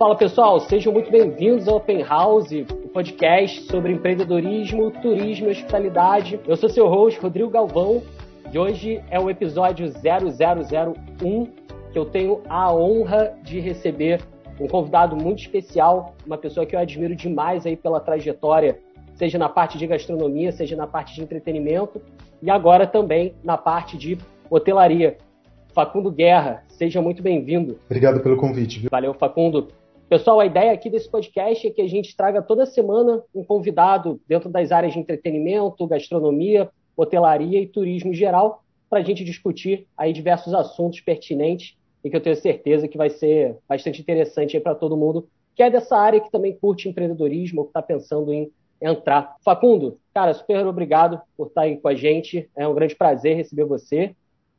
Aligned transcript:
Fala 0.00 0.16
pessoal, 0.16 0.58
sejam 0.60 0.94
muito 0.94 1.10
bem-vindos 1.10 1.68
ao 1.68 1.76
Open 1.76 2.02
House, 2.02 2.52
o 2.52 2.88
podcast 2.88 3.64
sobre 3.64 3.92
empreendedorismo, 3.92 4.90
turismo 4.90 5.48
e 5.48 5.50
hospitalidade. 5.50 6.40
Eu 6.48 6.56
sou 6.56 6.70
seu 6.70 6.88
host, 6.88 7.20
Rodrigo 7.20 7.50
Galvão, 7.50 8.02
e 8.50 8.58
hoje 8.58 9.04
é 9.10 9.20
o 9.20 9.28
episódio 9.28 9.86
0001, 9.86 11.46
que 11.92 11.98
eu 11.98 12.06
tenho 12.06 12.40
a 12.48 12.74
honra 12.74 13.34
de 13.42 13.60
receber 13.60 14.22
um 14.58 14.66
convidado 14.66 15.14
muito 15.14 15.40
especial, 15.40 16.14
uma 16.24 16.38
pessoa 16.38 16.64
que 16.64 16.74
eu 16.74 16.80
admiro 16.80 17.14
demais 17.14 17.66
aí 17.66 17.76
pela 17.76 18.00
trajetória, 18.00 18.78
seja 19.16 19.36
na 19.36 19.50
parte 19.50 19.76
de 19.76 19.86
gastronomia, 19.86 20.50
seja 20.50 20.76
na 20.76 20.86
parte 20.86 21.14
de 21.14 21.20
entretenimento 21.20 22.00
e 22.40 22.50
agora 22.50 22.86
também 22.86 23.34
na 23.44 23.58
parte 23.58 23.98
de 23.98 24.16
hotelaria. 24.48 25.18
Facundo 25.74 26.10
Guerra, 26.10 26.64
seja 26.68 27.02
muito 27.02 27.22
bem-vindo. 27.22 27.78
Obrigado 27.84 28.20
pelo 28.22 28.38
convite. 28.38 28.88
Valeu, 28.90 29.12
Facundo. 29.12 29.68
Pessoal, 30.10 30.40
a 30.40 30.46
ideia 30.46 30.72
aqui 30.72 30.90
desse 30.90 31.08
podcast 31.08 31.64
é 31.64 31.70
que 31.70 31.80
a 31.80 31.88
gente 31.88 32.16
traga 32.16 32.42
toda 32.42 32.66
semana 32.66 33.22
um 33.32 33.44
convidado 33.44 34.20
dentro 34.26 34.48
das 34.48 34.72
áreas 34.72 34.92
de 34.92 34.98
entretenimento, 34.98 35.86
gastronomia, 35.86 36.68
hotelaria 36.96 37.60
e 37.60 37.66
turismo 37.68 38.10
em 38.10 38.14
geral, 38.14 38.64
para 38.90 38.98
a 38.98 39.02
gente 39.04 39.24
discutir 39.24 39.86
aí 39.96 40.12
diversos 40.12 40.52
assuntos 40.52 40.98
pertinentes 40.98 41.76
e 42.02 42.10
que 42.10 42.16
eu 42.16 42.20
tenho 42.20 42.34
certeza 42.34 42.88
que 42.88 42.98
vai 42.98 43.08
ser 43.08 43.56
bastante 43.68 44.00
interessante 44.00 44.58
para 44.58 44.74
todo 44.74 44.96
mundo 44.96 45.28
que 45.54 45.62
é 45.62 45.70
dessa 45.70 45.96
área 45.96 46.20
que 46.20 46.32
também 46.32 46.56
curte 46.56 46.88
empreendedorismo 46.88 47.60
ou 47.60 47.66
que 47.66 47.70
está 47.70 47.80
pensando 47.80 48.32
em 48.32 48.50
entrar. 48.82 49.36
Facundo, 49.44 49.96
cara, 50.12 50.34
super 50.34 50.66
obrigado 50.66 51.20
por 51.36 51.46
estar 51.46 51.62
aí 51.62 51.76
com 51.76 51.86
a 51.86 51.94
gente. 51.94 52.50
É 52.56 52.66
um 52.66 52.74
grande 52.74 52.96
prazer 52.96 53.36
receber 53.36 53.64
você. 53.64 54.16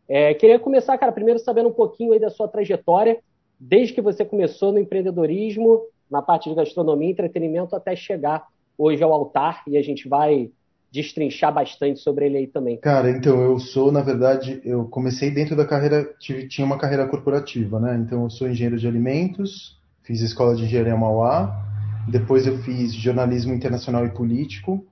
É, 0.07 0.33
queria 0.33 0.59
começar, 0.59 0.97
cara, 0.97 1.11
primeiro 1.11 1.39
sabendo 1.39 1.67
um 1.67 1.73
pouquinho 1.73 2.13
aí 2.13 2.19
da 2.21 2.29
sua 2.29 2.47
trajetória 2.47 3.19
desde 3.61 3.93
que 3.93 4.01
você 4.01 4.25
começou 4.25 4.71
no 4.71 4.79
empreendedorismo, 4.79 5.83
na 6.09 6.19
parte 6.19 6.49
de 6.49 6.55
gastronomia 6.55 7.09
e 7.09 7.11
entretenimento, 7.11 7.75
até 7.75 7.95
chegar 7.95 8.47
hoje 8.75 9.03
ao 9.03 9.13
altar, 9.13 9.61
e 9.67 9.77
a 9.77 9.83
gente 9.83 10.09
vai 10.09 10.49
destrinchar 10.91 11.53
bastante 11.53 11.99
sobre 11.99 12.25
ele 12.25 12.37
aí 12.39 12.47
também. 12.47 12.77
Cara, 12.77 13.09
então, 13.11 13.39
eu 13.39 13.59
sou, 13.59 13.91
na 13.91 14.01
verdade, 14.01 14.59
eu 14.65 14.85
comecei 14.85 15.29
dentro 15.29 15.55
da 15.55 15.63
carreira, 15.63 16.11
tive, 16.19 16.47
tinha 16.47 16.65
uma 16.65 16.77
carreira 16.77 17.07
corporativa, 17.07 17.79
né? 17.79 17.95
Então, 17.95 18.23
eu 18.23 18.29
sou 18.31 18.49
engenheiro 18.49 18.77
de 18.77 18.87
alimentos, 18.87 19.79
fiz 20.01 20.21
escola 20.21 20.55
de 20.55 20.63
engenharia 20.63 20.97
Mauá, 20.97 21.63
depois 22.09 22.47
eu 22.47 22.57
fiz 22.57 22.93
jornalismo 22.93 23.53
internacional 23.53 24.05
e 24.05 24.09
político, 24.09 24.83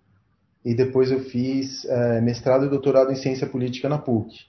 e 0.64 0.76
depois 0.76 1.11
eu 1.11 1.20
fiz 1.20 1.86
é, 1.86 2.22
mestrado 2.22 2.66
e 2.66 2.70
doutorado 2.70 3.11
em 3.11 3.16
ciência 3.16 3.48
política 3.48 3.89
na 3.89 3.98
PUC. 3.98 4.45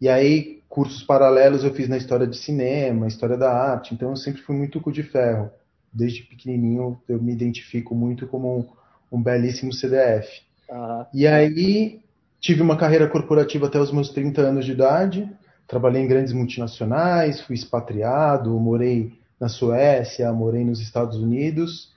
E 0.00 0.08
aí, 0.08 0.60
cursos 0.74 1.04
paralelos 1.04 1.62
eu 1.62 1.72
fiz 1.72 1.88
na 1.88 1.96
história 1.96 2.26
de 2.26 2.36
cinema, 2.36 3.06
história 3.06 3.36
da 3.36 3.48
arte, 3.48 3.94
então 3.94 4.10
eu 4.10 4.16
sempre 4.16 4.42
fui 4.42 4.56
muito 4.56 4.80
cu 4.80 4.90
de 4.90 5.04
ferro. 5.04 5.48
Desde 5.92 6.24
pequenininho 6.24 7.00
eu 7.08 7.22
me 7.22 7.32
identifico 7.32 7.94
muito 7.94 8.26
como 8.26 8.58
um, 8.58 9.16
um 9.16 9.22
belíssimo 9.22 9.72
CDF. 9.72 10.28
Uhum. 10.68 11.06
E 11.14 11.28
aí 11.28 12.00
tive 12.40 12.60
uma 12.60 12.76
carreira 12.76 13.06
corporativa 13.06 13.68
até 13.68 13.78
os 13.78 13.92
meus 13.92 14.10
30 14.10 14.40
anos 14.40 14.64
de 14.64 14.72
idade, 14.72 15.30
trabalhei 15.68 16.02
em 16.02 16.08
grandes 16.08 16.32
multinacionais, 16.32 17.40
fui 17.40 17.54
expatriado, 17.54 18.50
morei 18.58 19.12
na 19.38 19.48
Suécia, 19.48 20.32
morei 20.32 20.64
nos 20.64 20.80
Estados 20.80 21.16
Unidos. 21.16 21.92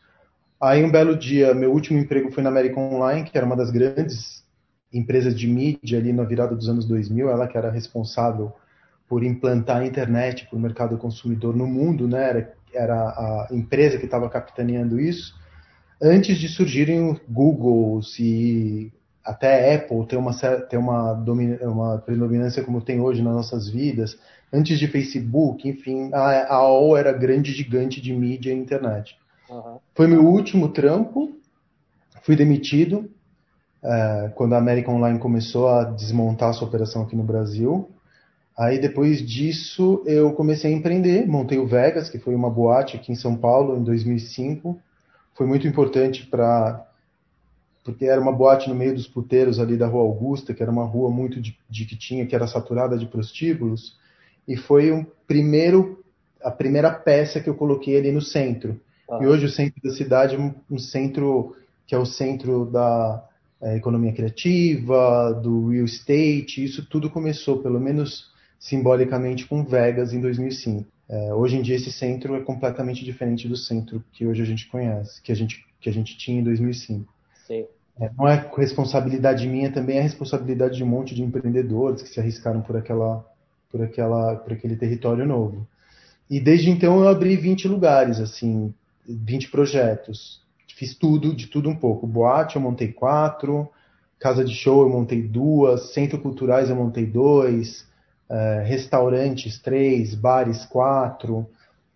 Aí 0.62 0.84
um 0.84 0.92
belo 0.92 1.18
dia, 1.18 1.52
meu 1.56 1.74
último 1.74 1.98
emprego 1.98 2.32
foi 2.32 2.44
na 2.44 2.50
American 2.50 2.94
Online, 2.94 3.28
que 3.28 3.36
era 3.36 3.48
uma 3.48 3.56
das 3.56 3.72
grandes 3.72 4.46
empresas 4.94 5.36
de 5.36 5.48
mídia 5.48 5.98
ali 5.98 6.14
na 6.14 6.24
virada 6.24 6.56
dos 6.56 6.70
anos 6.70 6.86
2000, 6.86 7.28
ela 7.28 7.48
que 7.48 7.58
era 7.58 7.72
responsável 7.72 8.54
por 9.08 9.24
implantar 9.24 9.78
a 9.78 9.86
internet 9.86 10.48
para 10.48 10.58
o 10.58 10.62
mercado 10.62 10.98
consumidor 10.98 11.56
no 11.56 11.66
mundo, 11.66 12.08
né? 12.08 12.30
Era, 12.30 12.54
era 12.74 12.96
a 12.96 13.48
empresa 13.52 13.98
que 13.98 14.06
estava 14.06 14.30
capitaneando 14.30 15.00
isso, 15.00 15.34
antes 16.02 16.38
de 16.38 16.48
surgirem 16.48 17.12
o 17.12 17.20
Google 17.28 18.00
e 18.20 18.92
até 19.24 19.76
Apple 19.76 20.06
ter 20.08 20.16
uma, 20.16 20.34
ter 20.70 20.78
uma, 20.78 21.14
uma 21.14 21.98
predominância 22.00 22.64
como 22.64 22.82
tem 22.82 23.02
hoje 23.02 23.22
nas 23.22 23.34
nossas 23.34 23.70
vidas, 23.70 24.18
antes 24.52 24.80
de 24.80 24.88
Facebook, 24.88 25.68
enfim, 25.68 26.10
a, 26.14 26.20
a 26.20 26.56
AOL 26.56 26.96
era 26.96 27.12
grande 27.12 27.52
gigante 27.52 28.02
de 28.02 28.14
mídia 28.14 28.54
e 28.54 28.58
internet. 28.58 29.18
Uhum. 29.50 29.80
Foi 29.94 30.08
meu 30.08 30.26
último 30.26 30.70
trampo, 30.70 31.36
fui 32.24 32.36
demitido 32.36 33.10
é, 33.84 34.32
quando 34.36 34.54
a 34.54 34.58
American 34.58 34.96
Online 34.96 35.20
começou 35.20 35.68
a 35.70 35.84
desmontar 35.84 36.54
sua 36.54 36.68
operação 36.68 37.04
aqui 37.04 37.16
no 37.16 37.24
Brasil. 37.24 37.90
Aí 38.58 38.80
depois 38.80 39.22
disso 39.22 40.02
eu 40.06 40.34
comecei 40.34 40.74
a 40.74 40.76
empreender, 40.76 41.28
montei 41.28 41.60
o 41.60 41.68
Vegas, 41.68 42.10
que 42.10 42.18
foi 42.18 42.34
uma 42.34 42.50
boate 42.50 42.98
aqui 42.98 43.12
em 43.12 43.16
São 43.16 43.36
Paulo 43.38 43.78
em 43.78 43.84
2005. 43.84 44.80
Foi 45.36 45.46
muito 45.46 45.68
importante 45.68 46.26
para 46.26 46.84
porque 47.84 48.06
era 48.06 48.20
uma 48.20 48.34
boate 48.34 48.68
no 48.68 48.76
meio 48.76 48.94
dos 48.94 49.08
puteiros 49.08 49.62
ali 49.62 49.78
da 49.78 49.88
Rua 49.88 50.02
Augusta, 50.02 50.54
que 50.54 50.62
era 50.62 50.70
uma 50.70 50.84
rua 50.84 51.10
muito 51.10 51.40
de, 51.40 51.58
de 51.70 51.86
que 51.86 51.96
tinha 51.96 52.26
que 52.26 52.36
era 52.36 52.46
saturada 52.46 52.98
de 52.98 53.06
prostíbulos, 53.06 53.96
e 54.46 54.58
foi 54.58 54.92
um 54.92 55.06
primeiro 55.26 56.04
a 56.44 56.52
primeira 56.52 56.92
peça 56.92 57.40
que 57.40 57.50
eu 57.50 57.56
coloquei 57.56 57.98
ali 57.98 58.12
no 58.12 58.22
centro. 58.22 58.80
Ah. 59.10 59.20
E 59.22 59.28
hoje 59.28 59.46
o 59.46 59.50
centro 59.50 59.82
da 59.82 59.92
cidade 59.92 60.36
é 60.36 60.40
um, 60.40 60.54
um 60.70 60.78
centro 60.78 61.56
que 61.86 61.96
é 61.96 61.98
o 61.98 62.06
centro 62.06 62.66
da 62.66 63.24
é, 63.62 63.78
economia 63.78 64.12
criativa, 64.12 65.32
do 65.32 65.70
real 65.70 65.86
estate, 65.86 66.64
isso 66.64 66.86
tudo 66.90 67.10
começou, 67.10 67.60
pelo 67.60 67.80
menos 67.80 68.36
simbolicamente 68.60 69.46
com 69.46 69.64
Vegas 69.64 70.14
em 70.14 70.22
2005. 70.22 70.86
É, 71.10 71.34
hoje 71.34 71.56
em 71.56 71.62
dia 71.62 71.76
esse 71.76 71.92
centro 71.92 72.36
é 72.36 72.42
completamente 72.42 73.06
diferente 73.06 73.48
do 73.48 73.56
centro 73.56 74.04
que 74.12 74.26
hoje 74.26 74.42
a 74.42 74.46
gente 74.46 74.68
conhece, 74.68 75.22
que 75.22 75.32
a 75.32 75.36
gente, 75.36 75.66
que 75.80 75.90
a 75.90 75.94
gente 75.94 76.18
tinha 76.18 76.42
em 76.42 76.44
2005. 76.44 77.14
Sim. 77.46 77.66
É, 78.00 78.12
não 78.18 78.28
é 78.28 78.50
responsabilidade 78.56 79.48
minha, 79.48 79.72
também 79.72 79.98
é 79.98 80.02
responsabilidade 80.02 80.78
de 80.78 80.84
um 80.84 80.88
monte 80.88 81.16
de 81.16 81.24
empreendedores 81.24 82.02
que 82.02 82.10
se 82.10 82.20
arriscaram 82.20 82.62
por, 82.62 82.76
aquela, 82.76 83.26
por, 83.72 83.82
aquela, 83.82 84.36
por 84.36 84.54
aquele 84.54 84.76
território 84.76 85.26
novo. 85.26 85.68
E 86.30 86.40
desde 86.40 86.70
então 86.70 87.00
eu 87.00 87.08
abri 87.08 87.36
20 87.36 87.68
lugares, 87.68 88.20
assim, 88.20 88.74
20 89.08 89.50
projetos. 89.50 90.42
Fiz 90.76 90.94
tudo, 90.94 91.34
de 91.34 91.48
tudo 91.48 91.70
um 91.70 91.76
pouco. 91.76 92.06
Boate 92.06 92.58
eu 92.58 92.62
montei 92.62 92.92
quatro, 92.92 93.68
casa 94.20 94.44
de 94.44 94.54
show 94.54 94.84
eu 94.84 94.90
montei 94.90 95.22
duas, 95.22 95.94
centro 95.94 96.20
culturais 96.20 96.70
eu 96.70 96.76
montei 96.76 97.06
dois, 97.06 97.88
uh, 98.30 98.64
restaurantes, 98.66 99.60
três, 99.60 100.14
bares, 100.16 100.66
quatro. 100.66 101.48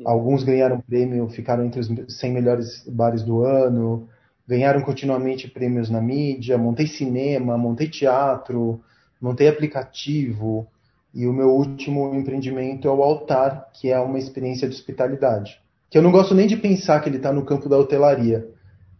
Alguns 0.03 0.44
ganharam 0.44 0.81
prêmio, 0.81 1.30
ficaram 1.30 1.66
entre 1.66 1.80
os 1.80 1.90
100 2.18 2.31
melhores 2.31 2.84
bares 2.88 3.24
do 3.24 3.44
ano. 3.44 4.08
Ganharam 4.47 4.81
continuamente 4.81 5.47
prêmios 5.47 5.90
na 5.90 6.02
mídia. 6.02 6.58
Montei 6.58 6.88
cinema, 6.88 7.58
montei 7.58 7.88
teatro, 7.88 8.81
montei 9.22 9.47
aplicativo. 9.47 10.68
E 11.14 11.28
o 11.28 11.34
meu 11.34 11.50
último 11.52 12.16
empreendimento 12.16 12.88
é 12.88 12.92
o 12.92 13.03
Altar, 13.03 13.69
que 13.74 13.92
é 13.92 14.00
uma 14.00 14.18
experiência 14.18 14.68
de 14.68 14.74
hospitalidade. 14.74 15.62
Que 15.90 15.98
eu 15.98 16.02
não 16.02 16.12
gosto 16.12 16.34
nem 16.34 16.48
de 16.48 16.56
pensar 16.56 17.02
que 17.02 17.09
ele 17.09 17.18
está 17.18 17.34
no 17.34 17.46
campo 17.46 17.68
da 17.68 17.78
hotelaria, 17.78 18.48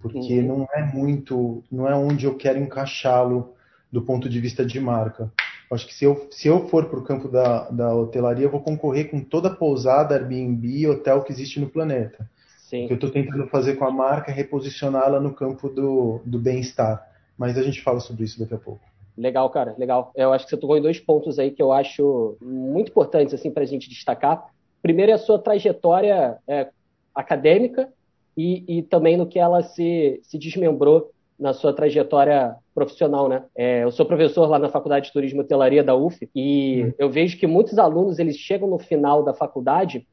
porque 0.02 0.40
uhum. 0.40 0.48
não 0.48 0.68
é 0.76 0.84
muito, 0.94 1.64
não 1.72 1.88
é 1.88 1.96
onde 1.96 2.26
eu 2.26 2.36
quero 2.36 2.60
encaixá-lo 2.60 3.54
do 3.90 4.02
ponto 4.02 4.28
de 4.28 4.40
vista 4.42 4.66
de 4.66 4.80
marca. 4.80 5.32
Acho 5.72 5.88
que 5.88 5.94
se 5.94 6.04
eu, 6.04 6.28
se 6.30 6.48
eu 6.48 6.68
for 6.68 6.86
para 6.86 7.00
o 7.00 7.04
campo 7.04 7.30
da, 7.30 7.70
da 7.70 7.96
hotelaria, 7.96 8.46
eu 8.46 8.52
vou 8.52 8.60
concorrer 8.60 9.10
com 9.10 9.22
toda 9.22 9.48
a 9.48 9.56
pousada, 9.56 10.16
Airbnb 10.16 10.88
hotel 10.88 11.24
que 11.24 11.32
existe 11.32 11.60
no 11.60 11.70
planeta. 11.70 12.30
Sim. 12.58 12.84
O 12.84 12.88
que 12.88 12.94
eu 12.94 12.96
estou 12.96 13.10
tentando 13.10 13.48
fazer 13.48 13.76
com 13.76 13.86
a 13.86 13.92
marca 13.92 14.32
é 14.32 14.34
reposicioná-la 14.34 15.20
no 15.20 15.34
campo 15.34 15.70
do, 15.70 16.22
do 16.26 16.38
bem-estar. 16.38 17.10
Mas 17.38 17.58
a 17.58 17.64
gente 17.64 17.82
fala 17.82 18.00
sobre 18.00 18.26
isso 18.26 18.40
daqui 18.40 18.54
a 18.54 18.58
pouco. 18.58 18.82
Legal, 19.18 19.50
cara, 19.50 19.76
legal. 19.78 20.12
Eu 20.16 20.34
acho 20.34 20.46
que 20.46 20.50
você 20.50 20.58
tocou 20.58 20.78
em 20.78 20.82
dois 20.82 21.00
pontos 21.00 21.40
aí 21.40 21.52
que 21.52 21.62
eu 21.62 21.72
acho 21.72 22.38
muito 22.42 22.92
importantes 22.92 23.34
assim, 23.34 23.52
para 23.52 23.64
a 23.64 23.66
gente 23.66 23.90
destacar. 23.90 24.46
Primeiro 24.82 25.12
é 25.12 25.16
a 25.16 25.20
sua 25.20 25.40
trajetória 25.40 26.38
é, 26.48 26.70
acadêmica 27.14 27.90
e, 28.36 28.64
e 28.80 28.84
também 28.84 29.18
no 29.18 29.28
que 29.28 29.40
ela 29.40 29.64
se, 29.64 30.20
se 30.24 30.38
desmembrou 30.38 31.12
na 31.42 31.54
sua 31.54 31.74
trajetória 31.74 32.56
profissional, 32.72 33.28
né? 33.28 33.44
É, 33.56 33.84
eu 33.84 33.92
sou 33.92 34.06
professor 34.06 34.48
lá 34.48 34.60
na 34.60 34.70
Faculdade 34.70 35.08
de 35.08 35.12
Turismo 35.12 35.42
e 35.42 35.44
Hotelaria 35.44 35.84
da 35.84 35.96
UF 35.96 36.30
e 36.36 36.84
uhum. 36.84 36.94
eu 37.00 37.10
vejo 37.10 37.36
que 37.40 37.48
muitos 37.48 37.80
alunos 37.80 38.20
eles 38.20 38.38
chegam 38.38 38.70
no 38.70 38.78
final 38.78 39.24
da 39.24 39.34
faculdade 39.34 40.08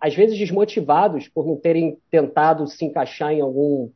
às 0.00 0.14
vezes 0.14 0.38
desmotivados 0.38 1.28
por 1.28 1.46
não 1.46 1.56
terem 1.56 1.98
tentado 2.10 2.66
se 2.66 2.86
encaixar 2.86 3.34
em 3.34 3.42
algum 3.42 3.90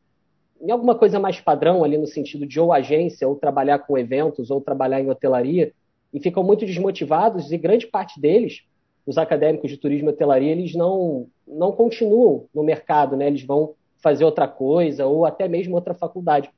em 0.61 0.71
alguma 0.71 0.95
coisa 0.95 1.19
mais 1.19 1.41
padrão 1.41 1.83
ali 1.83 1.97
no 1.97 2.07
sentido 2.07 2.47
de 2.47 2.61
ou 2.61 2.71
agência 2.71 3.27
ou 3.27 3.37
trabalhar 3.37 3.79
com 3.79 3.97
eventos 3.97 4.51
ou 4.51 4.61
trabalhar 4.61 5.01
em 5.01 5.09
hotelaria 5.09 5.73
e 6.13 6.21
ficam 6.21 6.45
muito 6.45 6.67
desmotivados 6.67 7.51
e 7.51 7.57
grande 7.57 7.87
parte 7.87 8.21
deles 8.21 8.65
os 9.07 9.17
acadêmicos 9.17 9.71
de 9.71 9.79
turismo 9.79 10.11
e 10.11 10.13
hotelaria 10.13 10.53
eles 10.53 10.75
não 10.75 11.27
não 11.49 11.73
continuam 11.73 12.45
no 12.55 12.63
mercado, 12.63 13.17
né? 13.17 13.29
Eles 13.29 13.45
vão 13.45 13.75
fazer 13.99 14.25
outra 14.25 14.47
coisa 14.47 15.07
ou 15.07 15.25
até 15.25 15.49
mesmo 15.49 15.75
outra 15.75 15.95
faculdade. 15.95 16.51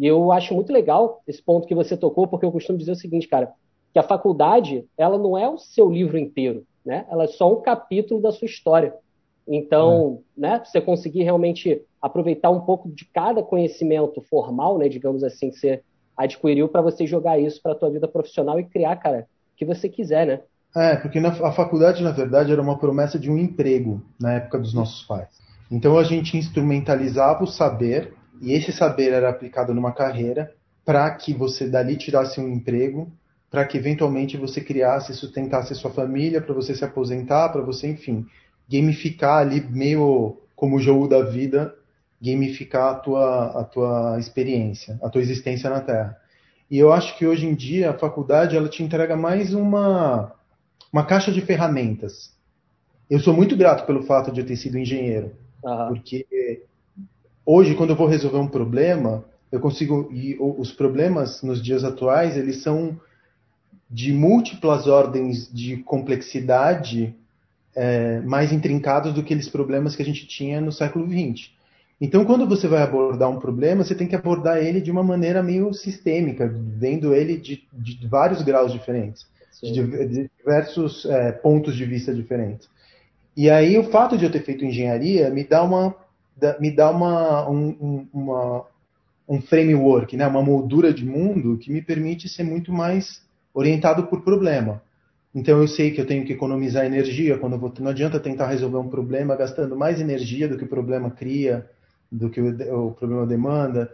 E 0.00 0.06
eu 0.06 0.32
acho 0.32 0.54
muito 0.54 0.72
legal 0.72 1.22
esse 1.28 1.42
ponto 1.42 1.68
que 1.68 1.74
você 1.74 1.94
tocou, 1.94 2.26
porque 2.26 2.46
eu 2.46 2.50
costumo 2.50 2.78
dizer 2.78 2.92
o 2.92 2.96
seguinte, 2.96 3.28
cara, 3.28 3.52
que 3.92 3.98
a 3.98 4.02
faculdade, 4.02 4.86
ela 4.96 5.18
não 5.18 5.36
é 5.36 5.46
o 5.46 5.58
seu 5.58 5.90
livro 5.90 6.16
inteiro, 6.16 6.64
né? 6.82 7.04
Ela 7.10 7.24
é 7.24 7.26
só 7.26 7.52
um 7.52 7.60
capítulo 7.60 8.18
da 8.18 8.32
sua 8.32 8.46
história. 8.46 8.94
Então, 9.46 10.22
é. 10.38 10.40
né, 10.40 10.62
você 10.64 10.80
conseguir 10.80 11.22
realmente 11.22 11.82
aproveitar 12.00 12.48
um 12.48 12.60
pouco 12.60 12.88
de 12.90 13.04
cada 13.04 13.42
conhecimento 13.42 14.22
formal, 14.22 14.78
né, 14.78 14.88
digamos 14.88 15.22
assim, 15.22 15.50
que 15.50 15.58
você 15.58 15.82
adquiriu 16.16 16.66
para 16.66 16.80
você 16.80 17.06
jogar 17.06 17.38
isso 17.38 17.60
para 17.60 17.72
a 17.72 17.74
tua 17.74 17.90
vida 17.90 18.08
profissional 18.08 18.58
e 18.58 18.64
criar, 18.64 18.96
cara, 18.96 19.26
o 19.52 19.56
que 19.56 19.66
você 19.66 19.86
quiser, 19.86 20.26
né? 20.26 20.40
É, 20.74 20.96
porque 20.96 21.20
na, 21.20 21.28
a 21.28 21.52
faculdade, 21.52 22.02
na 22.02 22.12
verdade, 22.12 22.50
era 22.50 22.62
uma 22.62 22.78
promessa 22.78 23.18
de 23.18 23.30
um 23.30 23.36
emprego 23.36 24.00
na 24.18 24.34
época 24.34 24.58
dos 24.58 24.72
nossos 24.72 25.02
pais. 25.02 25.28
Então 25.70 25.98
a 25.98 26.04
gente 26.04 26.38
instrumentalizava 26.38 27.44
o 27.44 27.46
saber, 27.46 28.14
e 28.40 28.52
esse 28.52 28.72
saber 28.72 29.12
era 29.12 29.28
aplicado 29.28 29.74
numa 29.74 29.92
carreira, 29.92 30.54
para 30.84 31.10
que 31.10 31.34
você 31.34 31.68
dali 31.68 31.96
tirasse 31.96 32.40
um 32.40 32.48
emprego, 32.48 33.12
para 33.50 33.64
que 33.64 33.76
eventualmente 33.76 34.36
você 34.36 34.60
criasse 34.60 35.12
e 35.12 35.14
sustentasse 35.14 35.74
sua 35.74 35.90
família, 35.90 36.40
para 36.40 36.54
você 36.54 36.74
se 36.74 36.84
aposentar, 36.84 37.50
para 37.50 37.60
você, 37.60 37.88
enfim, 37.88 38.26
gamificar 38.68 39.38
ali, 39.38 39.60
meio 39.60 40.38
como 40.56 40.76
o 40.76 40.80
jogo 40.80 41.08
da 41.08 41.22
vida, 41.22 41.74
gamificar 42.20 42.92
a 42.92 42.94
tua, 42.94 43.60
a 43.60 43.64
tua 43.64 44.16
experiência, 44.18 44.98
a 45.02 45.08
tua 45.08 45.20
existência 45.20 45.68
na 45.68 45.80
Terra. 45.80 46.16
E 46.70 46.78
eu 46.78 46.92
acho 46.92 47.16
que 47.18 47.26
hoje 47.26 47.46
em 47.46 47.54
dia 47.54 47.90
a 47.90 47.98
faculdade 47.98 48.56
ela 48.56 48.68
te 48.68 48.82
entrega 48.82 49.16
mais 49.16 49.52
uma, 49.52 50.32
uma 50.92 51.04
caixa 51.04 51.32
de 51.32 51.40
ferramentas. 51.40 52.32
Eu 53.08 53.18
sou 53.18 53.34
muito 53.34 53.56
grato 53.56 53.84
pelo 53.86 54.04
fato 54.04 54.30
de 54.30 54.40
eu 54.40 54.46
ter 54.46 54.56
sido 54.56 54.78
engenheiro, 54.78 55.32
uhum. 55.64 55.88
porque 55.88 56.62
hoje 57.44 57.74
quando 57.74 57.90
eu 57.90 57.96
vou 57.96 58.06
resolver 58.06 58.38
um 58.38 58.48
problema, 58.48 59.24
eu 59.50 59.60
consigo 59.60 60.08
e 60.12 60.36
os 60.38 60.72
problemas 60.72 61.42
nos 61.42 61.62
dias 61.62 61.84
atuais 61.84 62.36
eles 62.36 62.62
são 62.62 62.98
de 63.90 64.12
múltiplas 64.12 64.86
ordens 64.86 65.50
de 65.52 65.78
complexidade 65.78 67.14
é, 67.74 68.20
mais 68.20 68.52
intrincados 68.52 69.12
do 69.12 69.22
que 69.22 69.32
aqueles 69.32 69.48
problemas 69.48 69.96
que 69.96 70.02
a 70.02 70.04
gente 70.04 70.26
tinha 70.26 70.60
no 70.60 70.70
século 70.70 71.06
XX. 71.06 71.50
Então, 72.00 72.24
quando 72.24 72.48
você 72.48 72.66
vai 72.66 72.82
abordar 72.82 73.28
um 73.28 73.38
problema, 73.38 73.84
você 73.84 73.94
tem 73.94 74.06
que 74.06 74.16
abordar 74.16 74.58
ele 74.58 74.80
de 74.80 74.90
uma 74.90 75.02
maneira 75.02 75.42
meio 75.42 75.72
sistêmica, 75.74 76.48
vendo 76.48 77.14
ele 77.14 77.36
de, 77.36 77.62
de 77.72 78.08
vários 78.08 78.42
graus 78.42 78.72
diferentes, 78.72 79.26
de, 79.62 79.82
de, 80.06 80.30
diversos 80.38 81.04
é, 81.04 81.32
pontos 81.32 81.76
de 81.76 81.84
vista 81.84 82.14
diferentes. 82.14 82.68
E 83.36 83.50
aí, 83.50 83.78
o 83.78 83.84
fato 83.84 84.16
de 84.16 84.24
eu 84.24 84.30
ter 84.30 84.42
feito 84.42 84.64
engenharia 84.64 85.28
me 85.28 85.44
dá 85.44 85.62
uma 85.62 85.94
me 86.58 86.70
dá 86.70 86.90
uma, 86.90 87.48
um, 87.48 88.06
uma, 88.12 88.64
um 89.28 89.40
framework, 89.40 90.16
né, 90.16 90.26
uma 90.26 90.42
moldura 90.42 90.92
de 90.92 91.04
mundo 91.04 91.58
que 91.58 91.70
me 91.70 91.80
permite 91.80 92.28
ser 92.28 92.42
muito 92.42 92.72
mais 92.72 93.22
orientado 93.54 94.06
por 94.06 94.22
problema. 94.22 94.82
Então 95.34 95.60
eu 95.60 95.68
sei 95.68 95.92
que 95.92 96.00
eu 96.00 96.06
tenho 96.06 96.24
que 96.24 96.32
economizar 96.32 96.84
energia 96.84 97.38
quando 97.38 97.58
vou, 97.58 97.72
não 97.78 97.90
adianta 97.90 98.18
tentar 98.18 98.48
resolver 98.48 98.78
um 98.78 98.88
problema 98.88 99.36
gastando 99.36 99.76
mais 99.76 100.00
energia 100.00 100.48
do 100.48 100.58
que 100.58 100.64
o 100.64 100.68
problema 100.68 101.10
cria, 101.10 101.68
do 102.10 102.28
que 102.28 102.40
o, 102.40 102.88
o 102.88 102.90
problema 102.92 103.26
demanda. 103.26 103.90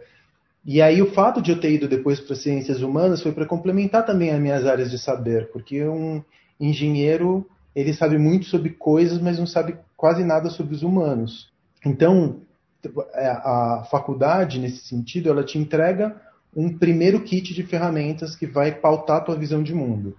E 0.65 0.81
aí 0.81 1.01
o 1.01 1.11
fato 1.11 1.41
de 1.41 1.51
eu 1.51 1.59
ter 1.59 1.71
ido 1.71 1.87
depois 1.87 2.19
para 2.19 2.35
ciências 2.35 2.81
humanas 2.81 3.21
foi 3.21 3.31
para 3.31 3.45
complementar 3.45 4.05
também 4.05 4.31
as 4.31 4.39
minhas 4.39 4.65
áreas 4.65 4.89
de 4.89 4.97
saber, 4.97 5.49
porque 5.51 5.83
um 5.83 6.23
engenheiro 6.59 7.47
ele 7.75 7.93
sabe 7.93 8.17
muito 8.17 8.47
sobre 8.47 8.71
coisas, 8.71 9.21
mas 9.21 9.37
não 9.37 9.45
sabe 9.45 9.77
quase 9.95 10.23
nada 10.23 10.49
sobre 10.49 10.73
os 10.73 10.81
humanos. 10.81 11.51
Então 11.85 12.41
é, 13.13 13.27
a 13.27 13.87
faculdade 13.89 14.59
nesse 14.59 14.85
sentido 14.87 15.29
ela 15.29 15.43
te 15.43 15.57
entrega 15.57 16.15
um 16.55 16.77
primeiro 16.77 17.21
kit 17.21 17.53
de 17.53 17.63
ferramentas 17.63 18.35
que 18.35 18.47
vai 18.47 18.73
pautar 18.73 19.17
a 19.17 19.21
tua 19.21 19.35
visão 19.35 19.61
de 19.61 19.73
mundo 19.73 20.15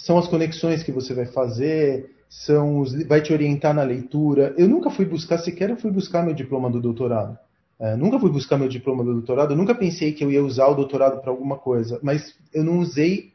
são 0.00 0.16
as 0.18 0.26
conexões 0.26 0.82
que 0.82 0.90
você 0.90 1.12
vai 1.12 1.26
fazer, 1.26 2.10
são 2.26 2.80
os, 2.80 2.94
vai 3.06 3.20
te 3.20 3.34
orientar 3.34 3.74
na 3.74 3.82
leitura. 3.82 4.54
Eu 4.56 4.66
nunca 4.66 4.88
fui 4.88 5.04
buscar, 5.04 5.36
sequer 5.36 5.68
eu 5.68 5.76
fui 5.76 5.90
buscar 5.90 6.24
meu 6.24 6.32
diploma 6.32 6.70
do 6.70 6.80
doutorado. 6.80 7.38
É, 7.78 7.96
nunca 7.96 8.18
fui 8.18 8.30
buscar 8.30 8.56
meu 8.56 8.68
diploma 8.68 9.04
do 9.04 9.12
doutorado, 9.12 9.54
nunca 9.54 9.74
pensei 9.74 10.12
que 10.12 10.24
eu 10.24 10.30
ia 10.30 10.42
usar 10.42 10.68
o 10.68 10.74
doutorado 10.74 11.20
para 11.20 11.30
alguma 11.30 11.56
coisa, 11.56 11.98
mas 12.02 12.34
eu 12.52 12.64
não 12.64 12.78
usei 12.78 13.32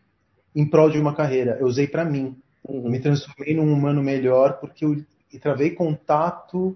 em 0.56 0.66
prol 0.66 0.90
de 0.90 1.00
uma 1.00 1.16
carreira, 1.16 1.58
eu 1.60 1.68
usei 1.68 1.88
para 1.88 2.04
mim. 2.04 2.36
Uhum. 2.68 2.90
me 2.90 3.00
transformei 3.00 3.56
num 3.56 3.72
humano 3.72 4.02
melhor 4.02 4.60
porque 4.60 4.84
eu 4.84 5.06
travei 5.40 5.70
contato 5.70 6.76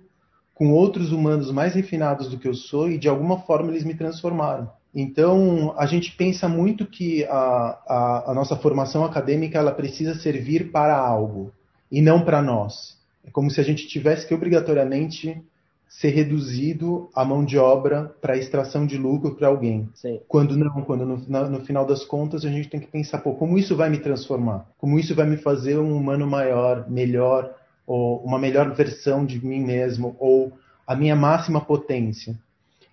com 0.60 0.74
outros 0.74 1.14
humanos 1.14 1.50
mais 1.54 1.74
refinados 1.74 2.28
do 2.28 2.38
que 2.38 2.46
eu 2.46 2.54
sou 2.54 2.92
e 2.92 2.98
de 2.98 3.08
alguma 3.08 3.40
forma 3.40 3.72
eles 3.72 3.86
me 3.86 3.96
transformaram. 3.96 4.70
Então, 4.94 5.74
a 5.78 5.86
gente 5.86 6.12
pensa 6.12 6.50
muito 6.50 6.86
que 6.86 7.24
a, 7.24 7.80
a, 7.88 8.32
a, 8.32 8.34
nossa 8.34 8.58
formação 8.58 9.06
acadêmica 9.06 9.58
ela 9.58 9.72
precisa 9.72 10.16
servir 10.16 10.70
para 10.70 10.98
algo 10.98 11.54
e 11.90 12.02
não 12.02 12.26
para 12.26 12.42
nós. 12.42 12.98
É 13.26 13.32
como 13.32 13.50
se 13.50 13.62
a 13.62 13.64
gente 13.64 13.88
tivesse 13.88 14.28
que 14.28 14.34
obrigatoriamente 14.34 15.42
ser 15.88 16.10
reduzido 16.10 17.10
a 17.16 17.24
mão 17.24 17.46
de 17.46 17.58
obra 17.58 18.14
para 18.20 18.38
extração 18.38 18.86
de 18.86 18.98
lucro 18.98 19.36
para 19.36 19.48
alguém. 19.48 19.88
Sim. 19.96 20.20
Quando 20.28 20.58
não, 20.58 20.82
quando 20.82 21.06
no, 21.06 21.18
no, 21.18 21.60
final 21.62 21.86
das 21.86 22.04
contas 22.04 22.44
a 22.44 22.50
gente 22.50 22.70
tem 22.70 22.82
que 22.82 22.88
pensar, 22.88 23.20
pô, 23.20 23.34
como 23.34 23.58
isso 23.58 23.78
vai 23.78 23.90
me 23.90 24.00
transformar? 24.00 24.68
Como 24.78 25.00
isso 25.00 25.16
vai 25.16 25.26
me 25.26 25.38
fazer 25.38 25.80
um 25.80 25.96
humano 25.96 26.28
maior, 26.28 26.90
melhor, 26.90 27.56
ou 27.90 28.24
uma 28.24 28.38
melhor 28.38 28.72
versão 28.76 29.26
de 29.26 29.44
mim 29.44 29.62
mesmo, 29.62 30.16
ou 30.20 30.54
a 30.86 30.96
minha 30.96 31.16
máxima 31.16 31.60
potência? 31.60 32.38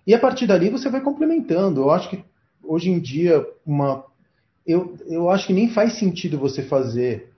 E 0.07 0.13
a 0.13 0.19
partir 0.19 0.47
dali 0.47 0.71
você 0.71 0.89
vai 0.89 1.01
complementando. 1.01 1.81
Eu 1.81 1.91
acho 1.91 2.09
que 2.09 2.25
hoje 2.63 2.89
em 2.89 2.99
dia 2.99 3.45
uma 3.63 4.03
eu, 4.65 4.97
eu 5.05 5.29
acho 5.29 5.47
que 5.47 5.53
nem 5.53 5.69
faz 5.69 5.93
sentido 5.93 6.39
você 6.39 6.63
fazer 6.63 7.31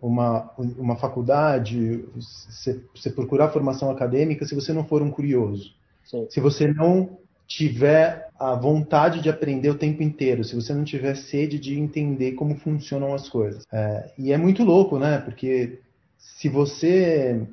uma, 0.00 0.50
uma 0.78 0.96
faculdade, 0.96 2.04
você, 2.14 2.80
você 2.94 3.10
procurar 3.10 3.48
formação 3.48 3.90
acadêmica 3.90 4.44
se 4.44 4.54
você 4.54 4.72
não 4.72 4.84
for 4.84 5.02
um 5.02 5.10
curioso. 5.10 5.72
Sim. 6.04 6.26
Se 6.28 6.38
você 6.38 6.70
não 6.70 7.18
tiver 7.46 8.28
a 8.38 8.54
vontade 8.54 9.20
de 9.20 9.28
aprender 9.28 9.70
o 9.70 9.78
tempo 9.78 10.02
inteiro, 10.02 10.44
se 10.44 10.54
você 10.54 10.72
não 10.72 10.84
tiver 10.84 11.16
sede 11.16 11.58
de 11.58 11.78
entender 11.78 12.32
como 12.32 12.54
funcionam 12.56 13.14
as 13.14 13.28
coisas. 13.28 13.64
É, 13.72 14.12
e 14.16 14.32
é 14.32 14.38
muito 14.38 14.62
louco, 14.62 14.98
né? 14.98 15.18
Porque 15.18 15.80
se 16.20 16.48
você 16.48 17.46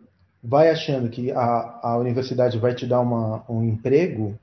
vai 0.43 0.69
achando 0.69 1.09
que 1.09 1.31
a, 1.31 1.79
a 1.81 1.97
universidade 1.97 2.59
vai 2.59 2.75
te 2.75 2.85
dar 2.85 2.99
uma, 2.99 3.43
um 3.49 3.63
emprego, 3.63 4.37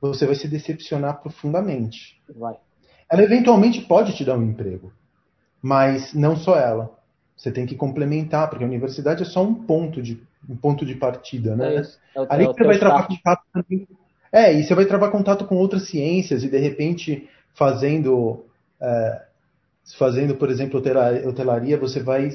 você 0.00 0.24
vai 0.24 0.34
se 0.34 0.48
decepcionar 0.48 1.20
profundamente. 1.20 2.20
Vai. 2.34 2.56
Ela 3.10 3.22
eventualmente 3.22 3.80
pode 3.80 4.16
te 4.16 4.24
dar 4.24 4.38
um 4.38 4.42
emprego, 4.42 4.92
mas 5.60 6.14
não 6.14 6.36
só 6.36 6.56
ela. 6.56 6.96
Você 7.36 7.52
tem 7.52 7.66
que 7.66 7.76
complementar, 7.76 8.48
porque 8.48 8.64
a 8.64 8.66
universidade 8.66 9.22
é 9.22 9.26
só 9.26 9.42
um 9.42 9.54
ponto 9.54 10.02
de, 10.02 10.20
um 10.48 10.56
ponto 10.56 10.84
de 10.84 10.94
partida, 10.94 11.54
né? 11.54 11.76
É 11.76 11.82
é 12.16 12.20
o, 12.20 12.26
Ali 12.28 12.44
é 12.44 12.46
você 12.46 12.64
vai 12.64 12.78
travar 12.78 13.06
contato 13.06 13.42
também. 13.52 13.88
É, 14.32 14.52
e 14.52 14.62
você 14.62 14.74
vai 14.74 14.84
travar 14.84 15.10
contato 15.10 15.44
com 15.46 15.56
outras 15.56 15.88
ciências 15.88 16.42
e 16.42 16.50
de 16.50 16.58
repente 16.58 17.28
fazendo, 17.54 18.44
é, 18.80 19.22
fazendo, 19.96 20.34
por 20.34 20.50
exemplo, 20.50 20.80
hotelaria, 21.26 21.78
você 21.78 22.00
vai, 22.02 22.30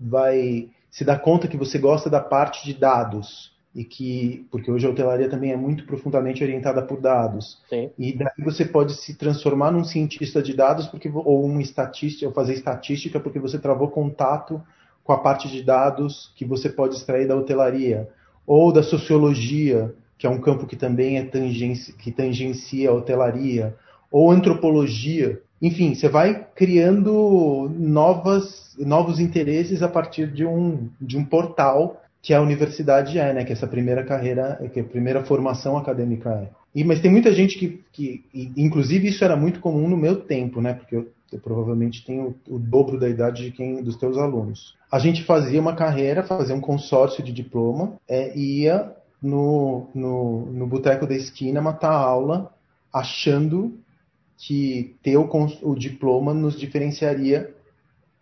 vai 0.00 0.70
se 0.90 1.04
dar 1.04 1.18
conta 1.18 1.46
que 1.46 1.56
você 1.56 1.78
gosta 1.78 2.08
da 2.08 2.20
parte 2.20 2.64
de 2.64 2.74
dados 2.74 3.52
e 3.74 3.84
que 3.84 4.46
porque 4.50 4.70
hoje 4.70 4.86
a 4.86 4.90
hotelaria 4.90 5.28
também 5.28 5.52
é 5.52 5.56
muito 5.56 5.84
profundamente 5.84 6.42
orientada 6.42 6.82
por 6.82 7.00
dados. 7.00 7.62
Sim. 7.68 7.90
e 7.98 8.12
daí 8.12 8.44
você 8.44 8.64
pode 8.64 8.94
se 8.94 9.16
transformar 9.16 9.70
num 9.70 9.84
cientista 9.84 10.42
de 10.42 10.54
dados 10.54 10.88
porque 10.88 11.08
ou 11.08 11.46
um 11.46 11.60
estatística 11.60 12.26
ou 12.26 12.32
fazer 12.32 12.54
estatística 12.54 13.20
porque 13.20 13.38
você 13.38 13.58
travou 13.58 13.88
contato 13.88 14.60
com 15.04 15.12
a 15.12 15.18
parte 15.18 15.48
de 15.48 15.62
dados 15.62 16.32
que 16.34 16.44
você 16.44 16.68
pode 16.68 16.96
extrair 16.96 17.28
da 17.28 17.36
hotelaria. 17.36 18.08
Ou 18.46 18.72
da 18.72 18.82
sociologia 18.82 19.94
que 20.20 20.26
é 20.26 20.30
um 20.30 20.38
campo 20.38 20.66
que 20.66 20.76
também 20.76 21.16
é 21.16 21.24
tangenci, 21.24 21.94
que 21.94 22.12
tangencia 22.12 22.90
a 22.90 22.92
hotelaria. 22.92 23.74
Ou 24.12 24.30
antropologia 24.30 25.40
enfim 25.60 25.94
você 25.94 26.08
vai 26.08 26.46
criando 26.54 27.70
novas 27.76 28.74
novos 28.78 29.20
interesses 29.20 29.82
a 29.82 29.88
partir 29.88 30.32
de 30.32 30.44
um 30.44 30.88
de 31.00 31.16
um 31.16 31.24
portal 31.24 32.00
que 32.22 32.34
a 32.34 32.40
universidade 32.40 33.18
é, 33.18 33.32
né? 33.32 33.44
Que 33.44 33.52
essa 33.52 33.66
primeira 33.66 34.04
carreira, 34.04 34.60
que 34.72 34.80
a 34.80 34.84
primeira 34.84 35.24
formação 35.24 35.76
acadêmica 35.76 36.30
é. 36.30 36.48
E, 36.74 36.84
mas 36.84 37.00
tem 37.00 37.10
muita 37.10 37.32
gente 37.32 37.58
que, 37.58 37.82
que 37.92 38.24
inclusive 38.56 39.08
isso 39.08 39.24
era 39.24 39.36
muito 39.36 39.60
comum 39.60 39.88
no 39.88 39.96
meu 39.96 40.16
tempo, 40.16 40.60
né? 40.60 40.74
Porque 40.74 40.96
eu, 40.96 41.08
eu 41.32 41.38
provavelmente 41.40 42.04
tenho 42.04 42.34
o, 42.46 42.58
dobro 42.58 42.98
da 42.98 43.08
idade 43.08 43.44
de 43.44 43.50
quem 43.50 43.82
dos 43.82 43.96
teus 43.96 44.16
alunos. 44.18 44.76
A 44.92 44.98
gente 44.98 45.24
fazia 45.24 45.60
uma 45.60 45.74
carreira, 45.74 46.22
fazia 46.22 46.54
um 46.54 46.60
consórcio 46.60 47.24
de 47.24 47.32
diploma, 47.32 47.94
é, 48.08 48.36
e 48.36 48.62
ia 48.62 48.92
no, 49.22 49.88
no, 49.94 50.46
no 50.46 50.66
boteco 50.66 51.06
da 51.06 51.14
esquina 51.14 51.60
matar 51.60 51.92
aula, 51.92 52.52
achando 52.92 53.74
que 54.46 54.96
ter 55.02 55.16
o, 55.16 55.28
o 55.62 55.74
diploma 55.74 56.34
nos 56.34 56.58
diferenciaria 56.58 57.54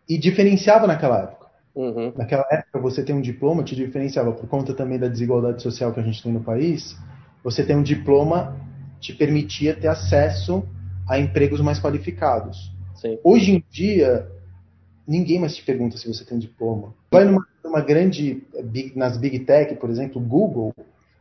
e 0.08 0.18
diferenciava 0.18 0.86
naquela 0.86 1.22
época 1.22 1.38
Uhum. 1.78 2.12
Naquela 2.16 2.44
época, 2.50 2.80
você 2.80 3.04
tem 3.04 3.14
um 3.14 3.20
diploma, 3.20 3.62
te 3.62 3.76
diferenciava 3.76 4.32
por 4.32 4.48
conta 4.48 4.74
também 4.74 4.98
da 4.98 5.06
desigualdade 5.06 5.62
social 5.62 5.92
que 5.92 6.00
a 6.00 6.02
gente 6.02 6.20
tem 6.20 6.32
no 6.32 6.40
país. 6.40 6.96
Você 7.44 7.64
tem 7.64 7.76
um 7.76 7.84
diploma 7.84 8.56
te 8.98 9.14
permitia 9.14 9.76
ter 9.76 9.86
acesso 9.86 10.68
a 11.08 11.20
empregos 11.20 11.60
mais 11.60 11.78
qualificados. 11.78 12.72
Sim. 12.96 13.16
Hoje 13.22 13.52
em 13.52 13.64
dia, 13.70 14.28
ninguém 15.06 15.38
mais 15.38 15.54
te 15.54 15.62
pergunta 15.62 15.96
se 15.96 16.08
você 16.08 16.24
tem 16.24 16.36
diploma. 16.36 16.92
Vai 17.12 17.24
numa, 17.24 17.46
numa 17.62 17.80
grande, 17.80 18.42
nas 18.96 19.16
Big 19.16 19.38
Tech, 19.40 19.76
por 19.76 19.88
exemplo, 19.88 20.20
Google, 20.20 20.74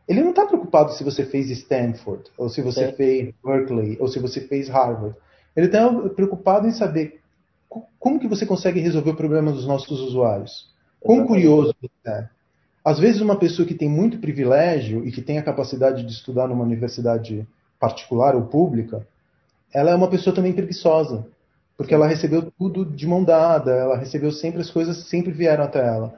ele 0.08 0.22
não 0.22 0.30
está 0.30 0.46
preocupado 0.46 0.92
se 0.92 1.04
você 1.04 1.24
fez 1.24 1.50
Stanford, 1.50 2.24
ou 2.38 2.48
se 2.48 2.62
você 2.62 2.92
fez 2.92 3.34
Berkeley, 3.44 3.98
ou 4.00 4.08
se 4.08 4.18
você 4.18 4.40
fez 4.40 4.68
Harvard. 4.68 5.14
Ele 5.54 5.66
está 5.66 5.92
preocupado 6.10 6.66
em 6.66 6.72
saber 6.72 7.20
como 7.98 8.18
que 8.18 8.26
você 8.26 8.46
consegue 8.46 8.80
resolver 8.80 9.10
o 9.10 9.16
problema 9.16 9.52
dos 9.52 9.66
nossos 9.66 10.00
usuários. 10.00 10.66
Quão 10.98 11.26
curioso 11.26 11.74
você 11.80 12.10
é. 12.10 12.28
Às 12.84 12.98
vezes, 12.98 13.20
uma 13.20 13.36
pessoa 13.36 13.68
que 13.68 13.74
tem 13.74 13.88
muito 13.88 14.18
privilégio 14.18 15.06
e 15.06 15.12
que 15.12 15.20
tem 15.20 15.36
a 15.36 15.42
capacidade 15.42 16.02
de 16.04 16.12
estudar 16.12 16.48
numa 16.48 16.64
universidade 16.64 17.46
particular 17.78 18.34
ou 18.34 18.46
pública, 18.46 19.06
ela 19.74 19.90
é 19.90 19.94
uma 19.94 20.08
pessoa 20.08 20.34
também 20.34 20.54
preguiçosa, 20.54 21.26
porque 21.76 21.92
ela 21.92 22.06
recebeu 22.06 22.50
tudo 22.58 22.84
de 22.84 23.06
mão 23.06 23.22
dada, 23.22 23.72
ela 23.72 23.96
recebeu 23.96 24.32
sempre 24.32 24.62
as 24.62 24.70
coisas 24.70 24.96
sempre 25.08 25.32
vieram 25.32 25.64
até 25.64 25.86
ela. 25.86 26.14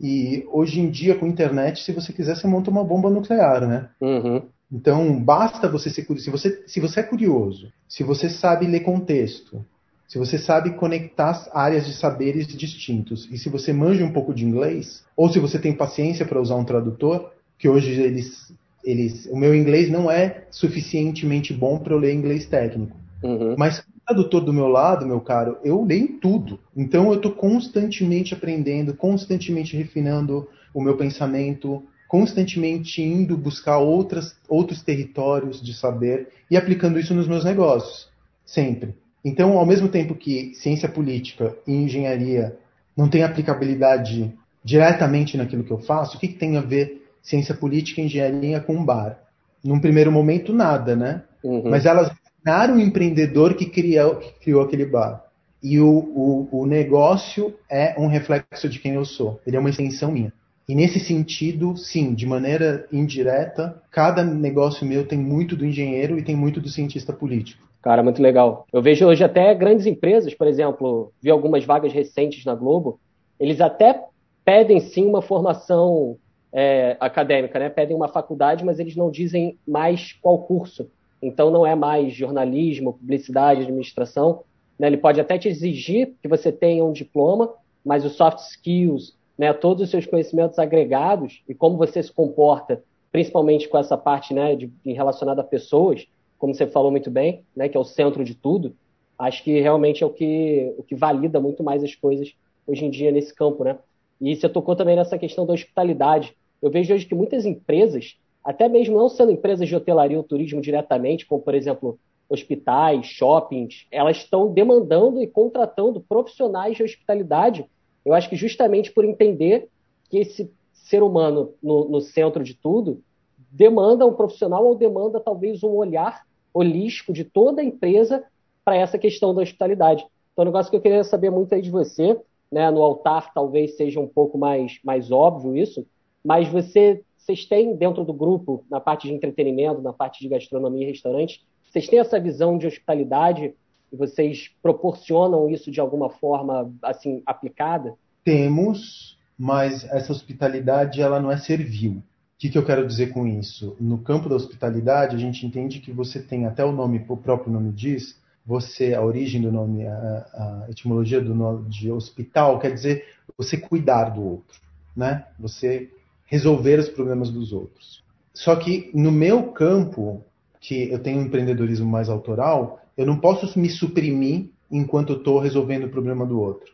E 0.00 0.44
hoje 0.50 0.80
em 0.80 0.90
dia, 0.90 1.14
com 1.14 1.26
a 1.26 1.28
internet, 1.28 1.82
se 1.82 1.92
você 1.92 2.12
quiser, 2.12 2.36
você 2.36 2.46
monta 2.46 2.70
uma 2.70 2.84
bomba 2.84 3.08
nuclear, 3.08 3.66
né? 3.66 3.88
Uhum. 4.00 4.42
Então, 4.70 5.22
basta 5.22 5.68
você 5.68 5.90
ser 5.90 6.04
curioso. 6.04 6.24
Se 6.24 6.30
você, 6.30 6.64
se 6.66 6.80
você 6.80 7.00
é 7.00 7.02
curioso, 7.02 7.72
se 7.88 8.02
você 8.02 8.28
sabe 8.28 8.66
ler 8.66 8.80
contexto, 8.80 9.64
se 10.08 10.18
você 10.18 10.38
sabe 10.38 10.74
conectar 10.74 11.48
áreas 11.52 11.86
de 11.86 11.94
saberes 11.94 12.46
distintos, 12.46 13.28
e 13.30 13.38
se 13.38 13.48
você 13.48 13.72
manja 13.72 14.04
um 14.04 14.12
pouco 14.12 14.34
de 14.34 14.44
inglês, 14.44 15.04
ou 15.16 15.28
se 15.28 15.38
você 15.38 15.58
tem 15.58 15.74
paciência 15.74 16.26
para 16.26 16.40
usar 16.40 16.56
um 16.56 16.64
tradutor, 16.64 17.30
que 17.58 17.68
hoje 17.68 18.00
eles, 18.00 18.52
eles, 18.84 19.26
o 19.26 19.36
meu 19.36 19.54
inglês 19.54 19.90
não 19.90 20.10
é 20.10 20.44
suficientemente 20.50 21.52
bom 21.52 21.78
para 21.78 21.94
eu 21.94 21.98
ler 21.98 22.14
inglês 22.14 22.46
técnico. 22.46 22.96
Uhum. 23.22 23.54
Mas 23.56 23.84
tradutor 24.06 24.42
do 24.42 24.52
meu 24.52 24.68
lado, 24.68 25.06
meu 25.06 25.20
caro, 25.20 25.58
eu 25.64 25.84
leio 25.84 26.18
tudo. 26.20 26.58
Então 26.76 27.08
eu 27.08 27.14
estou 27.14 27.32
constantemente 27.32 28.34
aprendendo, 28.34 28.94
constantemente 28.94 29.76
refinando 29.76 30.48
o 30.74 30.80
meu 30.80 30.96
pensamento, 30.96 31.82
constantemente 32.08 33.02
indo 33.02 33.36
buscar 33.36 33.78
outras, 33.78 34.36
outros 34.48 34.82
territórios 34.82 35.62
de 35.62 35.74
saber 35.74 36.28
e 36.50 36.56
aplicando 36.56 36.98
isso 36.98 37.14
nos 37.14 37.28
meus 37.28 37.44
negócios. 37.44 38.08
Sempre. 38.44 38.94
Então, 39.24 39.56
ao 39.56 39.64
mesmo 39.64 39.88
tempo 39.88 40.14
que 40.14 40.52
ciência 40.54 40.88
política 40.88 41.56
e 41.66 41.72
engenharia 41.72 42.56
não 42.96 43.08
têm 43.08 43.22
aplicabilidade 43.22 44.32
diretamente 44.64 45.36
naquilo 45.36 45.64
que 45.64 45.70
eu 45.70 45.78
faço, 45.78 46.16
o 46.16 46.20
que, 46.20 46.28
que 46.28 46.38
tem 46.38 46.56
a 46.56 46.60
ver 46.60 47.08
ciência 47.22 47.54
política 47.54 48.00
e 48.00 48.04
engenharia 48.04 48.60
com 48.60 48.74
um 48.74 48.84
bar? 48.84 49.18
Num 49.64 49.80
primeiro 49.80 50.10
momento, 50.10 50.52
nada, 50.52 50.96
né? 50.96 51.22
Uhum. 51.42 51.70
Mas 51.70 51.86
elas 51.86 52.10
ensinaram 52.42 52.76
o 52.76 52.80
empreendedor 52.80 53.54
que 53.54 53.66
criou, 53.66 54.16
que 54.16 54.32
criou 54.40 54.62
aquele 54.62 54.84
bar. 54.84 55.24
E 55.62 55.78
o, 55.78 55.88
o, 55.88 56.48
o 56.62 56.66
negócio 56.66 57.54
é 57.70 57.94
um 57.96 58.08
reflexo 58.08 58.68
de 58.68 58.80
quem 58.80 58.94
eu 58.94 59.04
sou. 59.04 59.40
Ele 59.46 59.56
é 59.56 59.60
uma 59.60 59.70
extensão 59.70 60.10
minha. 60.10 60.32
E 60.68 60.74
nesse 60.74 60.98
sentido, 60.98 61.76
sim, 61.76 62.14
de 62.14 62.26
maneira 62.26 62.86
indireta, 62.92 63.80
cada 63.90 64.24
negócio 64.24 64.86
meu 64.86 65.06
tem 65.06 65.18
muito 65.18 65.56
do 65.56 65.64
engenheiro 65.64 66.18
e 66.18 66.22
tem 66.22 66.34
muito 66.34 66.60
do 66.60 66.68
cientista 66.68 67.12
político. 67.12 67.62
Cara, 67.80 68.02
muito 68.02 68.22
legal. 68.22 68.66
Eu 68.72 68.82
vejo 68.82 69.06
hoje 69.06 69.22
até 69.22 69.54
grandes 69.54 69.86
empresas, 69.86 70.34
por 70.34 70.46
exemplo, 70.46 71.12
vi 71.20 71.30
algumas 71.30 71.64
vagas 71.64 71.92
recentes 71.92 72.44
na 72.44 72.54
Globo, 72.54 72.98
eles 73.38 73.60
até 73.60 74.04
pedem 74.44 74.80
sim 74.80 75.04
uma 75.04 75.20
formação 75.20 76.16
é, 76.52 76.96
acadêmica, 77.00 77.58
né? 77.58 77.68
Pedem 77.68 77.96
uma 77.96 78.08
faculdade, 78.08 78.64
mas 78.64 78.78
eles 78.78 78.94
não 78.94 79.10
dizem 79.10 79.58
mais 79.66 80.12
qual 80.20 80.38
curso. 80.38 80.88
Então 81.22 81.50
não 81.50 81.64
é 81.64 81.74
mais 81.74 82.12
jornalismo, 82.12 82.94
publicidade, 82.94 83.62
administração. 83.62 84.42
Né? 84.78 84.88
Ele 84.88 84.96
pode 84.96 85.20
até 85.20 85.38
te 85.38 85.48
exigir 85.48 86.14
que 86.20 86.28
você 86.28 86.50
tenha 86.50 86.84
um 86.84 86.92
diploma, 86.92 87.54
mas 87.84 88.04
os 88.04 88.12
soft 88.12 88.38
skills, 88.38 89.16
né, 89.38 89.52
todos 89.52 89.84
os 89.84 89.90
seus 89.90 90.06
conhecimentos 90.06 90.58
agregados 90.58 91.42
e 91.48 91.54
como 91.54 91.76
você 91.76 92.02
se 92.02 92.12
comporta, 92.12 92.82
principalmente 93.10 93.68
com 93.68 93.78
essa 93.78 93.96
parte 93.96 94.34
né, 94.34 94.54
de, 94.56 94.70
relacionada 94.86 95.40
a 95.40 95.44
pessoas, 95.44 96.06
como 96.38 96.54
você 96.54 96.66
falou 96.66 96.90
muito 96.90 97.10
bem, 97.10 97.42
né, 97.54 97.68
que 97.68 97.76
é 97.76 97.80
o 97.80 97.84
centro 97.84 98.24
de 98.24 98.34
tudo, 98.34 98.74
acho 99.18 99.44
que 99.44 99.60
realmente 99.60 100.02
é 100.02 100.06
o 100.06 100.10
que, 100.10 100.74
o 100.76 100.82
que 100.82 100.94
valida 100.94 101.40
muito 101.40 101.62
mais 101.62 101.84
as 101.84 101.94
coisas 101.94 102.34
hoje 102.66 102.84
em 102.84 102.90
dia 102.90 103.12
nesse 103.12 103.34
campo. 103.34 103.64
Né? 103.64 103.78
E 104.20 104.34
você 104.34 104.48
tocou 104.48 104.74
também 104.74 104.96
nessa 104.96 105.18
questão 105.18 105.46
da 105.46 105.52
hospitalidade. 105.52 106.36
Eu 106.60 106.70
vejo 106.70 106.94
hoje 106.94 107.06
que 107.06 107.14
muitas 107.14 107.44
empresas, 107.44 108.16
até 108.44 108.68
mesmo 108.68 108.96
não 108.96 109.08
sendo 109.08 109.32
empresas 109.32 109.68
de 109.68 109.76
hotelaria 109.76 110.16
ou 110.16 110.24
turismo 110.24 110.60
diretamente, 110.60 111.26
como 111.26 111.42
por 111.42 111.54
exemplo 111.54 111.98
hospitais, 112.28 113.06
shoppings, 113.06 113.86
elas 113.90 114.16
estão 114.18 114.50
demandando 114.52 115.22
e 115.22 115.26
contratando 115.26 116.00
profissionais 116.00 116.76
de 116.76 116.82
hospitalidade 116.82 117.66
eu 118.04 118.14
acho 118.14 118.28
que 118.28 118.36
justamente 118.36 118.90
por 118.90 119.04
entender 119.04 119.68
que 120.08 120.18
esse 120.18 120.50
ser 120.72 121.02
humano 121.02 121.54
no, 121.62 121.88
no 121.88 122.00
centro 122.00 122.42
de 122.42 122.54
tudo 122.54 123.02
demanda 123.50 124.06
um 124.06 124.14
profissional 124.14 124.64
ou 124.64 124.74
demanda 124.74 125.20
talvez 125.20 125.62
um 125.62 125.70
olhar 125.70 126.26
holístico 126.52 127.12
de 127.12 127.24
toda 127.24 127.62
a 127.62 127.64
empresa 127.64 128.24
para 128.64 128.76
essa 128.76 128.98
questão 128.98 129.34
da 129.34 129.42
hospitalidade. 129.42 130.04
Então, 130.32 130.42
um 130.42 130.46
negócio 130.46 130.70
que 130.70 130.76
eu 130.76 130.80
queria 130.80 131.04
saber 131.04 131.30
muito 131.30 131.54
aí 131.54 131.62
de 131.62 131.70
você, 131.70 132.18
né, 132.50 132.70
no 132.70 132.82
altar 132.82 133.32
talvez 133.32 133.76
seja 133.76 134.00
um 134.00 134.06
pouco 134.06 134.36
mais, 134.36 134.78
mais 134.84 135.10
óbvio 135.10 135.56
isso, 135.56 135.86
mas 136.24 136.48
você, 136.48 137.02
vocês 137.22 137.44
têm 137.46 137.76
dentro 137.76 138.04
do 138.04 138.12
grupo, 138.12 138.64
na 138.68 138.80
parte 138.80 139.06
de 139.06 139.14
entretenimento, 139.14 139.80
na 139.80 139.92
parte 139.92 140.20
de 140.20 140.28
gastronomia 140.28 140.84
e 140.84 140.90
restaurante, 140.90 141.40
vocês 141.70 141.88
têm 141.88 142.00
essa 142.00 142.18
visão 142.18 142.58
de 142.58 142.66
hospitalidade 142.66 143.54
e 143.92 143.96
vocês 143.96 144.50
proporcionam 144.60 145.48
isso 145.48 145.70
de 145.70 145.80
alguma 145.80 146.10
forma 146.10 146.72
assim 146.82 147.22
aplicada? 147.24 147.94
Temos, 148.24 149.16
mas 149.38 149.84
essa 149.84 150.12
hospitalidade 150.12 151.00
ela 151.00 151.20
não 151.20 151.30
é 151.30 151.36
servil. 151.36 151.92
O 151.92 152.02
que, 152.38 152.50
que 152.50 152.58
eu 152.58 152.66
quero 152.66 152.84
dizer 152.84 153.12
com 153.12 153.24
isso? 153.24 153.76
No 153.78 153.98
campo 153.98 154.28
da 154.28 154.34
hospitalidade, 154.34 155.14
a 155.14 155.18
gente 155.18 155.46
entende 155.46 155.78
que 155.78 155.92
você 155.92 156.20
tem 156.20 156.44
até 156.44 156.64
o 156.64 156.72
nome, 156.72 157.04
o 157.08 157.16
próprio 157.16 157.52
nome 157.52 157.70
diz, 157.70 158.20
você 158.44 158.94
a 158.94 159.02
origem 159.02 159.40
do 159.40 159.52
nome, 159.52 159.86
a, 159.86 160.64
a 160.66 160.66
etimologia 160.68 161.20
do 161.20 161.36
nome 161.36 161.68
de 161.68 161.88
hospital 161.88 162.58
quer 162.58 162.74
dizer 162.74 163.06
você 163.38 163.56
cuidar 163.56 164.10
do 164.10 164.24
outro, 164.24 164.60
né? 164.96 165.24
Você 165.38 165.88
resolver 166.32 166.78
os 166.78 166.88
problemas 166.88 167.28
dos 167.28 167.52
outros. 167.52 168.02
Só 168.32 168.56
que 168.56 168.90
no 168.94 169.12
meu 169.12 169.52
campo, 169.52 170.24
que 170.58 170.90
eu 170.90 170.98
tenho 170.98 171.18
um 171.18 171.26
empreendedorismo 171.26 171.86
mais 171.86 172.08
autoral, 172.08 172.80
eu 172.96 173.04
não 173.04 173.18
posso 173.18 173.58
me 173.58 173.68
suprimir 173.68 174.46
enquanto 174.70 175.12
eu 175.12 175.18
estou 175.18 175.38
resolvendo 175.38 175.84
o 175.84 175.90
problema 175.90 176.24
do 176.24 176.40
outro. 176.40 176.72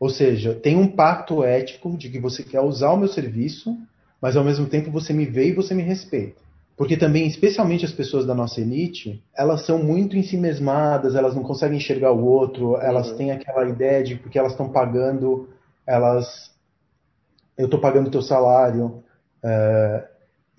Ou 0.00 0.10
seja, 0.10 0.54
tem 0.54 0.74
um 0.76 0.88
pacto 0.88 1.44
ético 1.44 1.96
de 1.96 2.10
que 2.10 2.18
você 2.18 2.42
quer 2.42 2.60
usar 2.60 2.90
o 2.90 2.96
meu 2.96 3.06
serviço, 3.06 3.78
mas 4.20 4.36
ao 4.36 4.42
mesmo 4.42 4.66
tempo 4.66 4.90
você 4.90 5.12
me 5.12 5.24
vê 5.24 5.50
e 5.50 5.54
você 5.54 5.72
me 5.72 5.84
respeita. 5.84 6.42
Porque 6.76 6.96
também, 6.96 7.28
especialmente 7.28 7.84
as 7.84 7.92
pessoas 7.92 8.26
da 8.26 8.34
nossa 8.34 8.60
elite, 8.60 9.22
elas 9.38 9.64
são 9.64 9.78
muito 9.78 10.16
em 10.16 10.22
si 10.24 10.36
mesmadas, 10.36 11.14
elas 11.14 11.32
não 11.32 11.44
conseguem 11.44 11.78
enxergar 11.78 12.10
o 12.10 12.24
outro, 12.24 12.76
elas 12.78 13.10
uhum. 13.10 13.16
têm 13.16 13.30
aquela 13.30 13.68
ideia 13.68 14.02
de 14.02 14.16
porque 14.16 14.36
elas 14.36 14.50
estão 14.50 14.68
pagando, 14.68 15.48
elas. 15.86 16.50
Eu 17.56 17.66
estou 17.66 17.80
pagando 17.80 18.10
teu 18.10 18.22
salário. 18.22 19.02
É, 19.42 20.08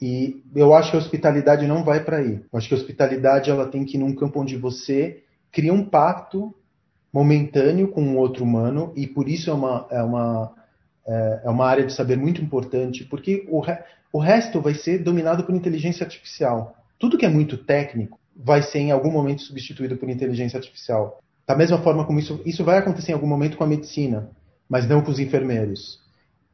e 0.02 0.44
eu 0.56 0.74
acho 0.74 0.92
que 0.92 0.98
a 0.98 1.00
hospitalidade 1.00 1.68
não 1.68 1.84
vai 1.84 2.04
para 2.04 2.18
aí. 2.18 2.42
Eu 2.52 2.58
acho 2.58 2.68
que 2.68 2.76
a 2.76 2.78
hospitalidade 2.78 3.50
ela 3.50 3.68
tem 3.68 3.84
que 3.84 3.98
ir 3.98 4.00
num 4.00 4.16
campo 4.16 4.40
onde 4.40 4.56
você 4.56 5.24
cria 5.52 5.74
um 5.74 5.84
pacto 5.84 6.54
momentâneo 7.12 7.88
com 7.88 8.02
um 8.02 8.18
outro 8.18 8.44
humano 8.44 8.94
e 8.96 9.08
por 9.08 9.28
isso 9.28 9.50
é 9.50 9.54
uma, 9.54 9.88
é 9.90 10.04
uma, 10.04 10.54
é, 11.08 11.42
é 11.46 11.50
uma 11.50 11.66
área 11.66 11.86
de 11.86 11.94
saber 11.94 12.18
muito 12.18 12.42
importante, 12.42 13.06
porque 13.06 13.48
o, 13.50 13.60
re, 13.60 13.78
o 14.14 14.20
resto 14.20 14.62
vai 14.62 14.76
ser 14.76 15.00
dominado 15.00 15.44
por 15.44 15.56
inteligência 15.56 16.04
artificial. 16.04 16.76
Tudo 17.00 17.18
que 17.18 17.26
é 17.26 17.30
muito 17.30 17.58
técnico 17.58 18.20
vai 18.36 18.62
ser 18.62 18.80
em 18.80 18.92
algum 18.92 19.12
momento 19.12 19.42
substituído 19.42 19.98
por 19.98 20.10
inteligência 20.10 20.58
artificial. 20.58 21.20
Da 21.48 21.56
mesma 21.56 21.80
forma 21.80 22.06
como 22.06 22.20
isso, 22.20 22.40
isso 22.46 22.64
vai 22.64 22.78
acontecer 22.78 23.12
em 23.12 23.16
algum 23.16 23.28
momento 23.28 23.58
com 23.58 23.64
a 23.64 23.68
medicina, 23.68 24.30
mas 24.70 24.88
não 24.88 25.02
com 25.02 25.10
os 25.10 25.20
enfermeiros. 25.20 26.00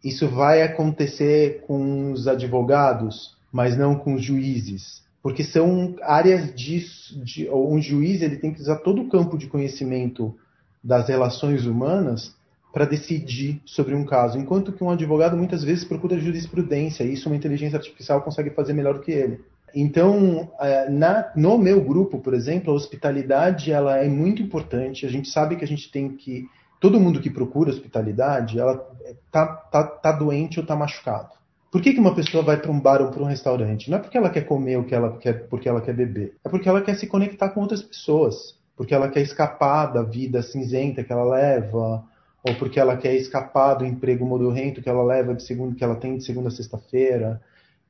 Isso 0.04 0.28
vai 0.28 0.62
acontecer 0.62 1.62
com 1.66 2.12
os 2.12 2.28
advogados, 2.28 3.38
mas 3.52 3.78
não 3.78 3.96
com 3.96 4.16
os 4.16 4.24
juízes, 4.24 5.02
porque 5.22 5.44
são 5.44 5.96
áreas 6.02 6.54
de, 6.54 6.86
de 7.24 7.50
um 7.50 7.82
juiz 7.82 8.22
ele 8.22 8.38
tem 8.38 8.54
que 8.54 8.60
usar 8.60 8.78
todo 8.78 9.02
o 9.02 9.10
campo 9.10 9.38
de 9.38 9.48
conhecimento 9.48 10.36
das 10.84 11.08
relações 11.08 11.66
humanas 11.66 12.36
para 12.74 12.86
decidir 12.86 13.62
sobre 13.66 13.94
um 13.94 14.04
caso, 14.04 14.38
enquanto 14.38 14.74
que 14.74 14.84
um 14.84 14.90
advogado 14.90 15.38
muitas 15.38 15.64
vezes 15.64 15.86
procura 15.86 16.20
jurisprudência, 16.20 17.04
e 17.04 17.14
isso 17.14 17.30
uma 17.30 17.36
inteligência 17.36 17.78
artificial 17.78 18.22
consegue 18.22 18.50
fazer 18.50 18.74
melhor 18.74 19.00
que 19.00 19.12
ele. 19.12 19.40
Então, 19.76 20.52
é, 20.60 20.90
na, 20.90 21.32
no 21.36 21.58
meu 21.58 21.82
grupo, 21.82 22.20
por 22.20 22.34
exemplo, 22.34 22.72
a 22.72 22.76
hospitalidade 22.76 23.72
ela 23.72 23.98
é 23.98 24.08
muito 24.08 24.42
importante. 24.42 25.06
A 25.06 25.10
gente 25.10 25.30
sabe 25.30 25.56
que 25.56 25.64
a 25.64 25.68
gente 25.68 25.92
tem 25.92 26.10
que 26.10 26.48
todo 26.84 27.00
mundo 27.00 27.22
que 27.22 27.30
procura 27.30 27.70
hospitalidade, 27.70 28.60
ela 28.60 28.86
tá, 29.32 29.48
tá, 29.48 29.84
tá 29.86 30.12
doente 30.12 30.60
ou 30.60 30.66
tá 30.66 30.76
machucado. 30.76 31.30
Por 31.72 31.82
que, 31.82 31.94
que 31.94 32.00
uma 32.00 32.14
pessoa 32.14 32.44
vai 32.44 32.58
para 32.58 32.70
um 32.70 32.78
bar 32.78 33.02
ou 33.02 33.10
para 33.10 33.24
um 33.24 33.26
restaurante? 33.26 33.90
Não 33.90 33.98
é 33.98 34.02
porque 34.02 34.18
ela 34.18 34.30
quer 34.30 34.42
comer 34.42 34.78
o 34.78 34.84
que 34.84 34.94
ela 34.94 35.18
quer, 35.18 35.48
porque 35.48 35.70
ela 35.70 35.80
quer 35.80 35.94
beber. 35.94 36.36
É 36.44 36.50
porque 36.50 36.68
ela 36.68 36.82
quer 36.82 36.96
se 36.96 37.08
conectar 37.08 37.52
com 37.52 37.62
outras 37.62 37.82
pessoas. 37.82 38.60
Porque 38.76 38.94
ela 38.94 39.08
quer 39.08 39.22
escapar 39.22 39.94
da 39.94 40.04
vida 40.04 40.44
cinzenta 40.44 41.06
que 41.06 41.14
ela 41.14 41.24
leva, 41.24 42.04
ou 42.46 42.56
porque 42.60 42.78
ela 42.78 42.98
quer 42.98 43.16
escapar 43.16 43.76
do 43.76 43.86
emprego 43.86 44.26
modorrento 44.26 44.82
que 44.82 44.90
ela 44.90 45.06
leva 45.06 45.34
de 45.34 45.44
segundo 45.44 45.76
que 45.76 45.86
ela 45.86 45.96
tem 45.96 46.18
de 46.18 46.26
segunda 46.26 46.50
a 46.50 46.52
sexta-feira. 46.52 47.42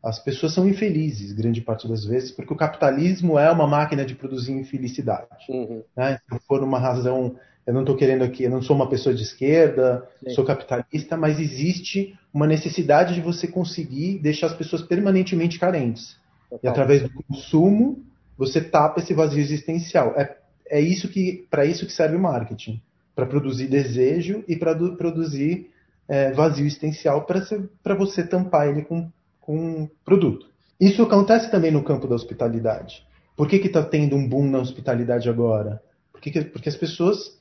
As 0.04 0.20
pessoas 0.20 0.54
são 0.54 0.70
infelizes, 0.70 1.32
grande 1.32 1.62
parte 1.62 1.88
das 1.88 2.06
vezes, 2.06 2.32
porque 2.32 2.54
o 2.54 2.58
capitalismo 2.58 3.40
é 3.40 3.50
uma 3.50 3.66
máquina 3.66 4.06
de 4.06 4.14
produzir 4.14 4.54
infelicidade. 4.54 5.50
Uhum. 5.50 5.82
Né? 5.98 6.20
Se 6.32 6.40
for 6.48 6.62
uma 6.62 6.78
razão, 6.78 7.36
eu 7.66 7.74
não 7.74 7.82
estou 7.82 7.96
querendo 7.96 8.24
aqui, 8.24 8.44
eu 8.44 8.50
não 8.50 8.62
sou 8.62 8.76
uma 8.76 8.90
pessoa 8.90 9.16
de 9.16 9.24
esquerda, 9.24 10.08
Sim. 10.24 10.32
sou 10.32 10.44
capitalista, 10.44 11.16
mas 11.16 11.40
existe 11.40 12.18
uma 12.34 12.46
necessidade 12.46 13.14
de 13.14 13.22
você 13.22 13.48
conseguir 13.48 14.20
deixar 14.20 14.48
as 14.48 14.54
pessoas 14.54 14.82
permanentemente 14.82 15.58
carentes. 15.58 16.18
Total. 16.50 16.60
E 16.64 16.68
através 16.68 17.04
do 17.04 17.10
consumo, 17.24 18.04
você 18.38 18.62
tapa 18.62 19.00
esse 19.00 19.14
vazio 19.14 19.40
existencial. 19.40 20.14
É, 20.18 20.36
é 20.68 20.82
isso 20.82 21.08
que, 21.08 21.48
para 21.50 21.66
isso 21.66 21.86
que 21.86 21.94
serve 21.94 22.16
o 22.16 22.20
marketing 22.20 22.82
para 23.16 23.26
produzir 23.26 23.68
desejo 23.68 24.44
e 24.48 24.56
para 24.56 24.76
produzir 24.76 25.70
é, 26.08 26.32
vazio 26.32 26.66
existencial 26.66 27.26
para 27.26 27.96
você 27.96 28.26
tampar 28.26 28.68
ele 28.68 28.82
com, 28.82 29.10
com 29.40 29.56
um 29.56 29.90
produto. 30.04 30.48
Isso 30.80 31.02
acontece 31.04 31.50
também 31.50 31.72
no 31.72 31.84
campo 31.84 32.08
da 32.08 32.16
hospitalidade. 32.16 33.06
Por 33.38 33.48
que 33.48 33.56
está 33.56 33.84
tendo 33.84 34.16
um 34.16 34.28
boom 34.28 34.50
na 34.50 34.60
hospitalidade 34.60 35.30
agora? 35.30 35.82
Porque, 36.12 36.42
porque 36.42 36.70
as 36.70 36.76
pessoas 36.76 37.40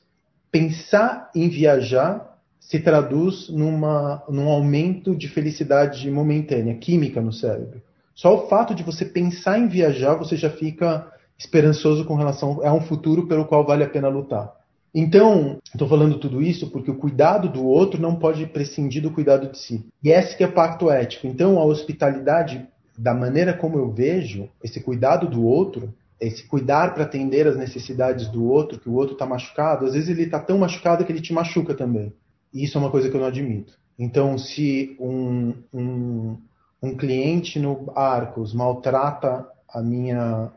pensar 0.53 1.31
em 1.33 1.49
viajar 1.49 2.37
se 2.59 2.79
traduz 2.79 3.49
numa, 3.49 4.23
num 4.29 4.47
aumento 4.47 5.15
de 5.15 5.27
felicidade 5.27 6.09
momentânea, 6.11 6.75
química 6.75 7.19
no 7.19 7.33
cérebro. 7.33 7.81
Só 8.13 8.35
o 8.35 8.47
fato 8.47 8.75
de 8.75 8.83
você 8.83 9.03
pensar 9.03 9.57
em 9.57 9.67
viajar, 9.67 10.13
você 10.13 10.37
já 10.37 10.51
fica 10.51 11.11
esperançoso 11.39 12.05
com 12.05 12.13
relação 12.13 12.61
a 12.63 12.71
um 12.71 12.81
futuro 12.81 13.25
pelo 13.25 13.45
qual 13.45 13.65
vale 13.65 13.83
a 13.83 13.89
pena 13.89 14.07
lutar. 14.07 14.53
Então, 14.93 15.57
estou 15.73 15.87
falando 15.87 16.19
tudo 16.19 16.39
isso 16.39 16.69
porque 16.69 16.91
o 16.91 16.99
cuidado 16.99 17.49
do 17.49 17.65
outro 17.65 17.99
não 17.99 18.15
pode 18.15 18.45
prescindir 18.45 19.01
do 19.01 19.09
cuidado 19.09 19.51
de 19.51 19.57
si. 19.57 19.83
E 20.03 20.11
esse 20.11 20.37
que 20.37 20.43
é 20.43 20.47
pacto 20.47 20.91
ético. 20.91 21.25
Então, 21.25 21.57
a 21.57 21.65
hospitalidade, 21.65 22.63
da 22.95 23.11
maneira 23.11 23.53
como 23.53 23.79
eu 23.79 23.91
vejo, 23.91 24.47
esse 24.63 24.79
cuidado 24.81 25.27
do 25.27 25.43
outro, 25.43 25.91
esse 26.25 26.43
cuidar 26.43 26.93
para 26.93 27.03
atender 27.03 27.47
as 27.47 27.57
necessidades 27.57 28.27
do 28.29 28.45
outro, 28.45 28.79
que 28.79 28.89
o 28.89 28.93
outro 28.93 29.13
está 29.13 29.25
machucado, 29.25 29.85
às 29.85 29.93
vezes 29.93 30.09
ele 30.09 30.23
está 30.23 30.39
tão 30.39 30.57
machucado 30.57 31.03
que 31.05 31.11
ele 31.11 31.21
te 31.21 31.33
machuca 31.33 31.73
também. 31.73 32.13
E 32.53 32.63
isso 32.63 32.77
é 32.77 32.81
uma 32.81 32.91
coisa 32.91 33.09
que 33.09 33.15
eu 33.15 33.21
não 33.21 33.27
admito. 33.27 33.77
Então, 33.97 34.37
se 34.37 34.95
um, 34.99 35.53
um, 35.73 36.37
um 36.81 36.95
cliente 36.95 37.59
no 37.59 37.91
Arcos 37.95 38.53
maltrata 38.53 39.47
a 39.69 39.81
minha 39.81 40.51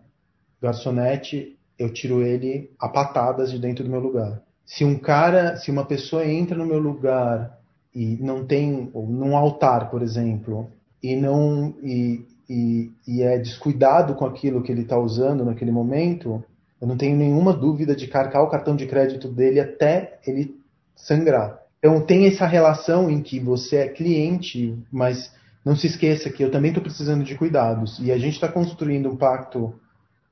garçonete, 0.60 1.56
eu 1.78 1.92
tiro 1.92 2.22
ele 2.22 2.70
a 2.78 2.88
patadas 2.88 3.50
de 3.50 3.58
dentro 3.58 3.84
do 3.84 3.90
meu 3.90 4.00
lugar. 4.00 4.42
Se 4.64 4.84
um 4.84 4.98
cara, 4.98 5.56
se 5.56 5.70
uma 5.70 5.84
pessoa 5.84 6.26
entra 6.26 6.56
no 6.56 6.66
meu 6.66 6.78
lugar 6.78 7.58
e 7.94 8.16
não 8.20 8.44
tem, 8.44 8.90
ou 8.92 9.06
num 9.06 9.36
altar, 9.36 9.90
por 9.90 10.02
exemplo, 10.02 10.70
e 11.02 11.14
não 11.16 11.74
e, 11.82 12.24
e, 12.48 12.92
e 13.06 13.22
é 13.22 13.38
descuidado 13.38 14.14
com 14.14 14.24
aquilo 14.24 14.62
que 14.62 14.70
ele 14.70 14.82
está 14.82 14.98
usando 14.98 15.44
naquele 15.44 15.70
momento, 15.70 16.44
eu 16.80 16.86
não 16.86 16.96
tenho 16.96 17.16
nenhuma 17.16 17.52
dúvida 17.52 17.94
de 17.94 18.06
carcar 18.06 18.42
o 18.42 18.50
cartão 18.50 18.76
de 18.76 18.86
crédito 18.86 19.28
dele 19.28 19.60
até 19.60 20.18
ele 20.26 20.54
sangrar. 20.94 21.60
Então 21.78 22.00
tem 22.04 22.26
essa 22.26 22.46
relação 22.46 23.10
em 23.10 23.22
que 23.22 23.40
você 23.40 23.76
é 23.76 23.88
cliente, 23.88 24.78
mas 24.90 25.34
não 25.64 25.74
se 25.74 25.86
esqueça 25.86 26.30
que 26.30 26.42
eu 26.44 26.50
também 26.50 26.70
estou 26.70 26.82
precisando 26.82 27.24
de 27.24 27.34
cuidados. 27.34 27.98
E 27.98 28.12
a 28.12 28.18
gente 28.18 28.34
está 28.34 28.48
construindo 28.48 29.08
um 29.08 29.16
pacto 29.16 29.74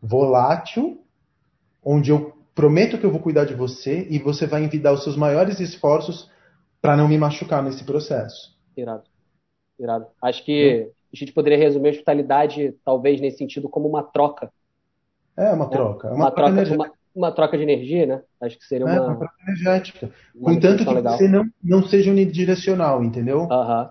volátil 0.00 1.00
onde 1.83 2.11
eu 2.11 2.33
prometo 2.54 2.99
que 2.99 3.04
eu 3.04 3.11
vou 3.11 3.21
cuidar 3.21 3.44
de 3.44 3.54
você 3.54 4.06
e 4.09 4.18
você 4.18 4.47
vai 4.47 4.62
envidar 4.62 4.92
os 4.92 5.02
seus 5.02 5.16
maiores 5.16 5.61
esforços 5.61 6.30
para 6.80 6.97
não 6.97 7.09
me 7.09 7.18
machucar 7.18 7.62
nesse 7.62 7.85
processo. 7.85 8.55
Irado. 8.77 9.05
Irado. 9.79 10.07
Acho 10.22 10.44
que 10.44 10.90
a 11.14 11.16
gente 11.16 11.33
poderia 11.33 11.57
resumir 11.57 11.88
a 11.88 11.92
hospitalidade, 11.92 12.74
talvez, 12.85 13.20
nesse 13.20 13.38
sentido, 13.38 13.68
como 13.68 13.88
uma 13.88 14.03
troca. 14.03 14.50
É 15.37 15.50
uma 15.50 15.66
né? 15.66 15.70
troca. 15.70 16.09
É 16.09 16.11
uma, 16.11 16.24
uma 16.24 16.31
troca, 16.31 16.74
uma, 16.74 16.92
uma, 17.14 17.33
troca 17.33 17.57
de 17.57 17.62
energia, 17.62 18.05
né? 18.05 18.22
Acho 18.40 18.59
que 18.59 18.64
seria 18.64 18.85
uma, 18.85 18.94
é, 18.94 19.00
uma 19.00 19.16
troca 19.16 19.35
energética. 19.46 20.11
Contanto 20.42 20.85
que 20.85 20.92
legal. 20.92 21.16
você 21.16 21.29
não, 21.29 21.44
não 21.62 21.87
seja 21.87 22.11
unidirecional, 22.11 23.05
entendeu? 23.05 23.44
Uh 23.44 23.48
-huh. 23.48 23.90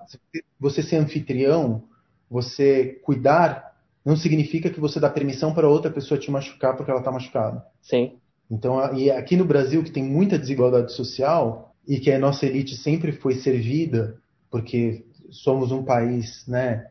Você 0.60 0.84
ser 0.84 0.98
anfitrião, 0.98 1.84
você 2.30 3.00
cuidar 3.04 3.74
não 4.06 4.18
significa 4.18 4.70
que 4.70 4.82
você 4.82 5.00
dá 5.00 5.10
permissão 5.10 5.54
para 5.54 5.70
outra 5.70 5.90
pessoa 5.90 6.20
te 6.20 6.30
machucar 6.30 6.76
porque 6.76 6.92
ela 6.92 7.00
está 7.00 7.12
machucada. 7.12 7.66
Sim. 7.82 8.18
Então, 8.52 8.94
e 8.94 9.10
aqui 9.10 9.38
no 9.38 9.46
Brasil, 9.46 9.82
que 9.82 9.92
tem 9.92 10.04
muita 10.04 10.38
desigualdade 10.38 10.92
social 10.92 11.74
e 11.88 11.98
que 12.00 12.12
a 12.12 12.20
nossa 12.20 12.46
elite 12.46 12.76
sempre 12.76 13.14
foi 13.14 13.36
servida, 13.36 14.18
porque 14.52 15.06
somos 15.30 15.72
um 15.72 15.84
país, 15.84 16.46
né, 16.48 16.88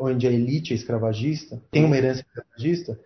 onde 0.00 0.26
a 0.26 0.30
elite 0.30 0.72
é 0.72 0.76
escravagista, 0.76 1.60
tem 1.70 1.84
uma 1.84 1.96
herança 1.96 2.20
escravagista, 2.20 2.98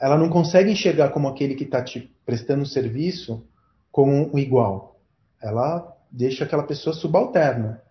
ela 0.00 0.16
não 0.16 0.28
consegue 0.28 0.70
enxergar 0.70 1.10
como 1.10 1.28
aquele 1.28 1.54
que 1.54 1.64
está 1.64 1.82
te 1.82 2.12
prestando 2.24 2.66
serviço 2.66 3.44
como 3.90 4.34
um 4.34 4.38
igual. 4.38 5.00
Ela 5.40 5.96
deixa 6.10 6.44
aquela 6.44 6.62
pessoa 6.62 6.94
subalterna. 6.94 7.82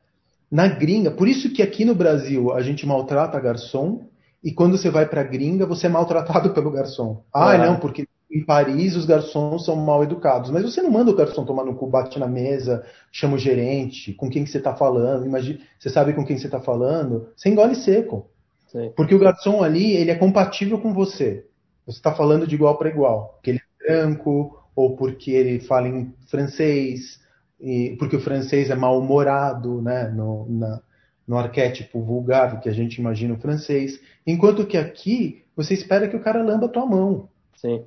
Na 0.50 0.68
gringa, 0.68 1.12
por 1.12 1.28
isso 1.28 1.54
que 1.54 1.62
aqui 1.62 1.86
no 1.86 1.96
Brasil 1.96 2.52
a 2.52 2.62
gente 2.62 2.86
maltrata 2.86 3.40
garçom 3.40 4.06
e 4.44 4.52
quando 4.52 4.78
você 4.78 4.90
vai 4.90 5.08
para 5.08 5.24
gringa, 5.24 5.66
você 5.66 5.88
é 5.88 5.90
maltratado 5.90 6.50
pelo 6.54 6.72
garçom. 6.72 7.24
Ah, 7.34 7.58
não, 7.58 7.80
porque 7.80 8.06
em 8.32 8.44
Paris 8.44 8.96
os 8.96 9.06
garçons 9.06 9.66
são 9.66 9.76
mal 9.76 10.04
educados. 10.04 10.50
Mas 10.50 10.64
você 10.64 10.82
não 10.82 10.90
manda 10.90 11.12
o 11.12 11.16
garçom 11.16 11.44
tomar 11.46 11.66
no 11.66 11.76
cu, 11.76 11.88
bate 11.88 12.18
na 12.18 12.28
mesa, 12.28 12.86
chama 13.12 13.36
o 13.36 13.40
gerente, 13.40 14.14
com 14.14 14.30
quem 14.30 14.44
que 14.44 14.50
você 14.50 14.58
está 14.58 14.74
falando, 14.76 15.26
imagina, 15.26 15.60
você 15.78 15.90
sabe 15.90 16.14
com 16.14 16.26
quem 16.26 16.38
você 16.38 16.48
está 16.48 16.60
falando, 16.60 17.30
você 17.36 17.50
engole 17.50 17.76
seco. 17.76 18.30
Sim. 18.68 18.92
Porque 18.96 19.14
o 19.14 19.20
garçom 19.20 19.64
ali, 19.64 19.94
ele 19.94 20.12
é 20.12 20.16
compatível 20.16 20.80
com 20.80 20.94
você. 20.94 21.46
Você 21.86 21.98
está 21.98 22.14
falando 22.14 22.48
de 22.48 22.56
igual 22.56 22.78
para 22.78 22.90
igual. 22.90 23.34
Porque 23.36 23.50
ele 23.52 23.60
é 23.60 23.88
branco, 23.88 24.58
ou 24.76 24.96
porque 24.96 25.32
ele 25.32 25.60
fala 25.60 25.88
em 25.88 26.14
francês, 26.28 27.20
e 27.60 27.96
porque 28.00 28.16
o 28.16 28.22
francês 28.22 28.70
é 28.70 28.76
mal-humorado, 28.76 29.82
né, 29.82 30.08
no, 30.08 30.48
na, 30.50 30.82
no 31.28 31.38
arquétipo 31.38 32.02
vulgar 32.02 32.60
que 32.60 32.70
a 32.70 32.74
gente 32.74 32.96
imagina 32.96 33.34
o 33.34 33.40
francês, 33.40 34.00
enquanto 34.26 34.66
que 34.66 34.78
aqui 34.78 35.44
você 35.56 35.74
espera 35.74 36.08
que 36.08 36.16
o 36.16 36.22
cara 36.22 36.42
lamba 36.42 36.66
a 36.66 36.70
tua 36.70 36.86
mão. 36.86 37.30
Sim. 37.56 37.86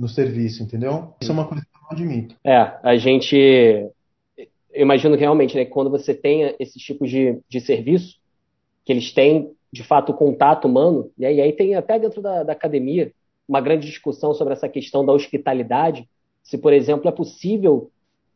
No 0.00 0.08
serviço, 0.08 0.62
entendeu? 0.62 1.12
Isso 1.20 1.30
é 1.30 1.34
uma 1.34 1.46
coisa 1.46 1.62
que 1.62 1.76
eu 1.76 1.82
não 1.82 1.90
admito. 1.90 2.34
É, 2.42 2.56
a 2.82 2.96
gente. 2.96 3.36
Eu 3.36 4.82
imagino 4.82 5.14
realmente, 5.14 5.54
né, 5.54 5.66
que 5.66 5.70
quando 5.70 5.90
você 5.90 6.14
tem 6.14 6.54
esses 6.58 6.82
tipos 6.82 7.10
de, 7.10 7.38
de 7.46 7.60
serviço, 7.60 8.18
que 8.82 8.94
eles 8.94 9.12
têm, 9.12 9.52
de 9.70 9.82
fato, 9.82 10.14
contato 10.14 10.66
humano, 10.66 11.10
né, 11.18 11.34
e 11.34 11.40
aí 11.42 11.52
tem 11.52 11.74
até 11.74 11.98
dentro 11.98 12.22
da, 12.22 12.42
da 12.44 12.52
academia 12.54 13.12
uma 13.46 13.60
grande 13.60 13.86
discussão 13.86 14.32
sobre 14.32 14.54
essa 14.54 14.70
questão 14.70 15.04
da 15.04 15.12
hospitalidade, 15.12 16.08
se, 16.42 16.56
por 16.56 16.72
exemplo, 16.72 17.06
é 17.06 17.12
possível 17.12 17.90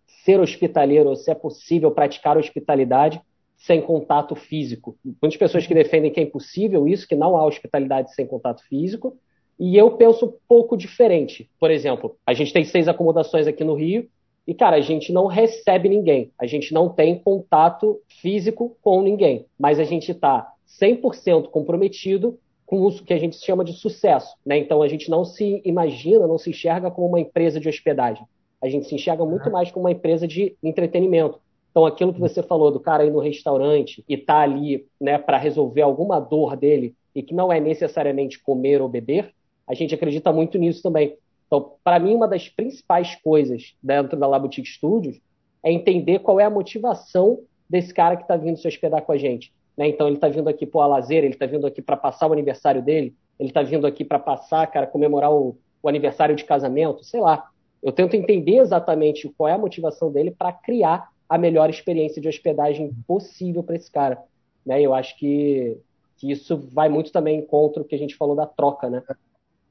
ser 0.07 0.41
hospitaleiro 0.41 1.09
ou 1.09 1.17
se 1.17 1.31
é 1.31 1.35
possível 1.35 1.91
praticar 1.91 2.37
hospitalidade 2.37 3.23
sem 3.57 3.81
contato 3.81 4.35
físico. 4.35 4.99
Muitas 5.03 5.39
pessoas 5.39 5.67
que 5.67 5.73
defendem 5.73 6.13
que 6.13 6.21
é 6.21 6.23
impossível 6.25 6.87
isso, 6.87 7.09
que 7.09 7.17
não 7.17 7.37
há 7.39 7.47
hospitalidade 7.47 8.15
sem 8.15 8.27
contato 8.27 8.63
físico, 8.65 9.17
e 9.59 9.77
eu 9.77 9.93
penso 9.93 10.27
um 10.27 10.33
pouco 10.49 10.77
diferente. 10.77 11.49
Por 11.59 11.71
exemplo, 11.71 12.17
a 12.27 12.35
gente 12.35 12.53
tem 12.53 12.65
seis 12.65 12.89
acomodações 12.89 13.47
aqui 13.47 13.65
no 13.65 13.75
Rio, 13.75 14.09
e, 14.47 14.53
cara, 14.53 14.77
a 14.77 14.81
gente 14.81 15.13
não 15.13 15.27
recebe 15.27 15.89
ninguém, 15.89 16.31
a 16.39 16.47
gente 16.47 16.75
não 16.75 16.89
tem 16.89 17.19
contato 17.19 18.01
físico 18.09 18.77
com 18.83 19.01
ninguém, 19.01 19.47
mas 19.59 19.81
a 19.81 19.85
gente 19.85 20.11
está 20.11 20.53
100% 20.81 21.49
comprometido 21.49 22.39
com 22.67 22.87
o 22.87 22.93
que 22.93 23.15
a 23.15 23.19
gente 23.19 23.37
chama 23.37 23.65
de 23.65 23.73
sucesso. 23.73 24.37
Né? 24.45 24.59
Então, 24.59 24.83
a 24.83 24.89
gente 24.89 25.11
não 25.11 25.25
se 25.25 25.63
imagina, 25.65 26.27
não 26.27 26.39
se 26.39 26.51
enxerga 26.51 26.91
como 26.91 27.09
uma 27.09 27.21
empresa 27.21 27.59
de 27.59 27.69
hospedagem. 27.69 28.25
A 28.61 28.69
gente 28.69 28.87
se 28.87 28.95
enxerga 28.95 29.25
muito 29.25 29.51
mais 29.51 29.71
como 29.71 29.85
uma 29.85 29.93
empresa 29.93 30.27
de 30.27 30.57
entretenimento. 30.63 31.39
Então, 31.71 31.87
aquilo 31.87 32.13
que 32.13 32.21
você 32.21 32.43
falou 32.43 32.71
do 32.71 32.81
cara 32.81 33.05
ir 33.05 33.11
no 33.11 33.19
restaurante 33.19 34.05
e 34.09 34.17
tá 34.17 34.41
ali, 34.41 34.87
né, 35.01 35.19
para 35.19 35.39
resolver 35.39 35.83
alguma 35.83 36.21
dor 36.21 36.57
dele 36.57 36.95
e 37.15 37.23
que 37.23 37.35
não 37.35 37.53
é 37.53 37.61
necessariamente 37.61 38.43
comer 38.43 38.81
ou 38.81 38.89
beber, 38.89 39.35
a 39.67 39.75
gente 39.75 39.95
acredita 39.95 40.33
muito 40.33 40.59
nisso 40.59 40.83
também. 40.83 41.17
Então, 41.47 41.73
para 41.83 41.99
mim, 41.99 42.15
uma 42.15 42.29
das 42.29 42.49
principais 42.49 43.15
coisas 43.17 43.75
dentro 43.83 44.19
da 44.19 44.27
Laboutique 44.27 44.69
Studios 44.69 45.21
é 45.63 45.73
entender 45.73 46.19
qual 46.19 46.41
é 46.41 46.45
a 46.45 46.51
motivação 46.51 47.41
desse 47.69 47.93
cara 47.93 48.17
que 48.17 48.23
está 48.23 48.37
vindo 48.37 48.59
se 48.59 48.69
hospedar 48.69 49.03
com 49.03 49.13
a 49.13 49.17
gente. 49.17 49.53
Né? 49.77 49.89
Então, 49.89 50.07
ele 50.07 50.17
está 50.17 50.29
vindo 50.29 50.49
aqui 50.49 50.67
para 50.67 50.87
lazer, 50.87 51.25
ele 51.25 51.35
está 51.35 51.47
vindo 51.47 51.67
aqui 51.67 51.81
para 51.81 51.97
passar 51.97 52.29
o 52.29 52.33
aniversário 52.33 52.83
dele, 52.83 53.15
ele 53.39 53.49
está 53.49 53.63
vindo 53.63 53.87
aqui 53.87 54.05
para 54.05 54.19
passar, 54.19 54.67
cara, 54.67 54.87
comemorar 54.87 55.33
o, 55.33 55.57
o 55.83 55.89
aniversário 55.89 56.35
de 56.37 56.45
casamento, 56.45 57.05
sei 57.05 57.21
lá. 57.21 57.49
Eu 57.83 57.93
tento 57.93 58.15
entender 58.15 58.57
exatamente 58.59 59.29
qual 59.37 59.49
é 59.49 59.53
a 59.53 59.59
motivação 59.59 60.11
dele 60.11 60.31
para 60.31 60.53
criar 60.53 61.09
a 61.29 61.39
melhor 61.39 61.69
experiência 61.69 62.21
de 62.21 62.29
hospedagem 62.29 62.93
possível 63.07 63.63
para 63.63 63.77
esse 63.77 63.91
cara. 63.91 64.23
Né? 64.65 64.81
Eu 64.81 64.95
acho 64.95 65.19
que, 65.19 65.77
que 66.17 66.31
isso 66.31 66.57
vai 66.73 66.89
muito 66.89 67.13
também 67.13 67.43
contra 67.43 67.83
o 67.83 67.85
que 67.85 67.95
a 67.95 67.99
gente 67.99 68.15
falou 68.15 68.37
da 68.37 68.47
troca, 68.47 68.89
né? 68.89 69.03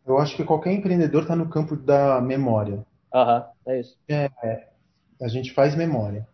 Eu 0.05 0.17
acho 0.17 0.35
que 0.35 0.43
qualquer 0.43 0.73
empreendedor 0.73 1.23
está 1.23 1.35
no 1.35 1.49
campo 1.49 1.75
da 1.75 2.19
memória. 2.19 2.85
Aham, 3.13 3.45
é 3.65 3.79
isso. 3.79 3.97
É, 4.09 4.29
a 5.21 5.27
gente 5.27 5.51
faz 5.53 5.75
memória. 5.75 6.27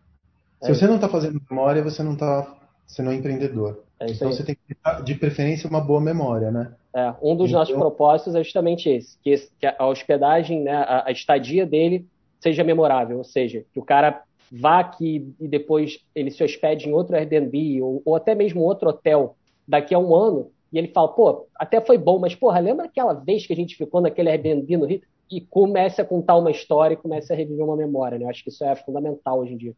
Se 0.60 0.74
você 0.74 0.86
não 0.86 0.96
está 0.96 1.08
fazendo 1.08 1.40
memória, 1.48 1.82
você 1.82 2.02
não 2.02 2.16
tá, 2.16 2.54
você 2.86 3.02
não 3.02 3.12
é 3.12 3.14
empreendedor. 3.14 3.82
É 3.98 4.10
então 4.10 4.28
aí. 4.28 4.34
você 4.34 4.44
tem 4.44 4.54
que 4.54 4.74
ter, 4.74 5.02
de 5.02 5.14
preferência, 5.14 5.68
uma 5.68 5.80
boa 5.80 6.00
memória, 6.00 6.50
né? 6.50 6.74
É, 6.94 7.14
um 7.22 7.36
dos 7.36 7.48
então... 7.48 7.60
nossos 7.60 7.74
propósitos 7.74 8.34
é 8.34 8.42
justamente 8.42 8.88
esse, 8.88 9.16
que, 9.22 9.36
que 9.58 9.66
a 9.66 9.86
hospedagem, 9.86 10.62
né, 10.62 10.72
a, 10.72 11.04
a, 11.06 11.12
estadia 11.12 11.64
dele 11.64 12.06
seja 12.40 12.64
memorável, 12.64 13.18
ou 13.18 13.24
seja, 13.24 13.64
que 13.72 13.78
o 13.78 13.84
cara 13.84 14.22
vá 14.50 14.80
aqui 14.80 15.32
e 15.38 15.46
depois 15.46 16.00
ele 16.14 16.30
se 16.30 16.42
hospede 16.42 16.88
em 16.88 16.92
outro 16.92 17.14
Airbnb 17.14 17.80
ou, 17.82 18.02
ou 18.04 18.16
até 18.16 18.34
mesmo 18.34 18.62
outro 18.62 18.88
hotel 18.88 19.36
daqui 19.68 19.94
a 19.94 19.98
um 19.98 20.14
ano 20.14 20.50
e 20.72 20.78
ele 20.78 20.88
fala, 20.88 21.08
pô, 21.08 21.46
até 21.56 21.80
foi 21.80 21.98
bom, 21.98 22.18
mas 22.18 22.34
porra, 22.34 22.60
lembra 22.60 22.86
aquela 22.86 23.12
vez 23.12 23.46
que 23.46 23.52
a 23.52 23.56
gente 23.56 23.76
ficou 23.76 24.00
naquele 24.00 24.30
Airbnb 24.30 24.76
no 24.76 24.86
Rio? 24.86 25.02
E 25.30 25.40
comece 25.40 26.00
a 26.00 26.04
contar 26.04 26.36
uma 26.36 26.50
história 26.50 26.94
e 26.94 26.96
comece 26.96 27.32
a 27.32 27.36
reviver 27.36 27.64
uma 27.64 27.76
memória, 27.76 28.18
né? 28.18 28.24
Eu 28.24 28.30
acho 28.30 28.42
que 28.42 28.50
isso 28.50 28.64
é 28.64 28.74
fundamental 28.74 29.38
hoje 29.38 29.52
em 29.54 29.56
dia. 29.56 29.74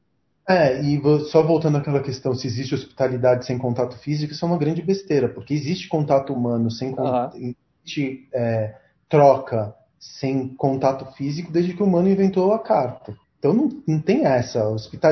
É, 0.48 0.81
e 0.81 1.00
só 1.31 1.42
voltando 1.42 1.78
àquela 1.78 2.02
questão 2.02 2.35
se 2.35 2.46
existe 2.46 2.74
hospitalidade 2.74 3.46
sem 3.46 3.59
contato 3.59 3.96
físico, 3.98 4.33
isso 4.33 4.44
é 4.44 4.48
uma 4.48 4.59
grande 4.59 4.83
besteira, 4.83 5.28
porque 5.28 5.55
existe 5.55 5.88
contato 5.88 6.33
humano 6.33 6.70
sem 6.70 6.94
uhum. 6.94 7.55
existe 7.85 8.28
é, 8.35 8.74
troca 9.09 9.74
sem 10.00 10.48
contato 10.48 11.05
físico 11.14 11.52
desde 11.52 11.74
que 11.74 11.83
o 11.83 11.87
humano 11.87 12.09
inventou 12.09 12.52
a 12.52 12.59
carta. 12.59 13.14
Então 13.38 13.52
não, 13.52 13.68
não 13.87 14.00
tem 14.00 14.24
essa. 14.24 14.61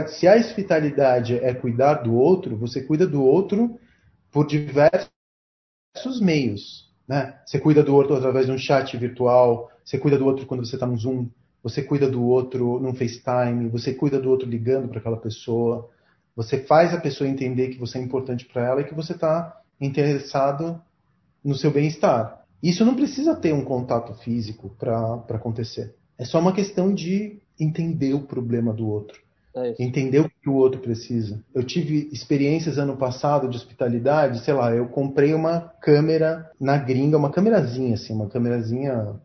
Se 0.09 0.27
a 0.27 0.37
hospitalidade 0.37 1.37
é 1.37 1.55
cuidar 1.55 1.95
do 1.95 2.15
outro, 2.15 2.57
você 2.57 2.81
cuida 2.83 3.07
do 3.07 3.23
outro 3.23 3.79
por 4.33 4.47
diversos 4.47 5.11
meios. 6.21 6.91
Né? 7.07 7.35
Você 7.45 7.59
cuida 7.59 7.83
do 7.83 7.95
outro 7.95 8.15
através 8.15 8.47
de 8.47 8.53
um 8.53 8.59
chat 8.59 8.97
virtual, 8.97 9.71
você 9.85 9.99
cuida 9.99 10.17
do 10.17 10.27
outro 10.27 10.47
quando 10.47 10.65
você 10.65 10.77
está 10.77 10.87
no 10.87 10.97
Zoom, 10.97 11.29
você 11.63 11.83
cuida 11.83 12.09
do 12.09 12.23
outro 12.23 12.79
no 12.79 12.95
FaceTime, 12.95 13.69
você 13.69 13.93
cuida 13.93 14.21
do 14.21 14.31
outro 14.31 14.49
ligando 14.49 14.89
para 14.89 15.01
aquela 15.01 15.17
pessoa, 15.17 15.91
você 16.35 16.59
faz 16.59 16.95
a 16.95 17.01
pessoa 17.01 17.29
entender 17.29 17.69
que 17.69 17.79
você 17.79 17.99
é 17.99 18.01
importante 18.01 18.47
para 18.47 18.65
ela 18.65 18.81
e 18.81 18.85
que 18.85 18.95
você 18.95 19.13
está 19.13 19.61
interessado 19.81 20.81
no 21.45 21.55
seu 21.55 21.71
bem-estar. 21.71 22.45
Isso 22.63 22.85
não 22.85 22.95
precisa 22.95 23.35
ter 23.35 23.53
um 23.53 23.65
contato 23.65 24.15
físico 24.15 24.71
para 24.79 25.25
acontecer. 25.31 25.95
É 26.17 26.25
só 26.25 26.39
uma 26.39 26.53
questão 26.53 26.95
de 26.95 27.41
entender 27.59 28.15
o 28.15 28.21
problema 28.21 28.73
do 28.73 28.87
outro. 28.87 29.21
É 29.55 29.75
entender 29.81 30.21
o 30.21 30.31
que 30.31 30.49
o 30.49 30.55
outro 30.55 30.81
precisa. 30.81 31.43
Eu 31.55 31.65
tive 31.65 32.09
experiências 32.13 32.79
ano 32.79 32.97
passado 32.97 33.49
de 33.49 33.57
hospitalidade, 33.57 34.45
sei 34.45 34.55
lá, 34.55 34.73
eu 34.73 34.87
comprei 34.87 35.35
uma 35.35 35.61
câmera 35.81 36.51
na 36.61 36.77
gringa, 36.77 37.19
uma 37.19 37.31
câmerazinha 37.31 37.95
assim, 37.95 38.13
uma 38.15 38.29
câmerazinha 38.29 39.21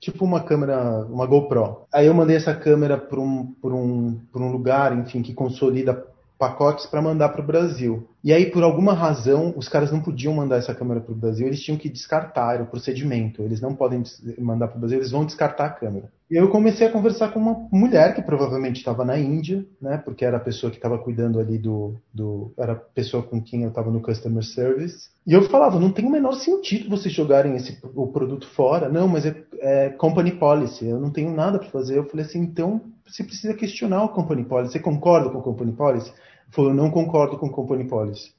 tipo 0.00 0.24
uma 0.24 0.40
câmera, 0.40 1.04
uma 1.06 1.26
GoPro. 1.26 1.86
Aí 1.92 2.06
eu 2.06 2.14
mandei 2.14 2.36
essa 2.36 2.54
câmera 2.54 2.96
para 2.96 3.18
um, 3.18 3.54
um, 3.64 4.20
um 4.34 4.52
lugar, 4.52 4.96
enfim, 4.96 5.22
que 5.22 5.34
consolida 5.34 6.06
pacotes 6.38 6.86
para 6.86 7.02
mandar 7.02 7.30
para 7.30 7.40
o 7.40 7.46
Brasil. 7.46 8.08
E 8.26 8.32
aí, 8.32 8.46
por 8.46 8.64
alguma 8.64 8.92
razão, 8.92 9.54
os 9.56 9.68
caras 9.68 9.92
não 9.92 10.00
podiam 10.00 10.34
mandar 10.34 10.56
essa 10.56 10.74
câmera 10.74 11.00
para 11.00 11.12
o 11.12 11.16
Brasil, 11.16 11.46
eles 11.46 11.62
tinham 11.62 11.78
que 11.78 11.88
descartar 11.88 12.60
o 12.60 12.66
procedimento. 12.66 13.40
Eles 13.40 13.60
não 13.60 13.72
podem 13.72 14.02
mandar 14.36 14.66
para 14.66 14.78
o 14.78 14.80
Brasil, 14.80 14.98
eles 14.98 15.12
vão 15.12 15.24
descartar 15.24 15.66
a 15.66 15.70
câmera. 15.70 16.10
E 16.28 16.34
eu 16.34 16.48
comecei 16.48 16.88
a 16.88 16.90
conversar 16.90 17.28
com 17.28 17.38
uma 17.38 17.68
mulher 17.70 18.16
que 18.16 18.22
provavelmente 18.22 18.78
estava 18.78 19.04
na 19.04 19.16
Índia, 19.16 19.64
né? 19.80 19.96
Porque 19.98 20.24
era 20.24 20.38
a 20.38 20.40
pessoa 20.40 20.72
que 20.72 20.76
estava 20.76 20.98
cuidando 20.98 21.38
ali 21.38 21.56
do, 21.56 21.94
do. 22.12 22.52
Era 22.58 22.72
a 22.72 22.74
pessoa 22.74 23.22
com 23.22 23.40
quem 23.40 23.62
eu 23.62 23.68
estava 23.68 23.92
no 23.92 24.02
customer 24.02 24.42
service. 24.42 25.08
E 25.24 25.32
eu 25.32 25.42
falava, 25.42 25.78
não 25.78 25.92
tem 25.92 26.04
o 26.04 26.10
menor 26.10 26.32
sentido 26.32 26.90
vocês 26.90 27.14
jogarem 27.14 27.54
esse, 27.54 27.78
o 27.94 28.08
produto 28.08 28.48
fora. 28.48 28.88
Não, 28.88 29.06
mas 29.06 29.24
é, 29.24 29.36
é 29.60 29.90
company 29.90 30.32
policy, 30.32 30.84
eu 30.84 30.98
não 30.98 31.12
tenho 31.12 31.32
nada 31.32 31.60
para 31.60 31.70
fazer. 31.70 31.96
Eu 31.96 32.08
falei 32.08 32.26
assim, 32.26 32.40
então 32.40 32.80
você 33.06 33.22
precisa 33.22 33.54
questionar 33.54 34.02
o 34.02 34.08
company 34.08 34.42
policy. 34.42 34.72
Você 34.72 34.80
concorda 34.80 35.30
com 35.30 35.38
o 35.38 35.42
company 35.42 35.70
policy? 35.70 36.12
Falou, 36.50 36.72
não 36.72 36.90
concordo 36.90 37.38
com 37.38 37.46
o 37.46 37.50
company 37.50 37.84
policy, 37.84 38.32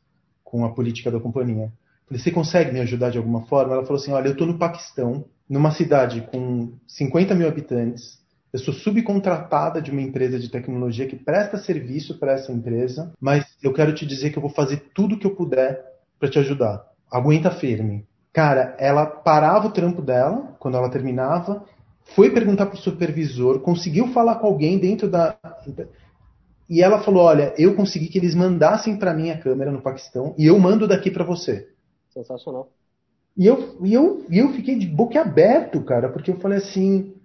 com 0.44 0.66
a 0.66 0.74
política 0.74 1.12
da 1.12 1.20
companhia. 1.20 1.72
Falei, 2.08 2.22
você 2.22 2.32
consegue 2.32 2.72
me 2.72 2.80
ajudar 2.80 3.10
de 3.10 3.18
alguma 3.18 3.46
forma? 3.46 3.74
Ela 3.74 3.84
falou 3.84 4.02
assim, 4.02 4.12
olha, 4.12 4.28
eu 4.28 4.32
estou 4.32 4.48
no 4.48 4.58
Paquistão, 4.58 5.26
numa 5.50 5.72
cidade 5.72 6.28
com 6.32 6.74
50 6.88 7.36
mil 7.36 7.48
habitantes, 7.48 8.18
eu 8.52 8.60
sou 8.60 8.74
subcontratada 8.74 9.82
de 9.82 9.92
uma 9.92 10.02
empresa 10.02 10.40
de 10.40 10.50
tecnologia 10.50 11.06
que 11.06 11.16
presta 11.16 11.58
serviço 11.58 12.18
para 12.18 12.32
essa 12.34 12.52
empresa, 12.52 13.14
mas 13.20 13.46
eu 13.62 13.74
quero 13.74 13.94
te 13.94 14.06
dizer 14.06 14.32
que 14.32 14.38
eu 14.38 14.42
vou 14.42 14.50
fazer 14.50 14.90
tudo 14.94 15.16
o 15.16 15.20
que 15.20 15.28
eu 15.28 15.36
puder 15.36 15.84
para 16.18 16.30
te 16.30 16.40
ajudar. 16.40 16.84
Aguenta 17.12 17.52
firme. 17.52 18.06
Cara, 18.32 18.76
ela 18.80 19.06
parava 19.06 19.68
o 19.68 19.72
trampo 19.72 20.02
dela 20.02 20.56
quando 20.60 20.78
ela 20.78 20.90
terminava, 20.90 21.66
foi 22.16 22.30
perguntar 22.30 22.68
para 22.68 22.76
o 22.76 22.82
supervisor, 22.82 23.60
conseguiu 23.60 24.08
falar 24.08 24.36
com 24.36 24.48
alguém 24.48 24.80
dentro 24.80 25.10
da 25.10 25.38
e 26.70 26.82
ela 26.82 27.02
falou: 27.02 27.24
Olha, 27.24 27.54
eu 27.58 27.76
consegui 27.76 28.08
que 28.08 28.18
eles 28.18 28.36
mandassem 28.36 28.98
para 28.98 29.14
mim 29.14 29.30
a 29.30 29.40
câmera 29.40 29.72
no 29.72 29.82
Paquistão 29.82 30.36
e 30.38 30.46
eu 30.46 30.60
mando 30.60 30.88
daqui 30.88 31.10
para 31.10 31.24
você. 31.24 31.70
Sensacional. 32.10 32.72
E 33.38 33.46
eu, 33.46 33.78
e, 33.84 33.94
eu, 33.94 34.26
e 34.30 34.40
eu 34.40 34.52
fiquei 34.54 34.78
de 34.78 34.88
boca 34.88 35.22
aberto, 35.22 35.84
cara, 35.84 36.10
porque 36.10 36.32
eu 36.32 36.40
falei 36.40 36.58
assim: 36.58 37.16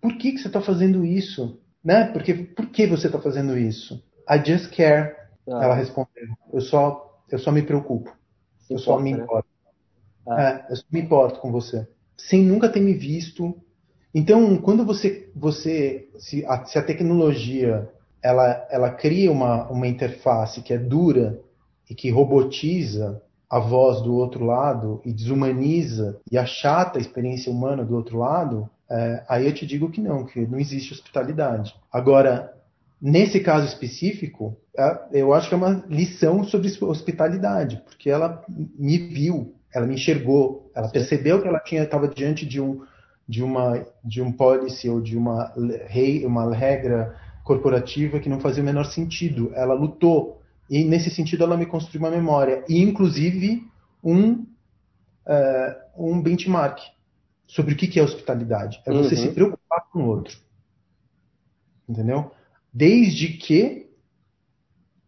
Por 0.00 0.16
que, 0.16 0.32
que 0.32 0.38
você 0.38 0.48
está 0.48 0.60
fazendo 0.60 1.04
isso? 1.04 1.60
Né? 1.82 2.06
Porque, 2.12 2.34
por 2.34 2.66
que 2.66 2.86
você 2.86 3.06
está 3.06 3.20
fazendo 3.20 3.56
isso? 3.56 4.02
I 4.28 4.38
just 4.44 4.70
care. 4.74 5.16
Ah. 5.48 5.64
Ela 5.64 5.74
respondeu: 5.74 6.28
Eu 6.52 6.60
só, 6.60 7.22
eu 7.30 7.38
só 7.38 7.50
me 7.50 7.62
preocupo. 7.62 8.14
Se 8.58 8.74
eu 8.74 8.78
importa, 8.78 8.84
só 8.84 9.00
me 9.00 9.12
né? 9.12 9.22
importo. 9.22 9.48
Ah. 10.28 10.42
É, 10.42 10.72
eu 10.72 10.76
só 10.76 10.84
me 10.92 11.00
importo 11.00 11.40
com 11.40 11.50
você. 11.50 11.86
Sem 12.16 12.42
nunca 12.42 12.68
ter 12.68 12.80
me 12.80 12.92
visto. 12.92 13.56
Então, 14.14 14.58
quando 14.58 14.84
você, 14.84 15.30
você 15.34 16.10
se 16.18 16.44
a, 16.44 16.64
se 16.66 16.78
a 16.78 16.82
tecnologia 16.82 17.88
ela, 18.22 18.66
ela 18.70 18.90
cria 18.90 19.30
uma, 19.30 19.68
uma 19.68 19.86
interface 19.86 20.62
que 20.62 20.72
é 20.72 20.78
dura 20.78 21.40
e 21.90 21.94
que 21.94 22.10
robotiza 22.10 23.20
a 23.50 23.58
voz 23.58 24.00
do 24.00 24.14
outro 24.14 24.46
lado 24.46 25.02
e 25.04 25.12
desumaniza 25.12 26.18
e 26.30 26.38
achata 26.38 26.98
a 26.98 27.02
experiência 27.02 27.52
humana 27.52 27.84
do 27.84 27.94
outro 27.94 28.16
lado, 28.16 28.70
é, 28.90 29.24
aí 29.28 29.46
eu 29.46 29.52
te 29.52 29.66
digo 29.66 29.90
que 29.90 30.00
não, 30.00 30.24
que 30.24 30.46
não 30.46 30.58
existe 30.58 30.94
hospitalidade. 30.94 31.74
Agora, 31.92 32.54
nesse 33.00 33.40
caso 33.40 33.66
específico, 33.66 34.56
é, 34.78 34.98
eu 35.12 35.34
acho 35.34 35.48
que 35.48 35.54
é 35.54 35.58
uma 35.58 35.84
lição 35.86 36.44
sobre 36.44 36.72
hospitalidade, 36.82 37.82
porque 37.84 38.08
ela 38.08 38.42
me 38.48 38.96
viu, 38.96 39.54
ela 39.74 39.86
me 39.86 39.96
enxergou, 39.96 40.70
ela 40.74 40.88
percebeu 40.88 41.42
que 41.42 41.48
ela 41.48 41.60
tinha 41.60 41.82
estava 41.82 42.08
diante 42.08 42.46
de 42.46 42.60
um 42.60 42.80
de 43.28 43.42
uma 43.42 43.86
de 44.04 44.20
um 44.20 44.32
policy 44.32 44.88
ou 44.88 45.00
de 45.00 45.16
uma 45.16 45.52
rei, 45.86 46.24
uma 46.26 46.54
regra 46.54 47.14
corporativa 47.42 48.20
que 48.20 48.28
não 48.28 48.40
fazia 48.40 48.62
o 48.62 48.66
menor 48.66 48.84
sentido. 48.84 49.52
Ela 49.54 49.74
lutou 49.74 50.40
e 50.70 50.84
nesse 50.84 51.10
sentido 51.10 51.44
ela 51.44 51.56
me 51.56 51.66
construiu 51.66 52.06
uma 52.06 52.10
memória 52.10 52.64
e 52.68 52.80
inclusive 52.82 53.66
um 54.02 54.46
uh, 55.26 55.82
um 55.96 56.20
benchmark 56.20 56.78
sobre 57.46 57.74
o 57.74 57.76
que 57.76 57.98
é 57.98 58.02
hospitalidade. 58.02 58.80
É 58.86 58.92
você 58.92 59.14
uhum. 59.14 59.20
se 59.20 59.28
preocupar 59.32 59.88
com 59.92 60.04
o 60.04 60.06
outro, 60.06 60.38
entendeu? 61.88 62.30
Desde 62.72 63.28
que 63.28 63.90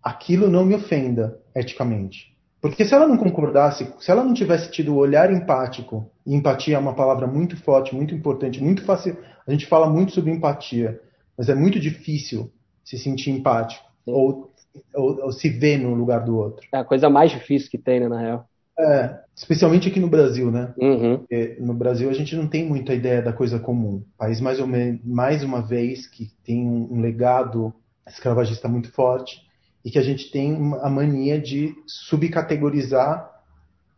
aquilo 0.02 0.50
não 0.50 0.64
me 0.64 0.74
ofenda 0.74 1.40
eticamente. 1.54 2.34
Porque 2.60 2.84
se 2.84 2.94
ela 2.94 3.06
não 3.06 3.16
concordasse, 3.16 3.92
se 3.98 4.10
ela 4.10 4.24
não 4.24 4.34
tivesse 4.34 4.70
tido 4.70 4.94
o 4.94 4.96
olhar 4.96 5.32
empático, 5.32 6.10
e 6.26 6.34
empatia 6.34 6.76
é 6.76 6.78
uma 6.78 6.94
palavra 6.94 7.26
muito 7.26 7.56
forte, 7.58 7.94
muito 7.94 8.14
importante, 8.14 8.62
muito 8.62 8.84
fácil. 8.84 9.16
A 9.46 9.50
gente 9.50 9.66
fala 9.66 9.88
muito 9.88 10.12
sobre 10.12 10.30
empatia 10.30 11.00
mas 11.36 11.48
é 11.48 11.54
muito 11.54 11.78
difícil 11.80 12.50
se 12.84 12.98
sentir 12.98 13.30
empático 13.30 13.84
ou, 14.06 14.52
ou, 14.94 15.24
ou, 15.24 15.32
se 15.32 15.48
ver 15.48 15.78
no 15.78 15.94
lugar 15.94 16.24
do 16.24 16.36
outro. 16.36 16.66
É 16.72 16.78
a 16.78 16.84
coisa 16.84 17.08
mais 17.08 17.30
difícil 17.30 17.70
que 17.70 17.78
tem, 17.78 18.00
né, 18.00 18.08
na 18.08 18.20
real. 18.20 18.48
É, 18.78 19.20
especialmente 19.36 19.88
aqui 19.88 20.00
no 20.00 20.08
Brasil, 20.08 20.50
né? 20.50 20.74
Uhum. 20.76 21.24
no 21.60 21.74
Brasil 21.74 22.10
a 22.10 22.12
gente 22.12 22.34
não 22.34 22.48
tem 22.48 22.66
muita 22.66 22.92
ideia 22.92 23.22
da 23.22 23.32
coisa 23.32 23.58
comum. 23.58 24.02
País 24.18 24.40
mais 24.40 24.58
ou 24.58 24.66
menos, 24.66 25.00
mais 25.04 25.44
uma 25.44 25.62
vez 25.62 26.08
que 26.08 26.30
tem 26.44 26.66
um, 26.66 26.94
um 26.94 27.00
legado 27.00 27.72
escravagista 28.06 28.68
muito 28.68 28.90
forte 28.90 29.42
e 29.84 29.90
que 29.90 29.98
a 29.98 30.02
gente 30.02 30.30
tem 30.30 30.74
a 30.82 30.90
mania 30.90 31.40
de 31.40 31.74
subcategorizar 31.86 33.30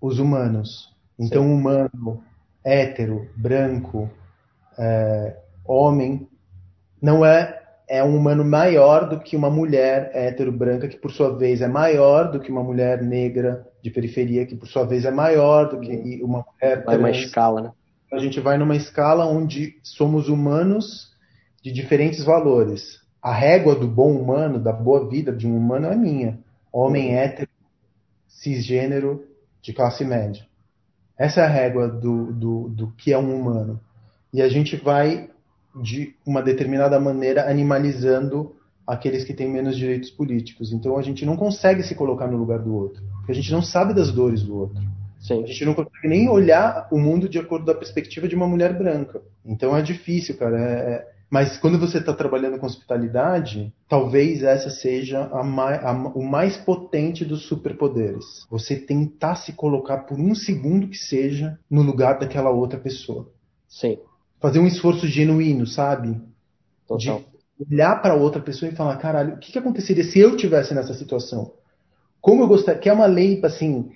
os 0.01 0.18
humanos. 0.18 0.94
Então, 1.18 1.42
Sim. 1.42 1.55
humano, 1.55 2.22
hétero, 2.62 3.29
branco, 3.35 4.11
é, 4.79 5.37
homem, 5.64 6.26
não 7.07 7.25
é 7.25 7.62
é 7.88 8.03
um 8.03 8.16
humano 8.16 8.45
maior 8.45 9.09
do 9.09 9.21
que 9.21 9.37
uma 9.37 9.49
mulher 9.49 10.11
hétero 10.12 10.51
branca, 10.51 10.88
que 10.88 10.97
por 10.97 11.12
sua 11.12 11.38
vez 11.38 11.61
é 11.61 11.69
maior 11.69 12.33
do 12.33 12.40
que 12.40 12.51
uma 12.51 12.64
mulher 12.64 13.01
negra 13.01 13.64
de 13.81 13.90
periferia, 13.90 14.45
que 14.45 14.57
por 14.57 14.66
sua 14.66 14.85
vez 14.85 15.05
é 15.05 15.11
maior 15.12 15.69
do 15.69 15.79
que 15.79 16.21
uma 16.21 16.45
mulher 16.45 16.85
vai 16.85 16.99
uma 16.99 17.11
escala, 17.12 17.62
né? 17.62 17.73
A 18.12 18.19
gente 18.19 18.40
vai 18.40 18.59
numa 18.59 18.75
escala 18.75 19.25
onde 19.25 19.79
somos 19.85 20.29
humanos 20.29 21.12
de 21.62 21.71
diferentes 21.71 22.25
valores. 22.25 23.01
A 23.23 23.33
régua 23.33 23.77
do 23.77 23.87
bom 23.87 24.11
humano, 24.11 24.59
da 24.59 24.73
boa 24.73 25.09
vida 25.09 25.33
de 25.33 25.47
um 25.47 25.57
humano 25.57 25.87
é 25.87 25.95
minha. 25.95 26.40
Homem 26.73 27.11
uhum. 27.11 27.19
hétero, 27.19 27.51
cisgênero, 28.27 29.25
de 29.62 29.73
classe 29.73 30.05
média. 30.05 30.45
Essa 31.16 31.42
é 31.42 31.45
a 31.45 31.49
régua 31.49 31.87
do, 31.87 32.33
do, 32.33 32.69
do 32.69 32.92
que 32.97 33.12
é 33.12 33.19
um 33.19 33.33
humano. 33.33 33.81
E 34.33 34.42
a 34.42 34.49
gente 34.49 34.75
vai 34.75 35.31
de 35.83 36.15
uma 36.25 36.43
determinada 36.43 36.99
maneira 36.99 37.51
animalizando 37.51 38.55
aqueles 38.87 39.25
que 39.25 39.35
têm 39.35 39.49
menos 39.49 39.77
direitos 39.77 40.11
políticos. 40.11 40.73
Então 40.73 40.97
a 40.97 41.03
gente 41.03 41.27
não 41.27 41.37
consegue 41.37 41.83
se 41.83 41.95
colocar 41.95 42.27
no 42.29 42.37
lugar 42.37 42.61
do 42.61 42.75
outro, 42.75 43.03
porque 43.19 43.33
a 43.33 43.35
gente 43.35 43.51
não 43.53 43.62
sabe 43.62 43.93
das 43.93 44.12
dores 44.12 44.43
do 44.43 44.57
outro. 44.57 44.83
Sim. 45.19 45.43
A 45.43 45.47
gente 45.47 45.65
não 45.65 45.75
consegue 45.75 46.09
nem 46.09 46.29
olhar 46.29 46.87
o 46.91 46.99
mundo 46.99 47.29
de 47.29 47.39
acordo 47.39 47.65
com 47.65 47.71
a 47.73 47.75
perspectiva 47.75 48.29
de 48.29 48.37
uma 48.37 48.47
mulher 48.47 48.77
branca. 48.79 49.21
Então 49.45 49.77
é 49.77 49.83
difícil, 49.83 50.37
cara. 50.37 50.59
É... 50.59 50.73
é 50.93 51.17
mas 51.29 51.59
quando 51.59 51.77
você 51.77 51.99
está 51.99 52.12
trabalhando 52.12 52.57
com 52.57 52.67
hospitalidade, 52.67 53.75
talvez 53.89 54.45
essa 54.45 54.71
seja 54.71 55.25
a 55.33 55.43
mais, 55.43 55.85
a, 55.85 55.93
o 55.93 56.23
mais 56.23 56.57
potente 56.57 57.25
dos 57.25 57.47
superpoderes. 57.47 58.47
Você 58.49 58.77
tentar 58.77 59.35
se 59.35 59.53
colocar 59.53 59.99
por 59.99 60.21
um 60.21 60.37
segundo 60.37 60.87
que 60.87 60.97
seja 60.97 61.59
no 61.69 61.83
lugar 61.83 62.21
daquela 62.21 62.51
outra 62.51 62.79
pessoa. 62.79 63.29
Sim. 63.67 63.99
Fazer 64.40 64.59
um 64.59 64.66
esforço 64.66 65.07
genuíno, 65.07 65.66
sabe? 65.66 66.20
Total. 66.87 67.22
De 67.59 67.75
olhar 67.75 68.01
para 68.03 68.14
outra 68.14 68.40
pessoa 68.40 68.70
e 68.70 68.75
falar, 68.75 68.96
caralho, 68.96 69.35
o 69.35 69.38
que, 69.38 69.53
que 69.53 69.59
aconteceria 69.59 70.05
se 70.05 70.18
eu 70.18 70.37
tivesse 70.37 70.75
nessa 70.75 70.94
situação? 70.94 71.53
Como 72.20 72.42
eu 72.42 72.49
gostaria, 72.49 72.81
que 72.81 72.88
é 72.88 72.92
uma 72.92 73.07
lei, 73.07 73.40
assim, 73.44 73.90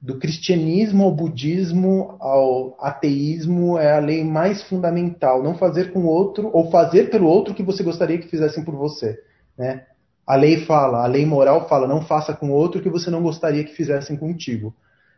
do 0.00 0.18
cristianismo 0.18 1.04
ao 1.04 1.14
budismo 1.14 2.16
ao 2.20 2.76
ateísmo 2.80 3.78
é 3.78 3.96
a 3.96 4.00
lei 4.00 4.24
mais 4.24 4.62
fundamental. 4.62 5.42
Não 5.42 5.56
fazer 5.56 5.92
com 5.92 6.00
o 6.00 6.06
outro, 6.06 6.50
ou 6.52 6.70
fazer 6.70 7.10
pelo 7.10 7.26
outro 7.26 7.52
o 7.52 7.56
que 7.56 7.62
você 7.62 7.82
gostaria 7.82 8.18
que 8.18 8.28
fizessem 8.28 8.64
por 8.64 8.74
você. 8.74 9.18
Né? 9.56 9.84
A 10.26 10.36
lei 10.36 10.64
fala, 10.64 11.04
a 11.04 11.06
lei 11.06 11.26
moral 11.26 11.68
fala, 11.68 11.86
não 11.86 12.02
faça 12.02 12.34
com 12.34 12.50
o 12.50 12.52
outro 12.52 12.80
o 12.80 12.82
que 12.82 12.88
você 12.88 13.10
não 13.10 13.22
gostaria 13.22 13.64
que 13.64 13.74
fizessem 13.74 14.16
contigo. 14.16 14.74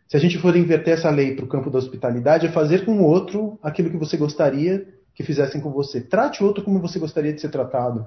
Se 0.09 0.17
a 0.17 0.21
gente 0.21 0.39
for 0.39 0.55
inverter 0.57 0.95
essa 0.95 1.11
lei 1.11 1.35
para 1.35 1.45
o 1.45 1.49
campo 1.49 1.71
da 1.71 1.79
hospitalidade, 1.79 2.47
é 2.47 2.53
fazer 2.53 2.85
com 2.85 2.99
o 2.99 3.05
outro 3.05 3.59
aquilo 3.63 3.91
que 3.91 3.97
você 3.97 4.17
gostaria 4.17 4.87
que 5.15 5.23
fizessem 5.23 5.61
com 5.61 5.71
você. 5.71 6.01
Trate 6.01 6.43
o 6.43 6.47
outro 6.47 6.63
como 6.63 6.79
você 6.79 6.99
gostaria 6.99 7.33
de 7.33 7.41
ser 7.41 7.51
tratado. 7.51 8.07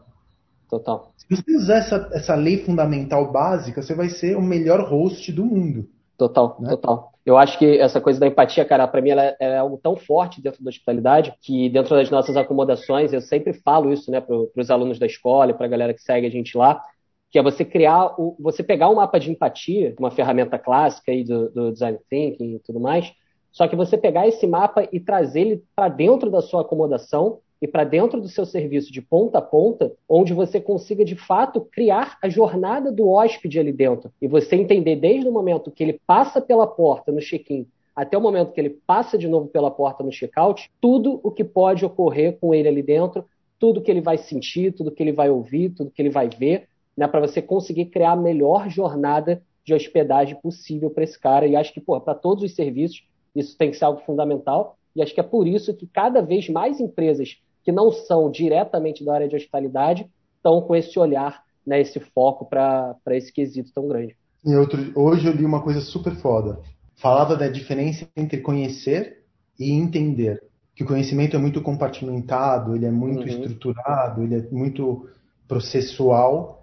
Total. 0.70 1.12
Se 1.18 1.26
você 1.36 1.56
usar 1.56 1.78
essa, 1.78 2.10
essa 2.14 2.36
lei 2.36 2.60
fundamental 2.64 3.32
básica, 3.32 3.82
você 3.82 3.96
vai 3.96 4.08
ser 4.10 4.38
o 4.38 4.42
melhor 4.42 4.88
host 4.88 5.32
do 5.32 5.44
mundo. 5.44 5.90
Total, 6.16 6.58
né? 6.60 6.70
total. 6.70 7.12
Eu 7.26 7.38
acho 7.38 7.58
que 7.58 7.80
essa 7.80 8.00
coisa 8.00 8.20
da 8.20 8.28
empatia, 8.28 8.64
cara, 8.66 8.88
para 8.88 9.02
mim 9.02 9.10
ela 9.10 9.24
é, 9.24 9.36
é, 9.40 9.58
algo 9.58 9.80
tão 9.82 9.96
forte 9.96 10.42
dentro 10.42 10.64
da 10.64 10.70
hospitalidade 10.70 11.34
que 11.42 11.70
dentro 11.70 11.96
das 11.96 12.10
nossas 12.10 12.38
acomodações 12.38 13.14
eu 13.14 13.22
sempre 13.22 13.54
falo 13.54 13.92
isso, 13.92 14.12
né, 14.12 14.22
para 14.22 14.36
os 14.36 14.70
alunos 14.70 15.00
da 15.00 15.06
escola 15.06 15.52
e 15.52 15.54
para 15.54 15.66
a 15.66 15.70
galera 15.70 15.94
que 15.94 16.02
segue 16.02 16.28
a 16.28 16.30
gente 16.30 16.58
lá, 16.58 16.82
que 17.30 17.38
é 17.38 17.44
você 17.44 17.64
criar, 17.64 18.16
o, 18.20 18.36
você 18.40 18.64
pegar 18.64 18.90
um 18.90 18.96
mapa 18.96 19.20
de 19.20 19.32
empatia, 19.32 19.96
uma 20.00 20.12
ferramenta 20.12 20.58
clássica 20.58 21.12
aí 21.12 21.24
do, 21.24 21.50
do 21.50 21.72
design 21.72 21.98
thinking 22.10 22.56
e 22.56 22.60
tudo 22.60 22.80
mais, 22.80 23.14
só 23.52 23.68
que 23.68 23.76
você 23.76 23.98
pegar 23.98 24.28
esse 24.28 24.46
mapa 24.48 24.88
e 24.92 25.00
trazer 25.00 25.42
ele 25.42 25.64
para 25.76 25.90
dentro 25.90 26.30
da 26.30 26.42
sua 26.42 26.62
acomodação 26.62 27.40
e 27.62 27.68
para 27.68 27.84
dentro 27.84 28.22
do 28.22 28.30
seu 28.30 28.46
serviço 28.46 28.92
de 28.92 29.02
ponta 29.02 29.40
a 29.40 29.42
ponta, 29.42 29.92
onde 30.08 30.34
você 30.34 30.62
consiga 30.62 31.04
de 31.04 31.16
fato 31.16 31.62
criar 31.62 32.18
a 32.22 32.30
jornada 32.30 32.92
do 32.92 33.10
hóspede 33.10 33.60
ali 33.60 33.74
dentro. 33.74 34.12
E 34.22 34.28
você 34.28 34.56
entender 34.56 34.96
desde 34.96 35.28
o 35.28 35.32
momento 35.32 35.72
que 35.72 35.84
ele 35.84 36.00
passa 36.08 36.40
pela 36.40 36.66
porta 36.66 37.12
no 37.12 37.20
check-in 37.20 37.68
até 38.00 38.18
o 38.18 38.22
momento 38.22 38.54
que 38.54 38.62
ele 38.62 38.70
passa 38.70 39.18
de 39.18 39.28
novo 39.28 39.50
pela 39.50 39.70
porta 39.70 40.06
no 40.06 40.10
check-out, 40.10 40.72
tudo 40.80 41.20
o 41.22 41.30
que 41.30 41.44
pode 41.44 41.84
ocorrer 41.84 42.38
com 42.40 42.54
ele 42.54 42.70
ali 42.70 42.82
dentro, 42.82 43.26
tudo 43.60 43.82
que 43.82 43.92
ele 43.92 44.00
vai 44.00 44.18
sentir, 44.18 44.72
tudo 44.72 44.90
que 44.90 45.04
ele 45.04 45.12
vai 45.12 45.30
ouvir, 45.30 45.72
tudo 45.72 45.92
que 45.92 46.02
ele 46.02 46.10
vai 46.10 46.30
ver, 46.30 46.70
né, 47.00 47.08
para 47.08 47.22
você 47.22 47.42
conseguir 47.42 47.86
criar 47.86 48.12
a 48.12 48.16
melhor 48.18 48.70
jornada 48.70 49.42
de 49.64 49.74
hospedagem 49.74 50.36
possível 50.36 50.90
para 50.90 51.06
esse 51.06 51.18
cara. 51.18 51.48
E 51.48 51.56
acho 51.56 51.74
que, 51.74 51.80
para 51.80 52.14
todos 52.14 52.44
os 52.44 52.54
serviços, 52.54 53.08
isso 53.34 53.58
tem 53.58 53.72
que 53.72 53.78
ser 53.78 53.86
algo 53.86 54.02
fundamental. 54.02 54.76
E 54.94 55.02
acho 55.02 55.14
que 55.14 55.22
é 55.22 55.24
por 55.24 55.48
isso 55.48 55.74
que 55.74 55.88
cada 55.88 56.22
vez 56.22 56.50
mais 56.50 56.82
empresas 56.82 57.38
que 57.64 57.72
não 57.72 57.90
são 57.90 58.30
diretamente 58.30 59.06
da 59.06 59.14
área 59.14 59.30
de 59.30 59.36
hospitalidade 59.38 60.10
estão 60.36 60.62
com 60.62 60.76
esse 60.76 61.00
olhar, 61.00 61.42
né, 61.66 61.80
esse 61.80 62.02
foco 62.02 62.46
para 62.46 62.98
esse 63.12 63.32
quesito 63.32 63.72
tão 63.74 63.88
grande. 63.88 64.18
E 64.46 64.54
outro, 64.58 64.92
hoje 64.94 65.26
eu 65.26 65.34
li 65.34 65.46
uma 65.46 65.62
coisa 65.62 65.80
super 65.80 66.16
foda. 66.16 66.60
Falava 66.98 67.38
da 67.38 67.48
diferença 67.48 68.10
entre 68.18 68.42
conhecer 68.42 69.24
e 69.58 69.72
entender. 69.72 70.44
Que 70.76 70.84
o 70.84 70.88
conhecimento 70.88 71.38
é 71.38 71.40
muito 71.40 71.62
compartimentado, 71.62 72.76
ele 72.76 72.86
é 72.86 72.92
muito 72.92 73.22
uhum. 73.22 73.28
estruturado, 73.28 74.22
ele 74.22 74.36
é 74.36 74.42
muito 74.52 75.08
processual 75.48 76.59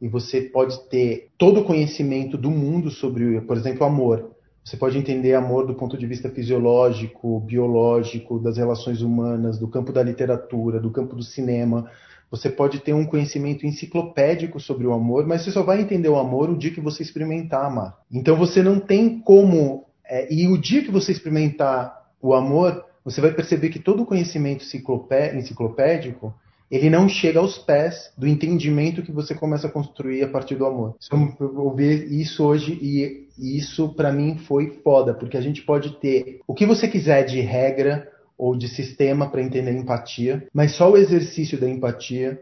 e 0.00 0.08
você 0.08 0.40
pode 0.40 0.88
ter 0.88 1.30
todo 1.36 1.60
o 1.60 1.64
conhecimento 1.64 2.38
do 2.38 2.50
mundo 2.50 2.90
sobre, 2.90 3.40
por 3.42 3.56
exemplo, 3.56 3.84
amor. 3.84 4.30
Você 4.64 4.76
pode 4.76 4.96
entender 4.96 5.34
amor 5.34 5.66
do 5.66 5.74
ponto 5.74 5.96
de 5.96 6.06
vista 6.06 6.30
fisiológico, 6.30 7.40
biológico, 7.40 8.38
das 8.38 8.56
relações 8.56 9.02
humanas, 9.02 9.58
do 9.58 9.68
campo 9.68 9.92
da 9.92 10.02
literatura, 10.02 10.78
do 10.80 10.90
campo 10.90 11.16
do 11.16 11.22
cinema. 11.22 11.90
Você 12.30 12.48
pode 12.48 12.78
ter 12.78 12.92
um 12.92 13.04
conhecimento 13.04 13.66
enciclopédico 13.66 14.60
sobre 14.60 14.86
o 14.86 14.92
amor, 14.92 15.26
mas 15.26 15.42
você 15.42 15.50
só 15.50 15.62
vai 15.62 15.80
entender 15.80 16.08
o 16.08 16.18
amor 16.18 16.48
o 16.48 16.56
dia 16.56 16.70
que 16.70 16.80
você 16.80 17.02
experimentar 17.02 17.64
amar. 17.64 17.98
Então 18.12 18.36
você 18.36 18.62
não 18.62 18.78
tem 18.78 19.18
como. 19.18 19.86
É, 20.04 20.32
e 20.32 20.46
o 20.46 20.56
dia 20.56 20.82
que 20.82 20.90
você 20.90 21.10
experimentar 21.10 22.08
o 22.22 22.34
amor, 22.34 22.84
você 23.04 23.20
vai 23.20 23.32
perceber 23.32 23.70
que 23.70 23.78
todo 23.78 24.02
o 24.02 24.06
conhecimento 24.06 24.64
enciclopédico 24.64 26.34
ele 26.70 26.88
não 26.88 27.08
chega 27.08 27.40
aos 27.40 27.58
pés 27.58 28.12
do 28.16 28.28
entendimento 28.28 29.02
que 29.02 29.10
você 29.10 29.34
começa 29.34 29.66
a 29.66 29.70
construir 29.70 30.22
a 30.22 30.28
partir 30.28 30.54
do 30.54 30.64
amor. 30.64 30.94
Eu 31.10 31.58
ouvi 31.58 32.20
isso 32.20 32.44
hoje 32.44 32.78
e 32.80 33.28
isso 33.58 33.92
para 33.94 34.12
mim 34.12 34.38
foi 34.38 34.80
foda, 34.84 35.12
porque 35.12 35.36
a 35.36 35.40
gente 35.40 35.62
pode 35.62 35.98
ter 35.98 36.40
o 36.46 36.54
que 36.54 36.64
você 36.64 36.86
quiser 36.86 37.24
de 37.24 37.40
regra 37.40 38.08
ou 38.38 38.56
de 38.56 38.68
sistema 38.68 39.28
para 39.28 39.42
entender 39.42 39.72
empatia, 39.72 40.46
mas 40.54 40.72
só 40.76 40.90
o 40.90 40.96
exercício 40.96 41.58
da 41.60 41.68
empatia, 41.68 42.40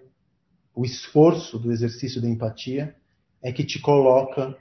o 0.74 0.84
esforço 0.84 1.58
do 1.58 1.72
exercício 1.72 2.20
da 2.20 2.28
empatia 2.28 2.94
é 3.42 3.50
que 3.50 3.64
te 3.64 3.80
coloca 3.80 4.54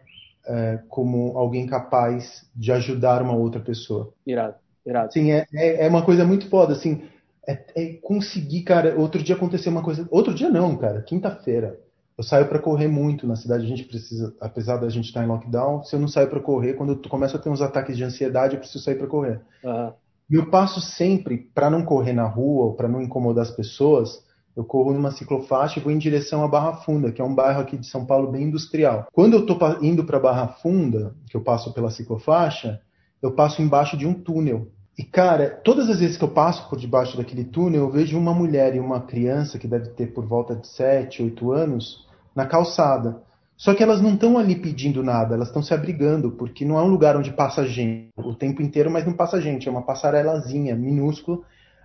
é, 0.47 0.79
como 0.87 1.37
alguém 1.37 1.67
capaz 1.67 2.49
de 2.55 2.71
ajudar 2.71 3.21
uma 3.21 3.35
outra 3.35 3.59
pessoa. 3.59 4.13
Irado, 4.25 4.55
irado. 4.85 5.11
Sim, 5.11 5.31
é, 5.31 5.45
é, 5.53 5.85
é 5.85 5.89
uma 5.89 6.03
coisa 6.03 6.23
muito 6.23 6.49
foda, 6.49 6.71
assim 6.73 7.03
é, 7.47 7.65
é 7.75 7.93
conseguir, 7.93 8.63
cara. 8.63 8.95
Outro 8.97 9.23
dia 9.23 9.35
aconteceu 9.35 9.71
uma 9.71 9.81
coisa. 9.81 10.07
Outro 10.11 10.33
dia 10.33 10.49
não, 10.49 10.75
cara. 10.75 11.01
Quinta-feira. 11.01 11.79
Eu 12.17 12.23
saio 12.23 12.47
para 12.47 12.59
correr 12.59 12.87
muito 12.87 13.27
na 13.27 13.35
cidade. 13.35 13.63
A 13.63 13.67
gente 13.67 13.83
precisa, 13.83 14.35
apesar 14.41 14.77
da 14.77 14.89
gente 14.89 15.05
estar 15.05 15.23
em 15.23 15.27
lockdown, 15.27 15.83
se 15.83 15.95
eu 15.95 15.99
não 15.99 16.07
saio 16.07 16.27
para 16.27 16.39
correr, 16.39 16.73
quando 16.73 16.93
eu 16.93 17.09
começo 17.09 17.35
a 17.35 17.39
ter 17.39 17.49
uns 17.49 17.61
ataques 17.61 17.95
de 17.95 18.03
ansiedade, 18.03 18.55
eu 18.55 18.59
preciso 18.59 18.83
sair 18.83 18.95
para 18.95 19.07
correr. 19.07 19.39
Uhum. 19.63 19.93
E 20.29 20.35
eu 20.35 20.49
passo 20.49 20.81
sempre, 20.81 21.37
para 21.53 21.69
não 21.69 21.83
correr 21.83 22.13
na 22.13 22.27
rua 22.27 22.65
ou 22.65 22.73
para 22.73 22.87
não 22.87 23.01
incomodar 23.01 23.43
as 23.43 23.51
pessoas, 23.51 24.25
eu 24.55 24.65
corro 24.65 24.91
numa 24.91 25.11
ciclofaixa 25.11 25.79
e 25.79 25.83
vou 25.83 25.91
em 25.91 25.97
direção 25.99 26.43
à 26.43 26.47
Barra 26.47 26.73
Funda, 26.77 27.11
que 27.11 27.21
é 27.21 27.23
um 27.23 27.35
bairro 27.35 27.61
aqui 27.61 27.77
de 27.77 27.85
São 27.85 28.03
Paulo 28.05 28.31
bem 28.31 28.45
industrial. 28.45 29.07
Quando 29.13 29.35
eu 29.35 29.41
estou 29.41 29.59
indo 29.83 30.03
para 30.03 30.19
Barra 30.19 30.47
Funda, 30.47 31.13
que 31.29 31.37
eu 31.37 31.41
passo 31.41 31.71
pela 31.73 31.91
ciclofaixa, 31.91 32.81
eu 33.21 33.31
passo 33.33 33.61
embaixo 33.61 33.95
de 33.95 34.07
um 34.07 34.15
túnel. 34.15 34.71
E, 34.97 35.03
cara, 35.03 35.51
todas 35.63 35.89
as 35.89 35.99
vezes 35.99 36.17
que 36.17 36.23
eu 36.23 36.29
passo 36.29 36.67
por 36.67 36.79
debaixo 36.79 37.15
daquele 37.15 37.43
túnel, 37.43 37.81
eu 37.81 37.91
vejo 37.91 38.17
uma 38.17 38.33
mulher 38.33 38.75
e 38.75 38.79
uma 38.79 39.01
criança 39.01 39.59
que 39.59 39.67
deve 39.67 39.89
ter 39.89 40.07
por 40.07 40.25
volta 40.25 40.55
de 40.55 40.67
7, 40.67 41.21
8 41.21 41.51
anos 41.51 42.07
na 42.35 42.47
calçada. 42.47 43.21
Só 43.55 43.75
que 43.75 43.83
elas 43.83 44.01
não 44.01 44.15
estão 44.15 44.39
ali 44.39 44.55
pedindo 44.55 45.03
nada, 45.03 45.35
elas 45.35 45.49
estão 45.49 45.61
se 45.61 45.71
abrigando, 45.71 46.31
porque 46.31 46.65
não 46.65 46.79
é 46.79 46.81
um 46.81 46.87
lugar 46.87 47.15
onde 47.15 47.31
passa 47.31 47.65
gente 47.65 48.09
o 48.17 48.33
tempo 48.33 48.61
inteiro, 48.61 48.89
mas 48.89 49.05
não 49.05 49.13
passa 49.13 49.39
gente, 49.39 49.67
é 49.67 49.71
uma 49.71 49.83
passarelazinha 49.83 50.75
minúscula. 50.75 51.41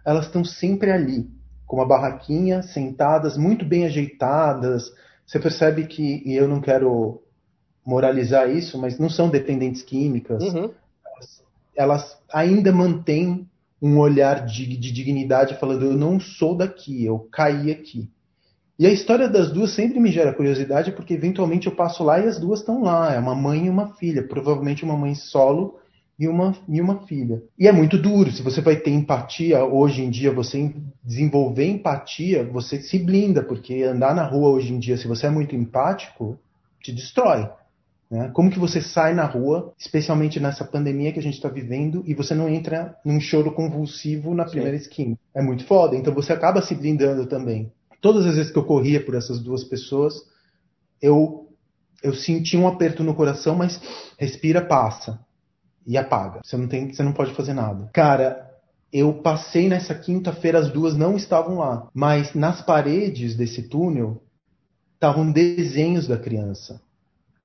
Elas 0.07 0.27
estão 0.27 0.43
sempre 0.43 0.91
ali, 0.91 1.29
com 1.67 1.77
uma 1.77 1.87
barraquinha, 1.87 2.63
sentadas, 2.63 3.37
muito 3.37 3.65
bem 3.65 3.85
ajeitadas. 3.85 4.91
Você 5.27 5.39
percebe 5.39 5.87
que, 5.87 6.23
e 6.25 6.35
eu 6.35 6.49
não 6.49 6.63
quero 6.63 7.23
moralizar 7.85 8.49
isso, 8.51 8.79
mas 8.79 8.99
não 8.99 9.11
são 9.11 9.29
dependentes 9.29 9.83
químicas. 9.83 10.43
Uhum 10.43 10.71
elas 11.77 12.19
ainda 12.33 12.73
mantêm 12.73 13.47
um 13.81 13.99
olhar 13.99 14.47
de, 14.47 14.67
de, 14.77 14.93
dignidade, 14.93 15.59
falando: 15.59 15.85
eu 15.85 15.97
não 15.97 16.21
sou 16.21 16.57
daqui, 16.57 17.05
eu 17.05 17.19
caí 17.33 17.71
aqui. 17.71 18.09
E 18.79 18.87
a 18.87 18.91
história 18.91 19.29
das 19.29 19.53
duas 19.53 19.73
sempre 19.73 20.01
me 20.01 20.11
gera 20.11 20.33
curiosidade, 20.33 20.93
porque 20.93 21.15
eventualmente 21.15 21.67
eu 21.67 21.75
passo 21.75 22.03
lá 22.03 22.19
e 22.19 22.27
as 22.27 22.39
duas 22.39 22.61
estão 22.61 22.83
lá. 22.83 23.13
É 23.13 23.19
uma 23.19 23.35
mãe 23.35 23.67
e 23.67 23.71
uma 23.71 23.95
filha, 23.95 24.27
provavelmente 24.27 24.85
uma 24.85 24.97
mãe 24.97 25.15
solo 25.15 25.79
e 26.19 26.27
uma, 26.27 26.55
e 26.69 26.81
uma 26.81 27.07
filha. 27.07 27.43
E 27.59 27.69
é 27.69 27.73
muito 27.73 27.99
duro. 27.99 28.31
Se 28.33 28.43
você 28.43 28.61
vai 28.61 28.77
ter 28.77 28.91
empatia, 28.91 29.65
hoje 29.65 30.03
em 30.03 30.11
dia, 30.11 30.33
você 30.33 30.75
desenvolver 31.03 31.67
empatia, 31.67 32.45
você 32.45 32.81
se 32.81 32.99
blinda, 32.99 33.43
porque 33.43 33.83
andar 33.83 34.15
na 34.15 34.25
rua 34.25 34.51
hoje 34.51 34.73
em 34.73 34.79
dia, 34.79 34.97
se 34.97 35.07
você 35.07 35.27
é 35.27 35.31
muito 35.31 35.55
empático, 35.55 36.39
te 36.81 36.93
destrói. 36.93 37.49
Né? 38.13 38.31
Como 38.35 38.51
que 38.51 38.59
você 38.59 38.83
sai 38.83 39.15
na 39.15 39.25
rua, 39.25 39.73
especialmente 39.79 40.39
nessa 40.39 40.67
pandemia 40.67 41.11
que 41.13 41.19
a 41.19 41.23
gente 41.23 41.37
está 41.37 41.49
vivendo, 41.49 42.05
e 42.07 42.13
você 42.13 42.35
não 42.35 42.47
entra 42.47 42.95
num 43.03 43.19
choro 43.19 43.53
convulsivo 43.53 44.35
na 44.35 44.45
primeira 44.45 44.77
Sim. 44.77 44.83
esquina? 44.83 45.19
É 45.35 45.41
muito 45.41 45.65
foda. 45.65 45.97
Então 45.97 46.13
você 46.13 46.31
acaba 46.31 46.61
se 46.61 46.75
blindando 46.75 47.25
também. 47.25 47.73
Todas 48.03 48.27
as 48.27 48.37
vezes 48.37 48.53
que 48.53 48.59
eu 48.59 48.67
corria 48.67 49.03
por 49.03 49.15
essas 49.15 49.41
duas 49.41 49.65
pessoas, 49.65 50.15
eu 51.01 51.49
eu 52.03 52.13
senti 52.13 52.57
um 52.57 52.67
aperto 52.67 53.03
no 53.03 53.15
coração, 53.15 53.55
mas 53.55 53.81
respira, 54.19 54.61
passa 54.61 55.19
e 55.87 55.97
apaga. 55.97 56.41
Você 56.43 56.57
não 56.57 56.69
tem, 56.69 56.93
você 56.93 57.03
não 57.03 57.13
pode 57.13 57.33
fazer 57.33 57.55
nada. 57.55 57.89
Cara, 57.95 58.51
eu 58.93 59.23
passei 59.23 59.69
nessa 59.69 59.95
quinta-feira, 59.95 60.59
as 60.59 60.71
duas 60.71 60.97
não 60.97 61.17
estavam 61.17 61.59
lá, 61.59 61.89
mas 61.95 62.35
nas 62.35 62.61
paredes 62.61 63.37
desse 63.37 63.69
túnel 63.69 64.23
estavam 64.97 65.33
desenhos 65.33 66.07
da 66.07 66.19
criança. 66.19 66.79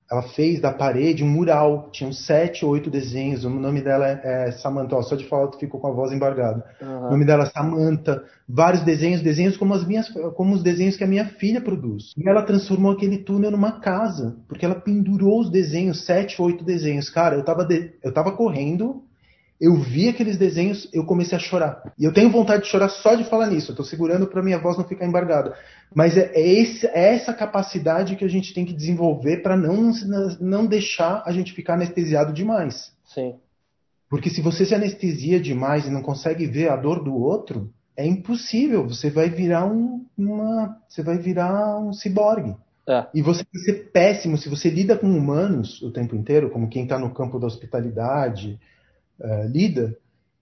Ela 0.09 0.21
fez 0.21 0.61
da 0.61 0.71
parede 0.71 1.23
um 1.23 1.27
mural, 1.27 1.89
tinham 1.91 2.13
sete 2.13 2.63
ou 2.63 2.71
oito 2.71 2.89
desenhos. 2.89 3.43
O 3.43 3.49
nome 3.49 3.81
dela 3.81 4.07
é, 4.07 4.47
é 4.47 4.51
Samantha. 4.51 4.95
Ó, 4.95 5.01
só 5.01 5.15
de 5.15 5.25
falar, 5.25 5.47
tu 5.47 5.59
ficou 5.59 5.79
com 5.79 5.87
a 5.87 5.91
voz 5.91 6.13
embargada. 6.13 6.63
Uhum. 6.81 7.07
O 7.07 7.11
nome 7.11 7.25
dela 7.25 7.43
é 7.43 7.47
Samantha. 7.47 8.23
Vários 8.47 8.83
desenhos, 8.83 9.21
desenhos 9.21 9.57
como 9.57 9.73
as 9.73 9.85
minhas, 9.85 10.07
como 10.35 10.55
os 10.55 10.63
desenhos 10.63 10.95
que 10.95 11.03
a 11.03 11.07
minha 11.07 11.25
filha 11.25 11.59
produz. 11.59 12.13
E 12.17 12.27
ela 12.27 12.41
transformou 12.43 12.93
aquele 12.93 13.17
túnel 13.17 13.51
numa 13.51 13.81
casa, 13.81 14.37
porque 14.47 14.65
ela 14.65 14.75
pendurou 14.75 15.41
os 15.41 15.49
desenhos, 15.49 16.05
sete 16.05 16.41
ou 16.41 16.47
oito 16.47 16.63
desenhos. 16.63 17.09
Cara, 17.09 17.35
eu 17.35 17.43
tava, 17.43 17.65
de, 17.65 17.91
eu 18.01 18.13
tava 18.13 18.31
correndo 18.31 19.03
eu 19.59 19.75
vi 19.75 20.07
aqueles 20.07 20.37
desenhos, 20.37 20.87
eu 20.93 21.03
comecei 21.03 21.35
a 21.35 21.41
chorar. 21.41 21.91
E 21.97 22.05
eu 22.05 22.13
tenho 22.13 22.29
vontade 22.29 22.63
de 22.63 22.69
chorar 22.69 22.89
só 22.89 23.15
de 23.15 23.23
falar 23.23 23.47
nisso. 23.47 23.71
Eu 23.71 23.75
tô 23.75 23.83
segurando 23.83 24.27
para 24.27 24.43
minha 24.43 24.59
voz 24.59 24.77
não 24.77 24.87
ficar 24.87 25.05
embargada. 25.05 25.55
Mas 25.93 26.15
é, 26.15 26.31
é, 26.33 26.47
esse, 26.47 26.85
é, 26.87 27.15
essa 27.15 27.33
capacidade 27.33 28.15
que 28.15 28.23
a 28.23 28.27
gente 28.27 28.53
tem 28.53 28.65
que 28.65 28.73
desenvolver 28.73 29.37
para 29.37 29.57
não, 29.57 29.91
não 30.39 30.65
deixar 30.65 31.23
a 31.25 31.31
gente 31.31 31.53
ficar 31.53 31.73
anestesiado 31.73 32.31
demais. 32.31 32.91
Sim. 33.05 33.35
Porque 34.09 34.29
se 34.29 34.41
você 34.41 34.63
se 34.65 34.75
anestesia 34.75 35.39
demais 35.39 35.87
e 35.87 35.91
não 35.91 36.03
consegue 36.03 36.45
ver 36.45 36.69
a 36.69 36.75
dor 36.75 37.03
do 37.03 37.15
outro, 37.15 37.73
é 37.95 38.05
impossível. 38.05 38.87
Você 38.87 39.09
vai 39.09 39.29
virar 39.29 39.65
um, 39.65 40.05
uma, 40.15 40.77
você 40.87 41.01
vai 41.01 41.17
virar 41.17 41.79
um 41.79 41.91
ciborgue. 41.91 42.55
É. 42.87 43.07
E 43.13 43.21
você 43.21 43.43
vai 43.51 43.63
ser 43.63 43.91
péssimo 43.91 44.37
se 44.37 44.47
você 44.47 44.69
lida 44.69 44.95
com 44.95 45.07
humanos 45.07 45.81
o 45.81 45.91
tempo 45.91 46.15
inteiro, 46.15 46.51
como 46.51 46.69
quem 46.69 46.83
está 46.83 46.97
no 46.97 47.13
campo 47.13 47.37
da 47.39 47.47
hospitalidade, 47.47 48.57
uh, 49.19 49.47
lida, 49.47 49.97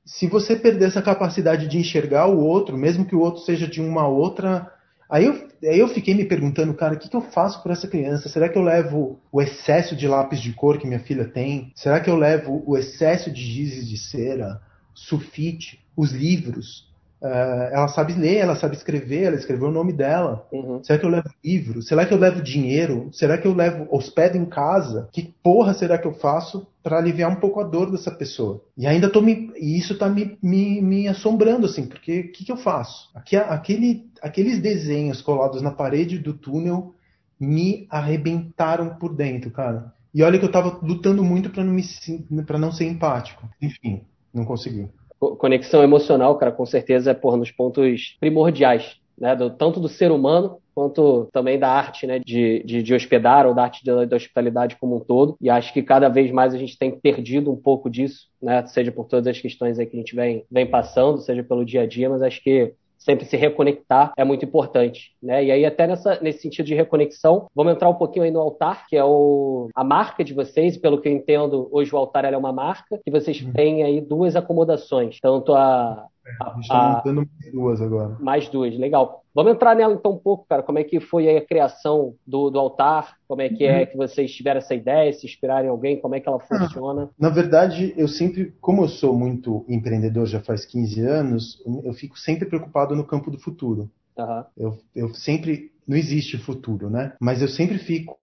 se 0.06 0.28
você 0.28 0.56
perder 0.56 0.86
essa 0.86 1.02
capacidade 1.02 1.68
de 1.68 1.78
enxergar 1.78 2.28
o 2.28 2.40
outro, 2.40 2.78
mesmo 2.78 3.06
que 3.06 3.16
o 3.16 3.20
outro 3.20 3.42
seja 3.42 3.68
de 3.68 3.82
uma 3.82 4.08
outra. 4.08 4.72
Aí 5.10 5.26
eu, 5.26 5.48
aí 5.64 5.80
eu 5.80 5.88
fiquei 5.88 6.14
me 6.14 6.26
perguntando, 6.26 6.74
cara, 6.74 6.94
o 6.94 7.00
que, 7.00 7.10
que 7.10 7.16
eu 7.16 7.22
faço 7.22 7.62
por 7.64 7.72
essa 7.72 7.88
criança? 7.88 8.30
Será 8.30 8.48
que 8.48 8.58
eu 8.58 8.62
levo 8.62 9.20
o 9.32 9.42
excesso 9.42 9.96
de 9.96 10.08
lápis 10.08 10.40
de 10.40 10.54
cor 10.54 10.78
que 10.78 10.88
minha 10.88 11.00
filha 11.00 11.26
tem? 11.26 11.72
Será 11.76 12.00
que 12.00 12.10
eu 12.10 12.16
levo 12.16 12.64
o 12.66 12.78
excesso 12.78 13.32
de 13.32 13.42
gizes 13.42 13.88
de 13.88 13.98
cera, 13.98 14.62
sulfite, 14.94 15.84
os 15.98 16.12
livros? 16.12 16.88
Uh, 17.26 17.74
ela 17.74 17.88
sabe 17.88 18.14
ler, 18.14 18.36
ela 18.36 18.56
sabe 18.56 18.76
escrever, 18.76 19.24
ela 19.24 19.36
escreveu 19.36 19.70
o 19.70 19.72
nome 19.72 19.92
dela. 19.92 20.48
Uhum. 20.52 20.84
Será 20.84 21.00
que 21.00 21.06
eu 21.08 21.10
levo 21.10 21.28
livro? 21.44 21.82
Será 21.82 22.06
que 22.06 22.14
eu 22.14 22.20
levo 22.20 22.40
dinheiro? 22.40 23.10
Será 23.12 23.36
que 23.36 23.48
eu 23.48 23.54
levo 23.56 23.88
hospedo 23.90 24.38
em 24.38 24.46
casa? 24.46 25.10
Que 25.12 25.34
porra 25.42 25.74
será 25.74 25.98
que 25.98 26.06
eu 26.06 26.14
faço 26.14 26.68
para 26.84 27.00
aliviar 27.00 27.32
um 27.32 27.38
pouco 27.38 27.60
a 27.60 27.64
dor 27.64 27.90
dessa 27.90 28.12
pessoa? 28.12 28.64
E 28.78 28.86
ainda 28.86 29.10
tô 29.10 29.22
me. 29.22 29.52
E 29.58 29.76
isso 29.76 29.98
tá 29.98 30.08
me, 30.08 30.38
me, 30.40 30.80
me 30.80 31.08
assombrando, 31.08 31.66
assim, 31.66 31.88
porque 31.88 32.20
o 32.20 32.32
que, 32.32 32.46
que 32.46 32.52
eu 32.52 32.58
faço? 32.58 33.10
Aqui, 33.16 33.36
aquele, 33.36 34.08
aqueles 34.22 34.62
desenhos 34.62 35.20
colados 35.20 35.64
na 35.64 35.72
parede 35.72 36.20
do 36.20 36.32
túnel 36.32 36.94
me 37.40 37.88
arrebentaram 37.90 38.98
por 39.00 39.16
dentro, 39.16 39.50
cara. 39.50 39.92
E 40.14 40.22
olha 40.22 40.38
que 40.38 40.46
eu 40.46 40.52
tava 40.52 40.80
lutando 40.84 41.24
muito 41.24 41.50
para 41.50 41.64
não, 41.64 41.74
me, 41.74 41.84
pra 42.46 42.60
não 42.60 42.72
ser 42.72 42.86
empático. 42.86 43.50
Enfim, 43.60 44.04
não 44.32 44.46
consegui 44.46 44.88
conexão 45.36 45.84
emocional, 45.84 46.38
cara, 46.38 46.52
com 46.52 46.66
certeza 46.66 47.12
é 47.12 47.14
por 47.14 47.38
nos 47.38 47.52
pontos 47.52 48.16
primordiais, 48.20 48.98
né? 49.18 49.36
Do, 49.36 49.50
tanto 49.50 49.80
do 49.80 49.88
ser 49.88 50.12
humano 50.12 50.58
quanto 50.74 51.30
também 51.32 51.58
da 51.58 51.70
arte, 51.70 52.06
né? 52.06 52.20
De, 52.20 52.62
de, 52.64 52.84
de 52.84 52.94
hospedar 52.94 53.48
ou 53.48 53.54
da 53.54 53.64
arte 53.64 53.84
da, 53.86 54.06
da, 54.06 54.16
hospitalidade 54.18 54.76
como 54.76 54.98
um 54.98 55.00
todo. 55.00 55.38
E 55.40 55.50
acho 55.50 55.74
que 55.74 55.82
cada 55.82 56.10
vez 56.10 56.32
mais 56.32 56.54
a 56.54 56.58
gente 56.58 56.78
tem 56.78 56.92
perdido 56.92 57.52
um 57.52 57.56
pouco 57.56 57.90
disso, 57.90 58.28
né? 58.42 58.66
Seja 58.68 58.92
por 58.92 59.06
todas 59.06 59.28
as 59.28 59.40
questões 59.40 59.80
aí 59.80 59.86
que 59.86 59.96
a 59.96 60.00
gente 60.00 60.16
vem, 60.16 60.46
vem 60.52 60.66
passando, 60.68 61.20
seja 61.20 61.44
pelo 61.44 61.66
dia 61.66 61.82
a 61.82 61.88
dia, 61.88 62.10
mas 62.10 62.22
acho 62.22 62.44
que 62.44 62.74
sempre 63.06 63.26
se 63.26 63.38
reconectar 63.38 64.12
é 64.18 64.24
muito 64.24 64.44
importante, 64.44 65.12
né? 65.22 65.46
E 65.46 65.52
aí 65.52 65.66
até 65.66 65.86
nessa, 65.86 66.20
nesse 66.22 66.42
sentido 66.42 66.66
de 66.66 66.74
reconexão, 66.74 67.48
vamos 67.56 67.74
entrar 67.74 67.88
um 67.88 67.94
pouquinho 67.94 68.26
aí 68.26 68.32
no 68.32 68.40
altar, 68.40 68.88
que 68.88 68.98
é 68.98 69.06
o, 69.06 69.70
a 69.76 69.84
marca 69.84 70.24
de 70.24 70.34
vocês, 70.34 70.76
pelo 70.76 71.00
que 71.00 71.08
eu 71.08 71.14
entendo, 71.14 71.70
hoje 71.72 71.94
o 71.94 71.98
altar 71.98 72.26
é 72.26 72.36
uma 72.36 72.52
marca, 72.52 73.00
e 73.06 73.12
vocês 73.12 73.42
uhum. 73.42 73.54
têm 73.54 73.84
aí 73.84 74.02
duas 74.02 74.36
acomodações, 74.36 75.20
tanto 75.22 75.54
a, 75.54 76.08
a, 76.42 76.50
gente 76.56 76.62
está 76.62 76.96
montando 76.96 77.30
mais 77.30 77.54
duas 77.54 77.82
agora. 77.82 78.18
Mais 78.20 78.50
duas, 78.50 78.76
legal. 78.78 79.25
Vamos 79.36 79.52
entrar 79.52 79.76
nela 79.76 79.94
então 79.94 80.14
um 80.14 80.18
pouco, 80.18 80.46
cara. 80.48 80.64
Como 80.64 80.80
é 80.80 80.84
que 80.86 81.02
foi 81.02 81.36
a 81.36 81.46
criação 81.46 82.16
do, 82.26 82.50
do 82.50 82.58
altar? 82.58 83.18
Como 83.28 83.42
é 83.42 83.50
que 83.50 83.66
é 83.66 83.82
uhum. 83.82 83.86
que 83.88 83.98
vocês 83.98 84.34
tiveram 84.34 84.60
essa 84.60 84.74
ideia? 84.74 85.12
Se 85.12 85.26
inspiraram 85.26 85.66
em 85.66 85.70
alguém? 85.70 86.00
Como 86.00 86.16
é 86.16 86.22
que 86.22 86.30
ela 86.30 86.38
ah, 86.38 86.58
funciona? 86.58 87.10
Na 87.20 87.30
verdade, 87.30 87.94
eu 87.98 88.08
sempre, 88.08 88.54
como 88.62 88.84
eu 88.84 88.88
sou 88.88 89.14
muito 89.14 89.66
empreendedor 89.68 90.26
já 90.26 90.40
faz 90.40 90.66
15 90.66 91.02
anos, 91.02 91.62
eu 91.84 91.94
fico 91.94 92.18
sempre 92.18 92.48
preocupado 92.48 92.96
no 92.96 93.04
campo 93.04 93.30
do 93.30 93.38
futuro. 93.38 93.90
Uhum. 94.18 94.44
Eu, 94.56 94.78
eu 94.96 95.14
sempre. 95.14 95.74
Não 95.86 95.96
existe 95.96 96.38
futuro, 96.38 96.90
né? 96.90 97.14
Mas 97.20 97.44
eu 97.44 97.48
sempre 97.48 97.78
fico 97.78 98.18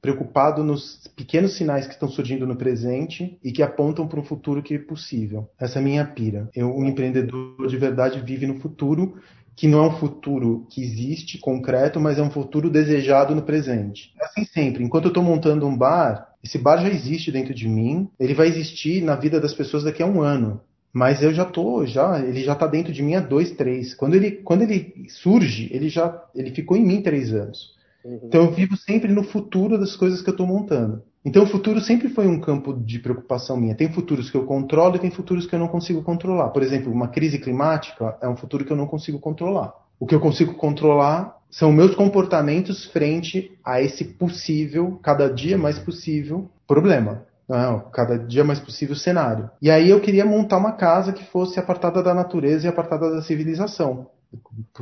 preocupado 0.00 0.62
nos 0.62 1.08
pequenos 1.16 1.56
sinais 1.56 1.86
que 1.86 1.94
estão 1.94 2.08
surgindo 2.08 2.46
no 2.46 2.54
presente 2.54 3.38
e 3.42 3.50
que 3.50 3.62
apontam 3.62 4.06
para 4.06 4.20
um 4.20 4.22
futuro 4.22 4.62
que 4.62 4.74
é 4.74 4.78
possível. 4.78 5.48
Essa 5.58 5.78
é 5.78 5.80
a 5.80 5.84
minha 5.84 6.04
pira. 6.04 6.48
Eu, 6.54 6.68
um 6.68 6.86
empreendedor 6.86 7.66
de 7.66 7.76
verdade 7.78 8.20
vive 8.20 8.46
no 8.46 8.60
futuro 8.60 9.16
que 9.56 9.68
não 9.68 9.84
é 9.84 9.88
um 9.88 9.98
futuro 9.98 10.66
que 10.68 10.82
existe 10.82 11.38
concreto, 11.38 12.00
mas 12.00 12.18
é 12.18 12.22
um 12.22 12.30
futuro 12.30 12.68
desejado 12.68 13.34
no 13.34 13.42
presente. 13.42 14.12
É 14.20 14.24
assim 14.24 14.44
sempre. 14.44 14.82
Enquanto 14.82 15.04
eu 15.04 15.08
estou 15.08 15.22
montando 15.22 15.66
um 15.66 15.76
bar, 15.76 16.28
esse 16.42 16.58
bar 16.58 16.82
já 16.82 16.88
existe 16.88 17.30
dentro 17.30 17.54
de 17.54 17.68
mim. 17.68 18.08
Ele 18.18 18.34
vai 18.34 18.48
existir 18.48 19.02
na 19.02 19.14
vida 19.14 19.40
das 19.40 19.54
pessoas 19.54 19.84
daqui 19.84 20.02
a 20.02 20.06
um 20.06 20.20
ano. 20.20 20.60
Mas 20.92 21.22
eu 21.22 21.34
já 21.34 21.44
tô, 21.44 21.84
já, 21.84 22.20
ele 22.20 22.42
já 22.42 22.52
está 22.52 22.66
dentro 22.68 22.92
de 22.92 23.02
mim 23.02 23.14
há 23.14 23.20
dois, 23.20 23.50
três. 23.50 23.94
Quando 23.94 24.14
ele, 24.14 24.30
quando 24.30 24.62
ele 24.62 25.06
surge, 25.08 25.68
ele 25.72 25.88
já, 25.88 26.22
ele 26.34 26.52
ficou 26.52 26.76
em 26.76 26.84
mim 26.84 27.02
três 27.02 27.32
anos. 27.32 27.74
Uhum. 28.04 28.20
Então 28.24 28.44
eu 28.44 28.52
vivo 28.52 28.76
sempre 28.76 29.10
no 29.12 29.24
futuro 29.24 29.78
das 29.78 29.96
coisas 29.96 30.22
que 30.22 30.28
eu 30.28 30.34
estou 30.34 30.46
montando. 30.46 31.02
Então 31.24 31.44
o 31.44 31.46
futuro 31.46 31.80
sempre 31.80 32.08
foi 32.08 32.26
um 32.26 32.38
campo 32.38 32.74
de 32.74 32.98
preocupação 32.98 33.56
minha. 33.56 33.74
Tem 33.74 33.90
futuros 33.90 34.30
que 34.30 34.36
eu 34.36 34.44
controlo 34.44 34.96
e 34.96 34.98
tem 34.98 35.10
futuros 35.10 35.46
que 35.46 35.54
eu 35.54 35.58
não 35.58 35.68
consigo 35.68 36.02
controlar. 36.02 36.50
Por 36.50 36.62
exemplo, 36.62 36.92
uma 36.92 37.08
crise 37.08 37.38
climática 37.38 38.16
é 38.20 38.28
um 38.28 38.36
futuro 38.36 38.64
que 38.64 38.72
eu 38.72 38.76
não 38.76 38.86
consigo 38.86 39.18
controlar. 39.18 39.72
O 39.98 40.06
que 40.06 40.14
eu 40.14 40.20
consigo 40.20 40.54
controlar 40.54 41.38
são 41.50 41.72
meus 41.72 41.94
comportamentos 41.94 42.84
frente 42.84 43.56
a 43.64 43.80
esse 43.80 44.04
possível, 44.04 44.98
cada 45.02 45.32
dia 45.32 45.56
mais 45.56 45.78
possível, 45.78 46.50
problema. 46.66 47.22
Não, 47.48 47.80
cada 47.92 48.18
dia 48.18 48.42
mais 48.42 48.58
possível 48.58 48.96
cenário. 48.96 49.50
E 49.62 49.70
aí 49.70 49.88
eu 49.88 50.00
queria 50.00 50.24
montar 50.24 50.58
uma 50.58 50.72
casa 50.72 51.12
que 51.12 51.24
fosse 51.24 51.58
apartada 51.58 52.02
da 52.02 52.12
natureza 52.12 52.66
e 52.66 52.68
apartada 52.68 53.10
da 53.10 53.22
civilização 53.22 54.08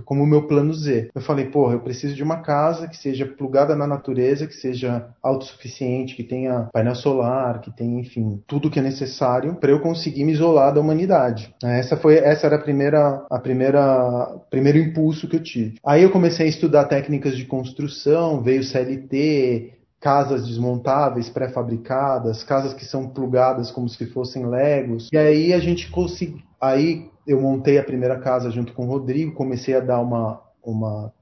como 0.04 0.22
o 0.22 0.26
meu 0.26 0.46
plano 0.46 0.72
Z. 0.72 1.10
Eu 1.14 1.20
falei, 1.20 1.46
porra, 1.46 1.74
eu 1.74 1.80
preciso 1.80 2.14
de 2.14 2.22
uma 2.22 2.38
casa 2.38 2.88
que 2.88 2.96
seja 2.96 3.26
plugada 3.26 3.74
na 3.76 3.86
natureza, 3.86 4.46
que 4.46 4.54
seja 4.54 5.08
autossuficiente, 5.22 6.14
que 6.14 6.24
tenha 6.24 6.68
painel 6.72 6.94
solar, 6.94 7.60
que 7.60 7.70
tenha, 7.70 8.00
enfim, 8.00 8.42
tudo 8.46 8.70
que 8.70 8.78
é 8.78 8.82
necessário 8.82 9.54
para 9.56 9.70
eu 9.70 9.80
conseguir 9.80 10.24
me 10.24 10.32
isolar 10.32 10.72
da 10.72 10.80
humanidade. 10.80 11.54
Essa 11.62 11.96
foi, 11.96 12.16
essa 12.16 12.46
era 12.46 12.56
a 12.56 12.62
primeira, 12.62 13.24
a 13.30 13.38
primeira, 13.38 14.40
primeiro 14.50 14.78
impulso 14.78 15.28
que 15.28 15.36
eu 15.36 15.42
tive. 15.42 15.74
Aí 15.84 16.02
eu 16.02 16.10
comecei 16.10 16.46
a 16.46 16.48
estudar 16.48 16.84
técnicas 16.84 17.36
de 17.36 17.44
construção, 17.44 18.42
veio 18.42 18.62
CLT, 18.62 19.72
casas 20.02 20.46
desmontáveis, 20.46 21.30
pré-fabricadas, 21.30 22.42
casas 22.42 22.74
que 22.74 22.84
são 22.84 23.08
plugadas 23.08 23.70
como 23.70 23.88
se 23.88 24.04
fossem 24.06 24.44
legos. 24.44 25.08
E 25.12 25.16
aí 25.16 25.54
a 25.54 25.60
gente 25.60 25.88
conseguiu, 25.90 26.42
aí 26.60 27.08
eu 27.26 27.40
montei 27.40 27.78
a 27.78 27.84
primeira 27.84 28.18
casa 28.18 28.50
junto 28.50 28.72
com 28.72 28.84
o 28.84 28.88
Rodrigo, 28.88 29.34
comecei 29.34 29.74
a 29.74 29.80
dar 29.80 30.00
uma. 30.00 30.40
uma 30.62 31.12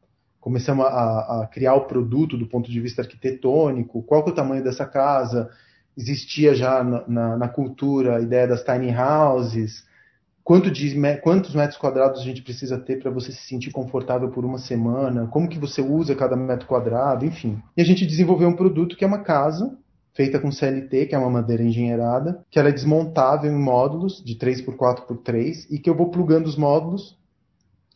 começamos 0.41 0.87
a, 0.87 1.43
a 1.43 1.47
criar 1.47 1.75
o 1.75 1.85
produto 1.85 2.37
do 2.37 2.47
ponto 2.47 2.71
de 2.71 2.81
vista 2.81 3.03
arquitetônico, 3.03 4.03
qual 4.03 4.25
é 4.25 4.31
o 4.31 4.35
tamanho 4.35 4.65
dessa 4.65 4.87
casa, 4.87 5.51
existia 5.97 6.55
já 6.55 6.83
na, 6.83 7.05
na, 7.07 7.37
na 7.37 7.49
cultura 7.49 8.17
a 8.17 8.21
ideia 8.23 8.49
das 8.49 8.65
tiny 8.65 8.91
houses, 8.91 9.85
quanto 10.43 10.71
de, 10.71 10.97
quantos 11.23 11.55
metros 11.55 11.79
quadrados 11.79 12.23
a 12.23 12.25
gente 12.25 12.43
precisa 12.43 12.79
ter 12.79 12.99
para 12.99 13.11
você 13.11 13.33
se 13.33 13.43
sentir 13.43 13.71
confortável 13.71 14.31
por 14.31 14.45
uma 14.45 14.59
semana, 14.59 15.27
como 15.27 15.47
que 15.49 15.59
você 15.59 15.83
usa 15.83 16.15
cada 16.15 16.37
metro 16.37 16.67
quadrado, 16.67 17.27
enfim. 17.27 17.63
E 17.77 17.83
a 17.83 17.85
gente 17.85 18.07
desenvolveu 18.07 18.49
um 18.49 18.57
produto 18.57 18.97
que 18.97 19.05
é 19.05 19.07
uma 19.07 19.21
casa 19.21 19.77
feita 20.15 20.39
com 20.39 20.51
CLT, 20.51 21.07
que 21.07 21.15
é 21.15 21.19
uma 21.19 21.31
madeira 21.31 21.63
engenheirada, 21.63 22.45
que 22.51 22.59
ela 22.59 22.69
é 22.69 22.73
desmontável 22.73 23.51
em 23.51 23.59
módulos 23.59 24.23
de 24.25 24.37
3x4x3 24.37 25.67
e 25.71 25.79
que 25.79 25.89
eu 25.89 25.95
vou 25.95 26.11
plugando 26.11 26.47
os 26.47 26.57
módulos. 26.57 27.17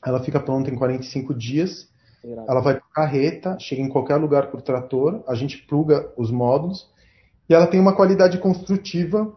Ela 0.04 0.22
fica 0.22 0.40
pronta 0.40 0.70
em 0.70 0.76
45 0.76 1.34
dias. 1.34 1.88
Ela 2.48 2.60
vai 2.60 2.74
para 2.74 2.82
carreta, 2.94 3.56
chega 3.58 3.82
em 3.82 3.88
qualquer 3.88 4.16
lugar 4.16 4.50
por 4.50 4.62
trator, 4.62 5.22
a 5.28 5.34
gente 5.34 5.58
pluga 5.66 6.10
os 6.16 6.30
módulos 6.30 6.88
e 7.48 7.54
ela 7.54 7.66
tem 7.66 7.78
uma 7.78 7.94
qualidade 7.94 8.38
construtiva 8.38 9.30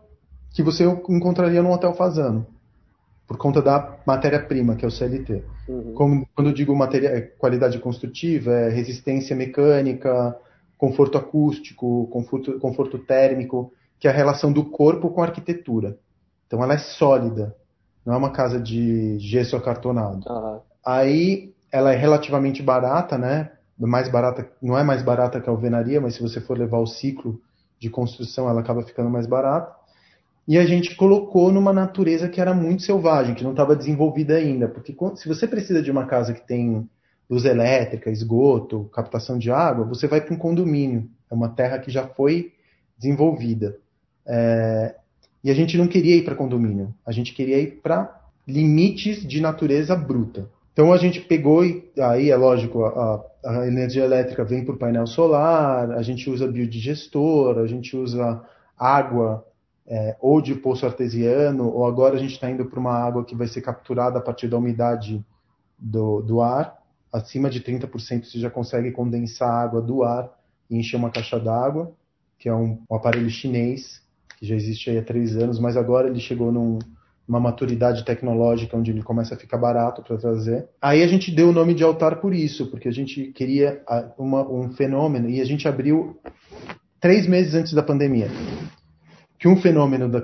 que 0.53 0.63
você 0.63 0.85
encontraria 0.85 1.61
num 1.61 1.71
hotel 1.71 1.93
fazano, 1.93 2.47
por 3.27 3.37
conta 3.37 3.61
da 3.61 3.97
matéria-prima, 4.07 4.75
que 4.75 4.85
é 4.85 4.87
o 4.87 4.91
CLT. 4.91 5.43
Uhum. 5.67 5.93
Como, 5.93 6.27
quando 6.33 6.47
eu 6.47 6.53
digo 6.53 6.73
matéria, 6.73 7.09
é 7.09 7.21
qualidade 7.21 7.77
construtiva, 7.79 8.51
é 8.53 8.69
resistência 8.69 9.35
mecânica, 9.35 10.35
conforto 10.77 11.17
acústico, 11.17 12.07
conforto, 12.07 12.59
conforto 12.59 12.99
térmico, 12.99 13.71
que 13.99 14.07
é 14.07 14.11
a 14.11 14.13
relação 14.13 14.51
do 14.51 14.65
corpo 14.65 15.09
com 15.09 15.21
a 15.21 15.25
arquitetura. 15.25 15.97
Então 16.45 16.63
ela 16.63 16.75
é 16.75 16.77
sólida, 16.77 17.55
não 18.05 18.13
é 18.13 18.17
uma 18.17 18.31
casa 18.31 18.59
de 18.59 19.17
gesso 19.19 19.55
acartonado. 19.55 20.21
Uhum. 20.29 20.59
Aí 20.85 21.53
ela 21.71 21.93
é 21.93 21.95
relativamente 21.95 22.61
barata, 22.61 23.17
né? 23.17 23.51
mais 23.79 24.09
barata, 24.09 24.49
não 24.61 24.77
é 24.77 24.83
mais 24.83 25.03
barata 25.03 25.39
que 25.39 25.47
a 25.47 25.51
alvenaria, 25.51 26.01
mas 26.01 26.15
se 26.15 26.21
você 26.21 26.41
for 26.41 26.57
levar 26.57 26.79
o 26.79 26.87
ciclo 26.87 27.39
de 27.79 27.89
construção, 27.89 28.49
ela 28.49 28.61
acaba 28.61 28.81
ficando 28.81 29.09
mais 29.09 29.27
barata. 29.27 29.75
E 30.47 30.57
a 30.57 30.65
gente 30.65 30.95
colocou 30.95 31.51
numa 31.51 31.73
natureza 31.73 32.29
que 32.29 32.39
era 32.41 32.53
muito 32.53 32.81
selvagem, 32.81 33.35
que 33.35 33.43
não 33.43 33.51
estava 33.51 33.75
desenvolvida 33.75 34.35
ainda, 34.35 34.67
porque 34.67 34.95
se 35.15 35.27
você 35.27 35.45
precisa 35.45 35.81
de 35.81 35.91
uma 35.91 36.05
casa 36.05 36.33
que 36.33 36.47
tem 36.47 36.89
luz 37.29 37.45
elétrica, 37.45 38.09
esgoto, 38.09 38.89
captação 38.93 39.37
de 39.37 39.51
água, 39.51 39.85
você 39.85 40.07
vai 40.07 40.21
para 40.21 40.33
um 40.33 40.37
condomínio. 40.37 41.09
É 41.29 41.35
uma 41.35 41.49
terra 41.49 41.79
que 41.79 41.91
já 41.91 42.07
foi 42.07 42.53
desenvolvida. 42.97 43.77
É, 44.25 44.95
e 45.43 45.51
a 45.51 45.53
gente 45.53 45.77
não 45.77 45.87
queria 45.87 46.15
ir 46.15 46.25
para 46.25 46.35
condomínio, 46.35 46.93
a 47.05 47.11
gente 47.11 47.33
queria 47.33 47.59
ir 47.59 47.79
para 47.81 48.21
limites 48.47 49.25
de 49.25 49.41
natureza 49.41 49.95
bruta. 49.95 50.49
Então 50.73 50.93
a 50.93 50.97
gente 50.97 51.21
pegou 51.21 51.65
e 51.65 51.91
aí 51.99 52.29
é 52.29 52.35
lógico 52.35 52.85
a, 52.85 53.25
a 53.45 53.67
energia 53.67 54.03
elétrica 54.03 54.43
vem 54.43 54.63
por 54.63 54.77
painel 54.77 55.07
solar, 55.07 55.91
a 55.91 56.01
gente 56.01 56.29
usa 56.29 56.47
biodigestor, 56.47 57.57
a 57.57 57.65
gente 57.65 57.95
usa 57.95 58.43
água 58.77 59.45
é, 59.87 60.15
ou 60.19 60.41
de 60.41 60.53
poço 60.53 60.85
artesiano, 60.85 61.67
ou 61.67 61.85
agora 61.85 62.15
a 62.15 62.19
gente 62.19 62.33
está 62.33 62.49
indo 62.49 62.65
para 62.65 62.79
uma 62.79 62.93
água 62.93 63.23
que 63.23 63.35
vai 63.35 63.47
ser 63.47 63.61
capturada 63.61 64.19
a 64.19 64.21
partir 64.21 64.47
da 64.47 64.57
umidade 64.57 65.25
do, 65.79 66.21
do 66.21 66.41
ar. 66.41 66.77
Acima 67.11 67.49
de 67.49 67.61
30% 67.61 68.25
você 68.25 68.39
já 68.39 68.49
consegue 68.49 68.91
condensar 68.91 69.49
água 69.49 69.81
do 69.81 70.03
ar 70.03 70.29
e 70.69 70.77
encher 70.77 70.97
uma 70.97 71.09
caixa 71.09 71.39
d'água, 71.39 71.91
que 72.37 72.49
é 72.49 72.53
um, 72.53 72.81
um 72.89 72.95
aparelho 72.95 73.29
chinês 73.29 74.01
que 74.37 74.45
já 74.45 74.55
existe 74.55 74.95
há 74.95 75.01
três 75.01 75.35
anos, 75.35 75.59
mas 75.59 75.75
agora 75.75 76.07
ele 76.07 76.19
chegou 76.19 76.51
num, 76.51 76.77
numa 77.27 77.39
maturidade 77.39 78.05
tecnológica 78.05 78.77
onde 78.77 78.91
ele 78.91 79.01
começa 79.01 79.33
a 79.33 79.37
ficar 79.37 79.57
barato 79.57 80.01
para 80.01 80.17
trazer. 80.17 80.67
Aí 80.81 81.03
a 81.03 81.07
gente 81.07 81.33
deu 81.33 81.49
o 81.49 81.53
nome 81.53 81.73
de 81.73 81.83
altar 81.83 82.21
por 82.21 82.33
isso, 82.33 82.67
porque 82.67 82.87
a 82.87 82.91
gente 82.91 83.31
queria 83.33 83.81
uma, 84.17 84.47
um 84.47 84.71
fenômeno 84.73 85.29
e 85.29 85.41
a 85.41 85.45
gente 85.45 85.67
abriu 85.67 86.19
três 87.01 87.27
meses 87.27 87.55
antes 87.55 87.73
da 87.73 87.83
pandemia. 87.83 88.29
Que 89.39 89.47
um 89.47 89.57
fenômeno 89.57 90.09
da, 90.09 90.19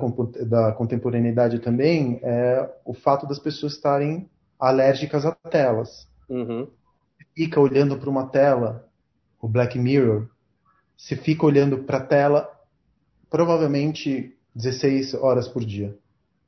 da 0.45 0.71
contemporaneidade 0.71 1.59
também 1.59 2.19
é 2.23 2.69
o 2.86 2.93
fato 2.93 3.27
das 3.27 3.38
pessoas 3.39 3.73
estarem 3.73 4.27
alérgicas 4.59 5.25
a 5.25 5.31
telas. 5.31 6.07
Uhum. 6.34 6.67
Fica 7.36 7.59
olhando 7.59 7.97
para 7.97 8.09
uma 8.09 8.27
tela, 8.27 8.88
o 9.41 9.47
Black 9.47 9.77
Mirror, 9.77 10.27
se 10.97 11.15
fica 11.15 11.45
olhando 11.45 11.79
para 11.79 11.97
a 11.97 12.05
tela 12.05 12.49
provavelmente 13.29 14.36
16 14.55 15.15
horas 15.15 15.47
por 15.47 15.63
dia, 15.63 15.95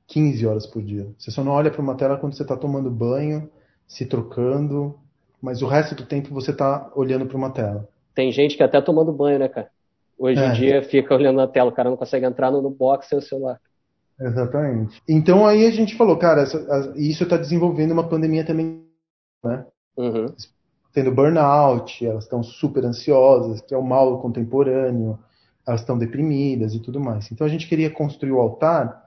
15 0.07 0.45
horas 0.45 0.65
por 0.65 0.81
dia. 0.83 1.07
Você 1.17 1.31
só 1.31 1.43
não 1.43 1.51
olha 1.51 1.71
para 1.71 1.81
uma 1.81 1.95
tela 1.95 2.17
quando 2.17 2.35
você 2.35 2.43
está 2.43 2.55
tomando 2.55 2.89
banho, 2.89 3.49
se 3.87 4.05
trocando, 4.05 4.97
mas 5.41 5.61
o 5.61 5.67
resto 5.67 5.95
do 5.95 6.05
tempo 6.05 6.33
você 6.33 6.51
está 6.51 6.91
olhando 6.95 7.25
para 7.25 7.37
uma 7.37 7.51
tela. 7.51 7.87
Tem 8.13 8.31
gente 8.31 8.55
que 8.55 8.63
até 8.63 8.81
tomando 8.81 9.11
banho, 9.11 9.39
né, 9.39 9.47
cara? 9.47 9.69
Hoje 10.17 10.39
é. 10.39 10.47
em 10.47 10.53
dia 10.53 10.81
fica 10.83 11.13
olhando 11.13 11.37
na 11.37 11.47
tela, 11.47 11.69
o 11.69 11.73
cara 11.73 11.89
não 11.89 11.97
consegue 11.97 12.25
entrar 12.25 12.51
no, 12.51 12.69
box 12.69 13.07
sem 13.09 13.17
o 13.17 13.21
celular. 13.21 13.59
Exatamente. 14.19 15.01
Então 15.09 15.45
aí 15.45 15.65
a 15.65 15.71
gente 15.71 15.95
falou, 15.95 16.17
cara, 16.17 16.43
essa, 16.43 16.93
isso 16.95 17.23
está 17.23 17.35
desenvolvendo 17.35 17.91
uma 17.91 18.07
pandemia 18.07 18.45
também, 18.45 18.85
né? 19.43 19.65
Uhum. 19.97 20.27
Tendo 20.93 21.11
burnout, 21.11 22.05
elas 22.05 22.23
estão 22.23 22.41
super 22.41 22.85
ansiosas, 22.85 23.61
que 23.61 23.73
é 23.73 23.77
o 23.77 23.83
mal 23.83 24.19
contemporâneo 24.21 25.19
elas 25.65 25.81
estão 25.81 25.97
deprimidas 25.97 26.73
e 26.73 26.79
tudo 26.79 26.99
mais. 26.99 27.31
Então 27.31 27.45
a 27.45 27.49
gente 27.49 27.67
queria 27.67 27.89
construir 27.89 28.31
o 28.31 28.39
altar, 28.39 29.03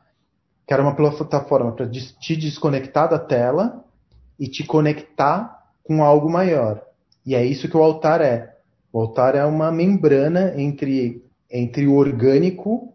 que 0.67 0.75
era 0.75 0.83
uma 0.83 0.95
plataforma 0.95 1.73
para 1.73 1.89
te 1.89 2.37
desconectar 2.37 3.09
da 3.09 3.19
tela 3.19 3.85
e 4.39 4.49
te 4.49 4.65
conectar 4.65 5.67
com 5.85 6.03
algo 6.03 6.29
maior. 6.29 6.83
E 7.25 7.35
é 7.35 7.45
isso 7.45 7.69
que 7.69 7.77
o 7.77 7.83
altar 7.83 8.21
é. 8.21 8.57
O 8.93 9.01
altar 9.01 9.35
é 9.35 9.45
uma 9.45 9.71
membrana 9.71 10.61
entre, 10.61 11.25
entre 11.51 11.87
o 11.87 11.95
orgânico 11.95 12.93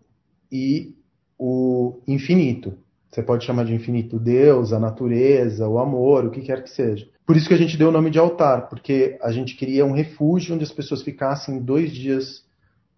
e 0.51 0.95
o 1.37 1.99
infinito. 2.07 2.77
Você 3.09 3.21
pode 3.21 3.45
chamar 3.45 3.65
de 3.65 3.73
infinito 3.73 4.19
Deus, 4.19 4.73
a 4.73 4.79
natureza, 4.79 5.67
o 5.67 5.79
amor, 5.79 6.25
o 6.25 6.31
que 6.31 6.41
quer 6.41 6.63
que 6.63 6.69
seja. 6.69 7.07
Por 7.25 7.37
isso 7.37 7.47
que 7.47 7.53
a 7.53 7.57
gente 7.57 7.77
deu 7.77 7.89
o 7.89 7.91
nome 7.91 8.09
de 8.09 8.19
altar, 8.19 8.67
porque 8.69 9.17
a 9.21 9.31
gente 9.31 9.55
queria 9.55 9.85
um 9.85 9.93
refúgio 9.93 10.55
onde 10.55 10.63
as 10.63 10.71
pessoas 10.71 11.01
ficassem 11.01 11.59
dois 11.59 11.91
dias 11.91 12.43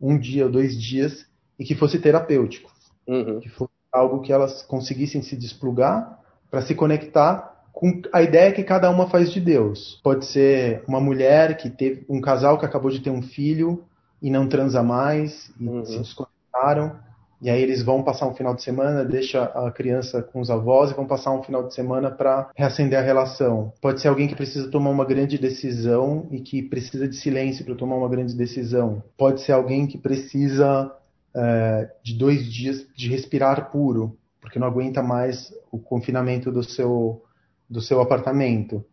um 0.01 0.17
dia 0.17 0.45
ou 0.45 0.51
dois 0.51 0.79
dias 0.79 1.25
e 1.57 1.63
que 1.63 1.75
fosse 1.75 1.99
terapêutico. 1.99 2.71
Uhum. 3.07 3.39
Que 3.39 3.49
fosse 3.49 3.71
algo 3.91 4.21
que 4.21 4.33
elas 4.33 4.61
conseguissem 4.63 5.21
se 5.21 5.35
desplugar 5.35 6.19
para 6.49 6.61
se 6.61 6.75
conectar 6.75 7.55
com 7.71 8.01
a 8.13 8.21
ideia 8.21 8.53
que 8.53 8.63
cada 8.63 8.89
uma 8.89 9.09
faz 9.09 9.31
de 9.31 9.39
Deus. 9.39 9.99
Pode 10.03 10.25
ser 10.25 10.83
uma 10.87 10.99
mulher 10.99 11.57
que 11.57 11.69
teve 11.69 12.05
um 12.09 12.21
casal 12.21 12.57
que 12.57 12.65
acabou 12.65 12.89
de 12.89 13.01
ter 13.01 13.09
um 13.09 13.21
filho 13.21 13.83
e 14.21 14.29
não 14.29 14.47
transa 14.47 14.81
mais 14.81 15.51
e 15.59 15.67
uhum. 15.67 15.85
se 15.85 15.97
desconectaram. 15.99 16.97
E 17.41 17.49
aí 17.49 17.61
eles 17.61 17.83
vão 17.83 18.01
passar 18.01 18.27
um 18.27 18.33
final 18.33 18.55
de 18.55 18.63
semana, 18.63 19.03
deixa 19.03 19.43
a 19.43 19.69
criança 19.71 20.21
com 20.21 20.39
os 20.39 20.49
avós 20.49 20.91
e 20.91 20.93
vão 20.93 21.05
passar 21.05 21.31
um 21.31 21.43
final 21.43 21.67
de 21.67 21.73
semana 21.73 22.09
para 22.09 22.49
reacender 22.55 22.97
a 22.97 23.01
relação. 23.01 23.73
Pode 23.81 24.01
ser 24.01 24.07
alguém 24.07 24.27
que 24.27 24.35
precisa 24.35 24.69
tomar 24.69 24.89
uma 24.89 25.05
grande 25.05 25.37
decisão 25.37 26.27
e 26.31 26.39
que 26.39 26.61
precisa 26.61 27.07
de 27.07 27.15
silêncio 27.15 27.65
para 27.65 27.75
tomar 27.75 27.97
uma 27.97 28.09
grande 28.09 28.35
decisão. 28.35 29.03
Pode 29.17 29.41
ser 29.41 29.51
alguém 29.51 29.85
que 29.85 29.97
precisa 29.97 30.91
é, 31.35 31.89
de 32.01 32.17
dois 32.17 32.45
dias 32.51 32.85
de 32.95 33.09
respirar 33.09 33.69
puro, 33.69 34.17
porque 34.39 34.57
não 34.57 34.67
aguenta 34.67 35.03
mais 35.03 35.53
o 35.71 35.77
confinamento 35.77 36.51
do 36.51 36.63
seu, 36.63 37.21
do 37.69 37.81
seu 37.81 37.99
apartamento. 37.99 38.83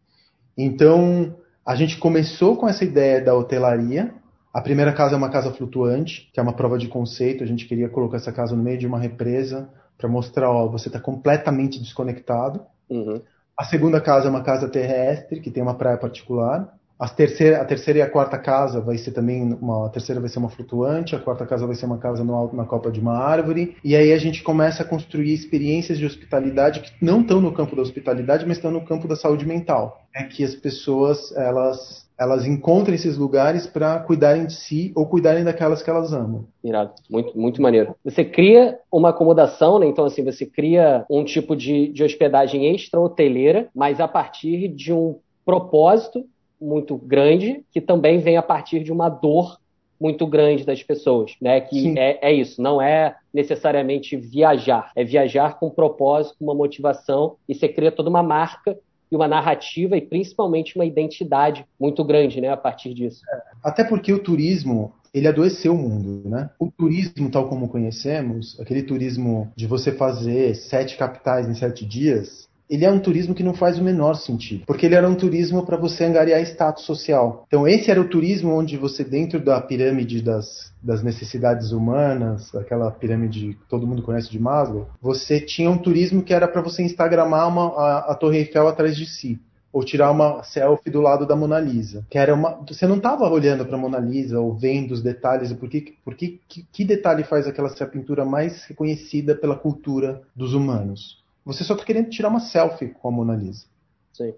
Então, 0.59 1.37
a 1.65 1.77
gente 1.77 1.97
começou 1.99 2.57
com 2.57 2.69
essa 2.69 2.85
ideia 2.85 3.21
da 3.21 3.35
hotelaria, 3.35 4.13
a 4.53 4.61
primeira 4.61 4.93
casa 4.93 5.15
é 5.15 5.19
uma 5.19 5.31
casa 5.31 5.51
flutuante, 5.51 6.29
que 6.33 6.39
é 6.39 6.43
uma 6.43 6.53
prova 6.53 6.77
de 6.77 6.89
conceito. 6.89 7.43
A 7.43 7.47
gente 7.47 7.67
queria 7.67 7.89
colocar 7.89 8.19
essa 8.19 8.33
casa 8.33 8.55
no 8.55 8.63
meio 8.63 8.79
de 8.79 8.87
uma 8.87 8.99
represa 8.99 9.69
para 9.97 10.09
mostrar, 10.09 10.51
ó, 10.51 10.69
você 10.69 10.89
está 10.89 11.01
completamente 11.01 11.81
desconectado. 11.81 12.61
Uhum. 12.91 13.23
A 13.59 13.65
segunda 13.65 14.01
casa 14.01 14.27
é 14.27 14.31
uma 14.31 14.43
casa 14.43 14.69
terrestre, 14.69 15.41
que 15.41 15.51
tem 15.51 15.63
uma 15.63 15.75
praia 15.75 15.97
particular. 15.97 16.77
A 16.99 17.09
terceira, 17.09 17.61
a 17.61 17.65
terceira 17.65 17.99
e 17.99 18.03
a 18.03 18.09
quarta 18.09 18.39
casa 18.39 18.81
vai 18.81 18.97
ser 18.97 19.11
também 19.13 19.55
uma. 19.61 19.87
A 19.87 19.89
terceira 19.89 20.21
vai 20.21 20.29
ser 20.29 20.39
uma 20.39 20.49
flutuante, 20.49 21.17
a 21.17 21.19
quarta 21.19 21.47
casa 21.47 21.67
vai 21.67 21.75
ser 21.75 21.87
uma 21.87 21.99
casa 21.99 22.23
no 22.23 22.35
alto 22.35 22.55
na 22.55 22.65
copa 22.65 22.93
de 22.93 23.01
uma 23.01 23.19
árvore. 23.19 23.77
E 23.83 23.97
aí 23.97 24.13
a 24.13 24.19
gente 24.19 24.43
começa 24.43 24.83
a 24.83 24.87
construir 24.87 25.33
experiências 25.33 25.99
de 25.99 26.07
hospitalidade 26.07 26.81
que 26.81 26.93
não 27.01 27.23
estão 27.23 27.41
no 27.41 27.53
campo 27.53 27.75
da 27.75 27.83
hospitalidade, 27.83 28.47
mas 28.47 28.59
estão 28.59 28.71
no 28.71 28.85
campo 28.85 29.09
da 29.09 29.17
saúde 29.17 29.47
mental. 29.47 30.03
É 30.15 30.23
que 30.25 30.45
as 30.45 30.55
pessoas 30.55 31.35
elas 31.37 32.02
elas 32.19 32.47
encontrem 32.47 32.95
esses 32.95 33.17
lugares 33.17 33.67
para 33.67 33.99
cuidarem 34.01 34.47
de 34.47 34.55
si 34.55 34.93
ou 34.95 35.07
cuidarem 35.07 35.45
daquelas 35.45 35.83
que 35.83 35.91
elas 35.91 36.13
amam. 36.13 36.47
Irado, 36.63 36.93
muito, 37.11 37.39
muito 37.39 37.63
maneiro. 37.63 37.95
Você 38.05 38.25
cria 38.25 38.79
uma 38.91 39.11
acomodação, 39.11 39.79
né? 39.79 39.87
Então, 39.87 40.05
assim, 40.05 40.25
você 40.25 40.47
cria 40.47 41.05
um 41.11 41.25
tipo 41.25 41.57
de, 41.57 41.89
de 41.89 42.05
hospedagem 42.05 42.75
extra-hoteleira, 42.75 43.69
mas 43.75 44.01
a 44.01 44.09
partir 44.09 44.69
de 44.69 44.93
um 44.93 45.19
propósito 45.45 46.25
muito 46.61 46.97
grande, 46.97 47.65
que 47.73 47.81
também 47.81 48.19
vem 48.19 48.37
a 48.37 48.43
partir 48.43 48.85
de 48.85 48.93
uma 48.93 49.09
dor 49.09 49.59
muito 50.03 50.27
grande 50.27 50.65
das 50.65 50.83
pessoas, 50.83 51.37
né? 51.41 51.61
Que 51.61 51.97
é, 51.97 52.31
é, 52.31 52.33
isso, 52.33 52.61
não 52.61 52.83
é 52.83 53.15
necessariamente 53.33 54.17
viajar, 54.17 54.91
é 54.97 55.05
viajar 55.05 55.59
com 55.59 55.69
um 55.69 55.71
propósito, 55.71 56.37
com 56.39 56.45
uma 56.45 56.55
motivação, 56.55 57.37
e 57.49 57.55
você 57.55 57.69
cria 57.69 57.93
toda 57.93 58.11
uma 58.11 58.23
marca 58.23 58.77
e 59.13 59.17
uma 59.17 59.29
narrativa 59.29 59.95
e 59.95 60.01
principalmente 60.01 60.75
uma 60.75 60.87
identidade 60.87 61.67
muito 61.79 62.03
grande, 62.03 62.41
né, 62.41 62.49
a 62.49 62.57
partir 62.57 62.95
disso. 62.95 63.21
Até 63.63 63.85
porque 63.85 64.11
o 64.11 64.19
turismo 64.19 64.95
ele 65.13 65.29
adoeceu 65.29 65.75
o 65.75 65.79
mundo, 65.79 66.27
né? 66.27 66.49
O 66.59 66.71
turismo 66.71 67.31
tal 67.31 67.47
como 67.47 67.69
conhecemos, 67.69 68.59
aquele 68.59 68.83
turismo 68.83 69.53
de 69.55 69.67
você 69.67 69.93
fazer 69.93 70.55
sete 70.55 70.97
capitais 70.97 71.47
em 71.47 71.55
sete 71.55 71.85
dias, 71.85 72.49
ele 72.73 72.87
é 72.87 72.91
um 72.91 72.99
turismo 72.99 73.35
que 73.35 73.43
não 73.43 73.53
faz 73.53 73.79
o 73.79 73.85
menor 73.85 74.15
sentido, 74.15 74.65
porque 74.67 74.87
ele 74.87 74.95
era 74.95 75.07
um 75.07 75.15
turismo 75.15 75.67
para 75.67 75.77
você 75.77 76.05
angariar 76.05 76.41
status 76.41 76.87
social. 76.87 77.45
Então 77.47 77.69
esse 77.69 77.91
era 77.91 78.01
o 78.01 78.09
turismo 78.09 78.55
onde 78.55 78.79
você 78.79 79.05
dentro 79.05 79.39
da 79.39 79.61
pirâmide 79.61 80.23
das, 80.23 80.73
das 80.83 81.03
necessidades 81.03 81.71
humanas, 81.71 82.55
aquela 82.55 82.91
pirâmide 82.91 83.59
que 83.61 83.69
todo 83.69 83.87
mundo 83.87 84.03
conhece 84.03 84.31
de 84.31 84.39
Maslow, 84.39 84.89
você 85.03 85.39
tinha 85.39 85.71
um 85.71 85.77
turismo 85.77 86.23
que 86.23 86.33
era 86.33 86.49
para 86.49 86.63
você 86.63 86.83
instagramar 86.83 87.47
uma, 87.47 87.79
a, 87.79 88.13
a 88.13 88.15
Torre 88.15 88.39
Eiffel 88.39 88.67
atrás 88.67 88.97
de 88.97 89.05
si 89.05 89.39
ou 89.71 89.83
tirar 89.85 90.11
uma 90.11 90.43
selfie 90.43 90.91
do 90.91 91.01
lado 91.01 91.27
da 91.27 91.35
Mona 91.35 91.59
Lisa. 91.59 92.07
Que 92.11 92.19
era 92.19 92.35
uma, 92.35 92.59
você 92.67 92.87
não 92.87 92.97
estava 92.97 93.29
olhando 93.29 93.65
para 93.65 93.77
a 93.77 93.81
Mona 93.81 93.99
Lisa 93.99 94.39
ou 94.39 94.55
vendo 94.55 94.93
os 94.93 95.03
detalhes, 95.03 95.53
porque, 95.55 95.95
porque 96.05 96.41
que, 96.49 96.67
que 96.71 96.85
detalhe 96.85 97.25
faz 97.25 97.47
aquela 97.47 97.71
ser 97.71 97.85
a 97.85 97.87
pintura 97.87 98.25
mais 98.25 98.65
reconhecida 98.65 99.35
pela 99.35 99.57
cultura 99.57 100.21
dos 100.37 100.53
humanos? 100.53 101.22
Você 101.45 101.65
só 101.65 101.75
está 101.75 101.85
querendo 101.85 102.11
tirar 102.11 102.29
uma 102.29 102.41
selfie 102.41 102.89
com 102.89 103.09
a 103.09 103.11
Mona 103.11 103.35
Lisa. 103.35 103.65
Sim. 104.13 104.35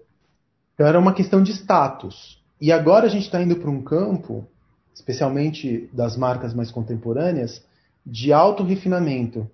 Então 0.73 0.87
era 0.87 0.99
uma 0.99 1.13
questão 1.13 1.41
de 1.41 1.51
status. 1.51 2.43
E 2.59 2.71
agora 2.71 3.05
a 3.05 3.09
gente 3.09 3.23
está 3.23 3.41
indo 3.41 3.55
para 3.57 3.69
um 3.69 3.81
campo, 3.81 4.47
especialmente 4.93 5.89
das 5.93 6.17
marcas 6.17 6.53
mais 6.53 6.71
contemporâneas, 6.71 7.63
de 8.05 8.33
alto 8.33 8.63
refinamento. 8.63 9.49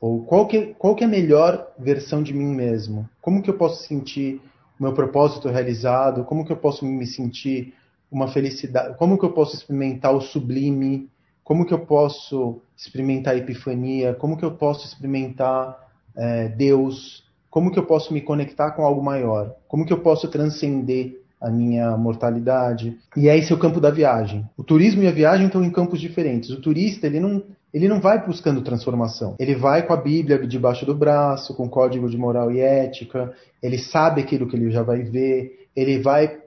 Ou 0.00 0.24
qual 0.24 0.46
que, 0.46 0.74
qual 0.74 0.94
que 0.94 1.04
é 1.04 1.06
a 1.06 1.10
melhor 1.10 1.72
versão 1.78 2.22
de 2.22 2.34
mim 2.34 2.54
mesmo? 2.54 3.08
Como 3.20 3.42
que 3.42 3.50
eu 3.50 3.56
posso 3.56 3.86
sentir 3.86 4.40
o 4.78 4.82
meu 4.82 4.92
propósito 4.92 5.48
realizado? 5.48 6.24
Como 6.24 6.44
que 6.44 6.52
eu 6.52 6.56
posso 6.56 6.84
me 6.84 7.06
sentir 7.06 7.74
uma 8.14 8.28
felicidade, 8.28 8.96
como 8.96 9.18
que 9.18 9.24
eu 9.24 9.32
posso 9.32 9.56
experimentar 9.56 10.14
o 10.14 10.20
sublime, 10.20 11.10
como 11.42 11.66
que 11.66 11.74
eu 11.74 11.80
posso 11.80 12.60
experimentar 12.76 13.34
a 13.34 13.36
epifania, 13.36 14.14
como 14.14 14.36
que 14.36 14.44
eu 14.44 14.52
posso 14.52 14.86
experimentar 14.86 15.83
é, 16.16 16.48
Deus, 16.48 17.24
como 17.50 17.70
que 17.70 17.78
eu 17.78 17.86
posso 17.86 18.12
me 18.12 18.20
conectar 18.20 18.72
com 18.72 18.82
algo 18.82 19.02
maior, 19.02 19.54
como 19.68 19.86
que 19.86 19.92
eu 19.92 20.00
posso 20.00 20.28
transcender 20.28 21.24
a 21.44 21.50
minha 21.50 21.94
mortalidade. 21.96 22.96
E 23.14 23.28
é 23.28 23.36
esse 23.36 23.52
é 23.52 23.54
o 23.54 23.58
campo 23.58 23.78
da 23.78 23.90
viagem. 23.90 24.48
O 24.56 24.64
turismo 24.64 25.02
e 25.02 25.06
a 25.06 25.12
viagem 25.12 25.46
estão 25.46 25.62
em 25.62 25.70
campos 25.70 26.00
diferentes. 26.00 26.48
O 26.48 26.60
turista, 26.60 27.06
ele 27.06 27.20
não, 27.20 27.42
ele 27.72 27.86
não 27.86 28.00
vai 28.00 28.24
buscando 28.24 28.62
transformação. 28.62 29.34
Ele 29.38 29.54
vai 29.54 29.86
com 29.86 29.92
a 29.92 29.96
Bíblia 29.96 30.38
debaixo 30.46 30.86
do 30.86 30.94
braço, 30.94 31.54
com 31.54 31.68
código 31.68 32.08
de 32.08 32.16
moral 32.16 32.50
e 32.50 32.60
ética, 32.60 33.34
ele 33.62 33.78
sabe 33.78 34.22
aquilo 34.22 34.46
que 34.46 34.56
ele 34.56 34.70
já 34.70 34.82
vai 34.82 35.02
ver, 35.02 35.68
ele 35.74 35.98
vai 35.98 36.38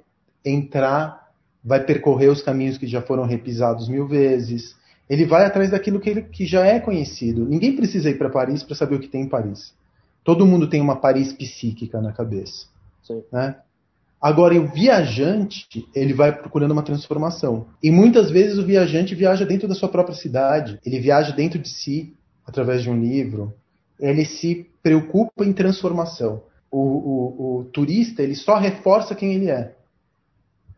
entrar, 0.43 1.27
vai 1.63 1.83
percorrer 1.83 2.29
os 2.29 2.41
caminhos 2.41 2.77
que 2.77 2.87
já 2.87 3.01
foram 3.01 3.25
repisados 3.25 3.89
mil 3.89 4.07
vezes. 4.07 4.75
Ele 5.09 5.25
vai 5.25 5.45
atrás 5.45 5.71
daquilo 5.71 5.99
que, 5.99 6.09
ele, 6.09 6.21
que 6.23 6.45
já 6.45 6.65
é 6.65 6.79
conhecido. 6.79 7.45
Ninguém 7.45 7.75
precisa 7.75 8.09
ir 8.09 8.17
para 8.17 8.29
Paris 8.29 8.63
para 8.63 8.75
saber 8.75 8.95
o 8.95 8.99
que 8.99 9.07
tem 9.07 9.21
em 9.21 9.29
Paris. 9.29 9.73
Todo 10.23 10.45
mundo 10.45 10.69
tem 10.69 10.81
uma 10.81 10.97
Paris 10.97 11.31
psíquica 11.31 12.01
na 12.01 12.11
cabeça. 12.11 12.65
Né? 13.31 13.55
Agora, 14.21 14.59
o 14.59 14.67
viajante, 14.67 15.87
ele 15.95 16.13
vai 16.13 16.35
procurando 16.35 16.71
uma 16.71 16.83
transformação. 16.83 17.67
E 17.81 17.89
muitas 17.89 18.29
vezes 18.29 18.57
o 18.57 18.65
viajante 18.65 19.15
viaja 19.15 19.45
dentro 19.45 19.67
da 19.67 19.75
sua 19.75 19.87
própria 19.87 20.15
cidade. 20.15 20.79
Ele 20.85 20.99
viaja 20.99 21.31
dentro 21.31 21.59
de 21.59 21.69
si, 21.69 22.13
através 22.45 22.81
de 22.81 22.89
um 22.89 22.99
livro. 22.99 23.53
Ele 23.99 24.25
se 24.25 24.69
preocupa 24.83 25.45
em 25.45 25.53
transformação. 25.53 26.43
O, 26.69 26.79
o, 26.79 27.59
o 27.59 27.63
turista, 27.65 28.21
ele 28.21 28.35
só 28.35 28.57
reforça 28.57 29.15
quem 29.15 29.33
ele 29.33 29.49
é. 29.49 29.76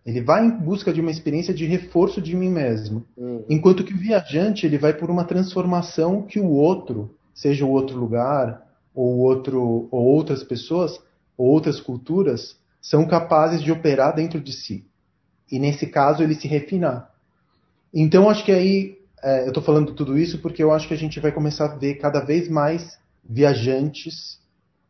Ele 0.10 0.22
vai 0.22 0.44
em 0.44 0.50
busca 0.50 0.92
de 0.92 1.00
uma 1.00 1.12
experiência 1.12 1.54
de 1.54 1.68
reforço 1.68 2.20
de 2.20 2.36
mim 2.36 2.50
mesmo. 2.50 3.06
Uhum. 3.16 3.46
Enquanto 3.48 3.84
que 3.84 3.94
o 3.94 3.98
viajante, 3.98 4.66
ele 4.66 4.80
vai 4.80 4.92
por 4.92 5.12
uma 5.12 5.24
transformação 5.24 6.24
que 6.24 6.40
o 6.40 6.50
outro, 6.50 7.16
seja 7.32 7.64
o 7.64 7.70
outro 7.70 7.96
lugar, 7.96 8.66
ou, 8.96 9.20
outro, 9.20 9.88
ou 9.92 10.04
outras 10.04 10.44
pessoas, 10.44 11.00
ou 11.38 11.48
outras 11.48 11.80
culturas, 11.80 12.58
são 12.82 13.06
capazes 13.06 13.62
de 13.62 13.72
operar 13.72 14.16
dentro 14.16 14.42
de 14.42 14.52
si. 14.52 14.84
E 15.52 15.60
nesse 15.60 15.86
caso, 15.86 16.24
ele 16.24 16.34
se 16.34 16.48
refinar. 16.48 17.12
Então, 17.94 18.32
acho 18.32 18.44
que 18.44 18.52
aí, 18.52 18.98
é, 19.22 19.44
eu 19.44 19.50
estou 19.50 19.62
falando 19.62 19.94
tudo 19.94 20.18
isso 20.18 20.40
porque 20.40 20.64
eu 20.64 20.72
acho 20.72 20.88
que 20.88 20.94
a 20.96 20.98
gente 20.98 21.20
vai 21.20 21.32
começar 21.32 21.66
a 21.66 21.76
ver 21.76 22.00
cada 22.00 22.20
vez 22.20 22.50
mais 22.50 22.98
viajantes 23.24 24.40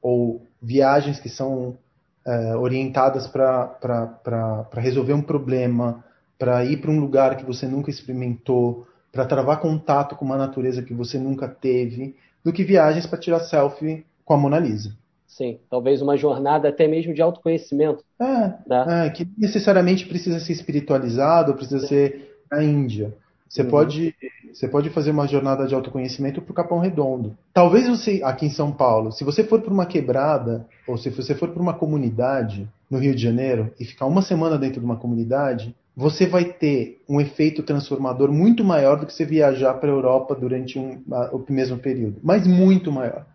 ou 0.01 0.41
viagens 0.61 1.19
que 1.19 1.27
são 1.27 1.77
é, 2.25 2.55
orientadas 2.55 3.27
para 3.27 4.67
resolver 4.73 5.13
um 5.13 5.21
problema, 5.21 6.03
para 6.37 6.63
ir 6.63 6.77
para 6.77 6.91
um 6.91 6.99
lugar 6.99 7.37
que 7.37 7.45
você 7.45 7.67
nunca 7.67 7.89
experimentou, 7.89 8.87
para 9.11 9.25
travar 9.25 9.59
contato 9.59 10.15
com 10.15 10.25
uma 10.25 10.37
natureza 10.37 10.83
que 10.83 10.93
você 10.93 11.17
nunca 11.17 11.47
teve, 11.47 12.15
do 12.43 12.53
que 12.53 12.63
viagens 12.63 13.05
para 13.05 13.19
tirar 13.19 13.39
selfie 13.39 14.05
com 14.23 14.33
a 14.33 14.37
Mona 14.37 14.59
Lisa. 14.59 14.95
Sim, 15.27 15.59
talvez 15.69 16.01
uma 16.01 16.17
jornada 16.17 16.69
até 16.69 16.87
mesmo 16.87 17.13
de 17.13 17.21
autoconhecimento. 17.21 18.03
É, 18.19 18.53
né? 18.67 19.07
é 19.07 19.09
que 19.09 19.27
necessariamente 19.37 20.05
precisa 20.07 20.39
ser 20.39 20.53
espiritualizado, 20.53 21.53
precisa 21.53 21.85
ser 21.85 22.41
na 22.51 22.63
Índia. 22.63 23.13
Você 23.49 23.63
uhum. 23.63 23.69
pode 23.69 24.15
você 24.53 24.67
pode 24.67 24.89
fazer 24.89 25.11
uma 25.11 25.27
jornada 25.27 25.67
de 25.67 25.75
autoconhecimento 25.75 26.41
para 26.41 26.51
o 26.51 26.55
Capão 26.55 26.79
Redondo. 26.79 27.37
Talvez 27.53 27.87
você, 27.87 28.21
aqui 28.23 28.45
em 28.45 28.49
São 28.49 28.71
Paulo, 28.71 29.11
se 29.11 29.23
você 29.23 29.43
for 29.43 29.61
para 29.61 29.73
uma 29.73 29.85
quebrada, 29.85 30.67
ou 30.87 30.97
se 30.97 31.09
você 31.09 31.35
for 31.35 31.49
para 31.49 31.61
uma 31.61 31.73
comunidade 31.73 32.67
no 32.89 32.97
Rio 32.97 33.13
de 33.13 33.21
Janeiro 33.21 33.71
e 33.79 33.85
ficar 33.85 34.05
uma 34.05 34.21
semana 34.21 34.57
dentro 34.57 34.79
de 34.79 34.85
uma 34.85 34.97
comunidade, 34.97 35.75
você 35.95 36.25
vai 36.25 36.45
ter 36.45 37.01
um 37.07 37.21
efeito 37.21 37.61
transformador 37.61 38.31
muito 38.31 38.63
maior 38.63 38.99
do 38.99 39.05
que 39.05 39.13
você 39.13 39.25
viajar 39.25 39.73
para 39.75 39.89
a 39.89 39.93
Europa 39.93 40.33
durante 40.33 40.79
um, 40.79 41.03
o 41.31 41.43
mesmo 41.49 41.77
período. 41.77 42.19
Mas 42.23 42.47
muito 42.47 42.91
maior. 42.91 43.25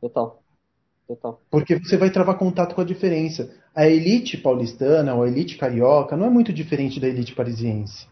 Total. 0.00 0.42
Total. 1.06 1.40
Porque 1.50 1.76
você 1.76 1.96
vai 1.96 2.10
travar 2.10 2.36
contato 2.38 2.74
com 2.74 2.80
a 2.80 2.84
diferença. 2.84 3.50
A 3.74 3.86
elite 3.86 4.36
paulistana 4.36 5.14
ou 5.14 5.22
a 5.22 5.28
elite 5.28 5.56
carioca 5.56 6.16
não 6.16 6.26
é 6.26 6.30
muito 6.30 6.52
diferente 6.52 7.00
da 7.00 7.08
elite 7.08 7.34
parisiense. 7.34 8.06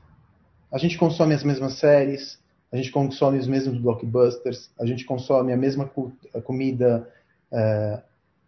A 0.70 0.78
gente 0.78 0.98
consome 0.98 1.34
as 1.34 1.42
mesmas 1.42 1.74
séries, 1.74 2.38
a 2.70 2.76
gente 2.76 2.90
consome 2.90 3.38
os 3.38 3.46
mesmos 3.46 3.78
blockbusters, 3.78 4.70
a 4.78 4.84
gente 4.84 5.04
consome 5.04 5.52
a 5.52 5.56
mesma 5.56 5.90
comida 6.44 7.08
é, 7.50 8.00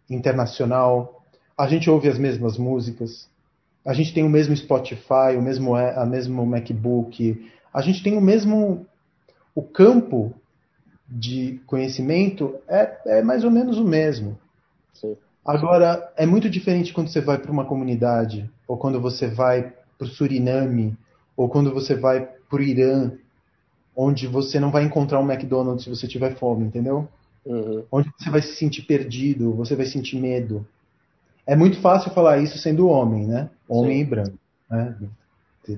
internacional, 0.09 1.23
a 1.57 1.67
gente 1.67 1.89
ouve 1.89 2.07
as 2.07 2.19
mesmas 2.19 2.57
músicas, 2.57 3.27
a 3.85 3.93
gente 3.93 4.13
tem 4.13 4.23
o 4.23 4.29
mesmo 4.29 4.55
Spotify, 4.55 5.35
o 5.37 5.41
mesmo, 5.41 5.75
a 5.75 6.05
mesmo 6.05 6.45
MacBook, 6.45 7.49
a 7.73 7.81
gente 7.81 8.03
tem 8.03 8.17
o 8.17 8.21
mesmo. 8.21 8.85
O 9.53 9.61
campo 9.61 10.33
de 11.09 11.59
conhecimento 11.65 12.55
é, 12.67 13.17
é 13.17 13.21
mais 13.21 13.43
ou 13.43 13.51
menos 13.51 13.77
o 13.77 13.83
mesmo. 13.83 14.37
Sim. 14.93 15.17
Agora, 15.43 16.13
é 16.15 16.25
muito 16.25 16.49
diferente 16.49 16.93
quando 16.93 17.09
você 17.09 17.19
vai 17.19 17.37
para 17.37 17.51
uma 17.51 17.65
comunidade, 17.65 18.49
ou 18.67 18.77
quando 18.77 19.01
você 19.01 19.27
vai 19.27 19.73
para 19.97 20.05
o 20.05 20.09
Suriname, 20.09 20.95
ou 21.41 21.49
quando 21.49 21.73
você 21.73 21.95
vai 21.95 22.29
para 22.47 22.59
o 22.59 22.61
Irã, 22.61 23.11
onde 23.95 24.27
você 24.27 24.59
não 24.59 24.69
vai 24.69 24.83
encontrar 24.83 25.19
um 25.19 25.29
McDonald's 25.29 25.83
se 25.83 25.89
você 25.89 26.07
tiver 26.07 26.35
fome, 26.35 26.65
entendeu? 26.65 27.07
Uhum. 27.43 27.83
Onde 27.91 28.11
você 28.15 28.29
vai 28.29 28.43
se 28.43 28.55
sentir 28.55 28.83
perdido, 28.83 29.51
você 29.53 29.75
vai 29.75 29.87
sentir 29.87 30.19
medo. 30.19 30.63
É 31.47 31.55
muito 31.55 31.81
fácil 31.81 32.11
falar 32.11 32.37
isso 32.37 32.59
sendo 32.59 32.87
homem, 32.87 33.25
né? 33.25 33.49
Homem 33.67 33.97
Sim. 33.97 34.01
e 34.01 34.05
branco. 34.05 34.37
Né? 34.69 34.95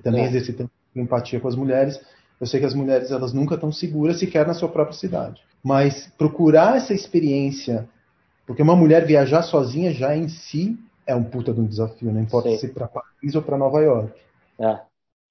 Também 0.03 0.23
é. 0.23 0.27
exercitando 0.27 0.69
empatia 0.93 1.39
com 1.39 1.47
as 1.47 1.55
mulheres. 1.55 1.97
Eu 2.41 2.45
sei 2.45 2.59
que 2.59 2.65
as 2.65 2.73
mulheres 2.73 3.09
elas 3.09 3.31
nunca 3.31 3.55
estão 3.55 3.71
seguras 3.71 4.19
sequer 4.19 4.45
na 4.45 4.53
sua 4.53 4.67
própria 4.67 4.97
cidade. 4.97 5.41
Mas 5.63 6.11
procurar 6.17 6.75
essa 6.75 6.93
experiência, 6.93 7.87
porque 8.45 8.61
uma 8.61 8.75
mulher 8.75 9.05
viajar 9.05 9.43
sozinha 9.43 9.93
já 9.93 10.13
em 10.13 10.27
si 10.27 10.77
é 11.07 11.15
um 11.15 11.23
puta 11.23 11.53
de 11.53 11.61
um 11.61 11.65
desafio, 11.65 12.11
não 12.11 12.21
importa 12.21 12.49
Sim. 12.49 12.57
se 12.57 12.67
para 12.67 12.85
Paris 12.85 13.33
ou 13.33 13.41
para 13.41 13.57
Nova 13.57 13.79
York. 13.79 14.11
É. 14.59 14.79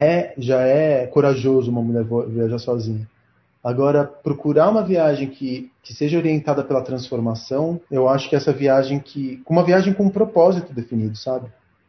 é. 0.02 0.34
já 0.36 0.60
é 0.60 1.06
corajoso 1.06 1.70
uma 1.70 1.82
mulher 1.82 2.04
viajar 2.28 2.58
sozinha. 2.58 3.08
Agora, 3.62 4.04
procurar 4.04 4.68
uma 4.70 4.82
viagem 4.82 5.28
que, 5.28 5.70
que 5.82 5.94
seja 5.94 6.18
orientada 6.18 6.64
pela 6.64 6.82
transformação, 6.82 7.80
eu 7.90 8.08
acho 8.08 8.28
que 8.28 8.34
essa 8.34 8.52
viagem 8.52 8.98
que. 8.98 9.40
Uma 9.48 9.62
viagem 9.62 9.92
com 9.92 10.04
um 10.04 10.10
propósito 10.10 10.72
definido, 10.72 11.16
sabe? 11.16 11.46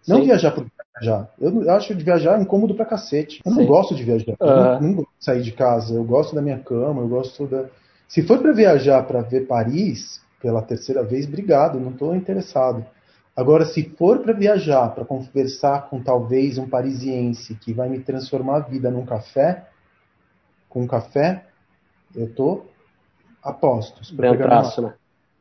Não 0.08 0.18
Sim. 0.18 0.26
viajar 0.26 0.52
por 0.52 0.66
viajar. 1.00 1.30
Eu 1.40 1.72
acho 1.72 1.96
de 1.96 2.04
viajar 2.04 2.40
incômodo 2.40 2.76
pra 2.76 2.86
cacete. 2.86 3.42
Eu 3.44 3.52
Sim. 3.52 3.60
não 3.60 3.66
gosto 3.66 3.96
de 3.96 4.04
viajar. 4.04 4.36
Eu 4.40 4.48
não, 4.48 4.82
não 4.82 4.94
gosto 4.94 5.10
de 5.18 5.26
sair 5.26 5.42
de 5.42 5.52
casa. 5.52 5.96
Eu 5.96 6.04
gosto 6.04 6.36
da 6.36 6.42
minha 6.42 6.60
cama, 6.60 7.02
eu 7.02 7.08
gosto 7.08 7.48
da. 7.48 7.66
Se 8.08 8.22
for 8.22 8.38
para 8.40 8.52
viajar 8.52 9.02
para 9.04 9.22
ver 9.22 9.48
Paris 9.48 10.22
pela 10.40 10.62
terceira 10.62 11.04
vez, 11.04 11.26
obrigado, 11.26 11.80
não 11.80 11.92
estou 11.92 12.16
interessado. 12.16 12.86
Agora, 13.36 13.66
se 13.66 13.90
for 13.98 14.20
para 14.20 14.34
viajar, 14.34 14.90
para 14.94 15.04
conversar 15.04 15.90
com 15.90 16.02
talvez 16.02 16.58
um 16.58 16.70
parisiense 16.70 17.56
que 17.56 17.74
vai 17.74 17.90
me 17.90 18.00
transformar 18.00 18.58
a 18.58 18.60
vida 18.60 18.92
num 18.92 19.06
café, 19.06 19.68
com 20.70 20.84
um 20.84 20.88
café, 20.88 21.46
eu 22.16 22.34
tô 22.34 22.66
apostos. 23.44 24.12
Dentro, 24.78 24.90
né? 24.90 24.94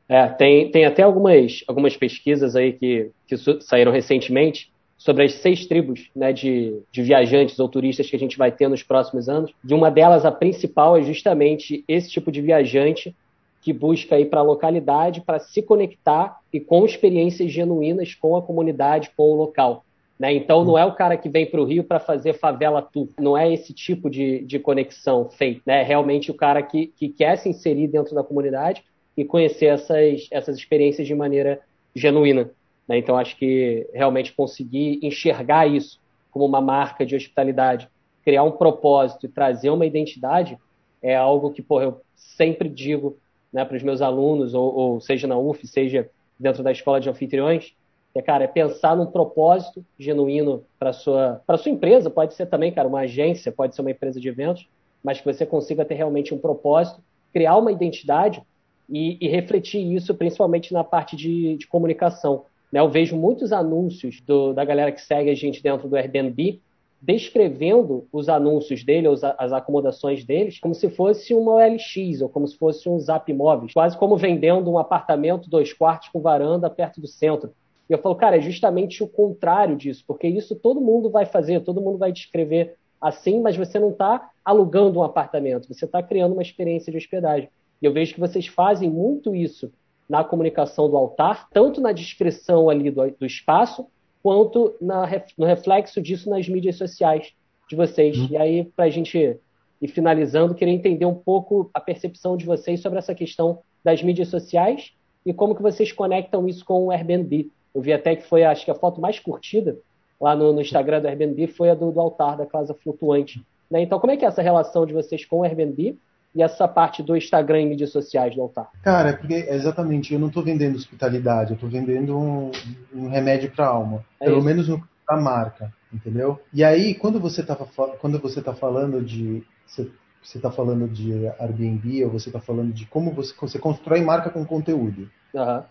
É, 0.09 0.29
tem, 0.29 0.71
tem 0.71 0.85
até 0.85 1.03
algumas, 1.03 1.63
algumas 1.67 1.97
pesquisas 1.97 2.57
aí 2.57 2.73
que, 2.73 3.11
que 3.27 3.37
saíram 3.61 3.93
recentemente 3.93 4.73
sobre 4.97 5.25
as 5.25 5.35
seis 5.35 5.67
tribos 5.67 6.11
né, 6.15 6.33
de, 6.33 6.81
de 6.93 7.03
viajantes 7.03 7.59
ou 7.59 7.69
turistas 7.69 8.09
que 8.09 8.17
a 8.17 8.19
gente 8.19 8.39
vai 8.39 8.53
ter 8.53 8.69
nos 8.69 8.83
próximos 8.83 9.29
anos. 9.29 9.53
De 9.63 9.75
uma 9.75 9.91
delas, 9.91 10.25
a 10.25 10.31
principal 10.31 10.97
é 10.97 11.03
justamente 11.03 11.85
esse 11.89 12.09
tipo 12.09 12.31
de 12.31 12.41
viajante 12.41 13.15
que 13.63 13.73
busca 13.73 14.19
ir 14.19 14.27
para 14.27 14.41
a 14.41 14.45
localidade 14.45 15.21
para 15.21 15.39
se 15.39 15.63
conectar 15.63 16.41
e 16.53 16.61
com 16.61 16.85
experiências 16.85 17.51
genuínas 17.51 18.15
com 18.15 18.37
a 18.37 18.43
comunidade, 18.43 19.11
com 19.17 19.31
o 19.31 19.37
local. 19.37 19.85
Né? 20.19 20.35
Então, 20.35 20.65
não 20.65 20.77
é 20.77 20.85
o 20.85 20.95
cara 20.95 21.17
que 21.17 21.29
vem 21.29 21.47
para 21.47 21.61
o 21.61 21.65
Rio 21.65 21.85
para 21.85 22.01
fazer 22.01 22.35
favela 22.35 22.83
tour. 22.83 23.09
Não 23.19 23.39
é 23.39 23.53
esse 23.53 23.73
tipo 23.73 24.11
de, 24.11 24.45
de 24.45 24.59
conexão 24.59 25.31
feita. 25.31 25.63
Né? 25.65 25.81
É 25.81 25.83
realmente 25.85 26.31
o 26.31 26.35
cara 26.35 26.61
que, 26.63 26.89
que 26.89 27.09
quer 27.09 27.37
se 27.39 27.49
inserir 27.49 27.87
dentro 27.87 28.15
da 28.15 28.25
comunidade 28.25 28.85
e 29.17 29.25
conhecer 29.25 29.67
essas, 29.67 30.29
essas 30.31 30.57
experiências 30.57 31.07
de 31.07 31.15
maneira 31.15 31.61
genuína. 31.95 32.51
Né? 32.89 32.99
Então, 32.99 33.17
acho 33.17 33.37
que 33.37 33.89
realmente 33.95 34.33
conseguir 34.33 34.99
enxergar 35.03 35.67
isso 35.67 36.01
como 36.33 36.45
uma 36.45 36.61
marca 36.61 37.07
de 37.07 37.15
hospitalidade, 37.15 37.89
criar 38.25 38.43
um 38.43 38.53
propósito 38.53 39.27
e 39.27 39.29
trazer 39.29 39.71
uma 39.71 39.87
identidade 39.87 40.59
é 41.03 41.17
algo 41.17 41.51
que 41.51 41.61
porra, 41.61 41.85
eu 41.85 42.01
sempre 42.15 42.69
digo 42.69 43.19
né, 43.53 43.65
para 43.65 43.77
os 43.77 43.83
meus 43.83 44.01
alunos, 44.01 44.55
ou, 44.55 44.75
ou 44.75 45.01
seja 45.01 45.27
na 45.27 45.37
UF, 45.37 45.67
seja 45.67 46.09
dentro 46.39 46.63
da 46.63 46.73
escola 46.73 47.01
de 47.01 47.11
anfitriões, 47.11 47.75
é, 48.15 48.21
cara, 48.21 48.45
é 48.45 48.47
pensar 48.47 48.97
num 48.97 49.07
propósito 49.07 49.85
genuíno 49.99 50.65
para 50.79 50.93
sua 50.93 51.41
para 51.47 51.57
sua 51.57 51.73
empresa, 51.73 52.11
pode 52.11 52.35
ser 52.35 52.47
também, 52.47 52.73
cara, 52.73 52.89
uma 52.89 53.01
agência, 53.01 53.51
pode 53.51 53.75
ser 53.75 53.81
uma 53.81 53.91
empresa 53.91 54.21
de 54.21 54.29
eventos, 54.29 54.69
mas 55.03 55.19
que 55.19 55.25
você 55.25 55.47
consiga 55.47 55.85
ter 55.85 55.95
realmente 55.95 56.35
um 56.35 56.39
propósito, 56.39 57.01
criar 57.33 57.57
uma 57.57 57.73
identidade 57.73 58.43
e, 58.89 59.17
e 59.21 59.29
refletir 59.29 59.81
isso 59.81 60.15
principalmente 60.15 60.73
na 60.73 60.85
parte 60.85 61.17
de, 61.17 61.57
de 61.57 61.67
comunicação. 61.67 62.45
Né? 62.71 62.81
Eu 62.81 62.89
vejo 62.89 63.17
muitos 63.17 63.53
anúncios 63.53 64.21
do, 64.21 64.53
da 64.53 64.65
galera 64.65 64.93
que 64.93 65.01
segue 65.01 65.31
a 65.31 65.35
gente 65.35 65.63
dentro 65.63 65.89
do 65.89 65.97
Airbnb 65.97 66.61
descrevendo 67.03 68.07
os 68.13 68.29
anúncios 68.29 68.85
dele, 68.85 69.09
as 69.09 69.53
acomodações 69.53 70.25
deles, 70.25 70.61
como 70.61 70.73
se 70.73 70.89
fosse 70.89 71.35
uma 71.35 71.55
OLX 71.55 72.23
ou 72.23 72.29
como 72.29 72.47
se 72.47 72.57
fosse 72.57 72.89
um 72.89 72.97
Zap 73.01 73.31
Móveis, 73.33 73.73
quase 73.73 73.99
como 73.99 74.17
vendendo 74.17 74.71
um 74.71 74.79
apartamento 74.79 75.51
dois 75.51 75.73
quartos 75.73 76.11
com 76.11 76.21
varanda 76.21 76.71
perto 76.71 77.01
do 77.01 77.09
centro. 77.09 77.53
E 77.91 77.93
eu 77.93 77.99
falo, 77.99 78.15
cara, 78.15 78.37
é 78.37 78.41
justamente 78.41 79.03
o 79.03 79.09
contrário 79.09 79.77
disso, 79.77 80.05
porque 80.07 80.29
isso 80.29 80.55
todo 80.55 80.81
mundo 80.81 81.11
vai 81.11 81.27
fazer, 81.27 81.61
todo 81.65 81.81
mundo 81.81 81.99
vai 81.99 82.13
descrever 82.13 82.77
assim, 83.01 83.41
mas 83.41 83.57
você 83.57 83.81
não 83.81 83.91
está 83.91 84.31
alugando 84.45 85.01
um 85.01 85.03
apartamento, 85.03 85.67
você 85.67 85.85
está 85.85 86.01
criando 86.01 86.35
uma 86.35 86.43
experiência 86.43 86.93
de 86.93 86.99
hospedagem. 86.99 87.49
E 87.83 87.85
eu 87.85 87.93
vejo 87.93 88.15
que 88.15 88.21
vocês 88.21 88.47
fazem 88.47 88.89
muito 88.89 89.35
isso 89.35 89.73
na 90.09 90.23
comunicação 90.23 90.89
do 90.89 90.97
altar, 90.97 91.49
tanto 91.51 91.81
na 91.81 91.91
descrição 91.91 92.71
ali 92.71 92.93
do, 92.93 93.11
do 93.11 93.27
espaço, 93.27 93.89
quanto 94.23 94.75
na, 94.81 95.09
no 95.37 95.47
reflexo 95.47 96.01
disso 96.01 96.31
nas 96.31 96.49
mídias 96.49 96.77
sociais 96.77 97.33
de 97.69 97.77
vocês. 97.77 98.17
Uhum. 98.17 98.29
E 98.31 98.37
aí, 98.37 98.65
para 98.65 98.85
a 98.85 98.91
gente 98.91 99.39
ir 99.81 99.89
finalizando, 99.89 100.55
queria 100.55 100.75
entender 100.75 101.07
um 101.07 101.15
pouco 101.15 101.71
a 101.75 101.81
percepção 101.81 102.37
de 102.37 102.47
vocês 102.47 102.81
sobre 102.81 102.99
essa 102.99 103.15
questão 103.15 103.61
das 103.83 104.03
mídias 104.03 104.29
sociais 104.29 104.93
e 105.27 105.33
como 105.33 105.55
que 105.55 105.63
vocês 105.63 105.91
conectam 105.91 106.47
isso 106.47 106.65
com 106.65 106.87
o 106.87 106.91
Airbnb. 106.91 107.51
Eu 107.75 107.81
vi 107.81 107.93
até 107.93 108.15
que 108.15 108.23
foi, 108.23 108.45
acho 108.45 108.65
que 108.65 108.71
a 108.71 108.75
foto 108.75 109.01
mais 109.01 109.19
curtida 109.19 109.79
lá 110.21 110.37
no, 110.37 110.53
no 110.53 110.61
Instagram 110.61 111.01
do 111.01 111.09
Airbnb 111.09 111.49
foi 111.49 111.71
a 111.71 111.75
do, 111.75 111.91
do 111.91 112.01
altar 112.01 112.37
da 112.37 112.47
casa 112.47 112.75
flutuante. 112.75 113.43
Né? 113.69 113.83
Então, 113.83 113.99
como 113.99 114.13
é 114.13 114.17
que 114.17 114.25
é 114.25 114.29
essa 114.29 114.43
relação 114.43 114.87
de 114.87 114.93
vocês 114.93 115.25
com 115.25 115.39
o 115.39 115.43
Airbnb 115.43 115.99
e 116.35 116.43
essa 116.43 116.67
parte 116.67 117.03
do 117.03 117.17
Instagram 117.17 117.63
e 117.63 117.67
mídias 117.67 117.91
sociais 117.91 118.35
do 118.35 118.43
altar? 118.43 118.71
Cara, 118.83 119.11
é 119.11 119.13
porque 119.13 119.35
exatamente, 119.35 120.15
eu 120.15 120.21
não 120.21 120.29
estou 120.29 120.43
vendendo 120.43 120.77
hospitalidade, 120.77 121.51
eu 121.51 121.55
estou 121.55 121.69
vendendo 121.69 122.19
um, 122.19 122.51
um 122.95 123.09
remédio 123.09 123.51
para 123.51 123.67
a 123.67 123.69
alma. 123.69 124.05
É 124.21 124.25
pelo 124.25 124.39
isso. 124.39 124.47
menos 124.47 124.69
no 124.69 124.83
da 125.09 125.21
marca, 125.21 125.73
entendeu? 125.93 126.41
E 126.53 126.63
aí, 126.63 126.95
quando 126.95 127.21
você 127.21 127.41
está 127.41 127.57
quando 127.57 128.19
você 128.19 128.41
tá 128.41 128.55
falando 128.55 129.03
de 129.03 129.45
você, 129.67 129.91
você 130.23 130.39
tá 130.39 130.51
falando 130.51 130.89
de 130.89 131.27
Airbnb 131.39 132.05
ou 132.05 132.11
você 132.13 132.29
está 132.29 132.41
falando 132.41 132.73
de 132.73 132.87
como 132.87 133.11
você, 133.13 133.35
você 133.39 133.59
constrói 133.59 134.01
marca 134.01 134.31
com 134.31 134.45
conteúdo. 134.45 135.11
Uhum. 135.35 135.63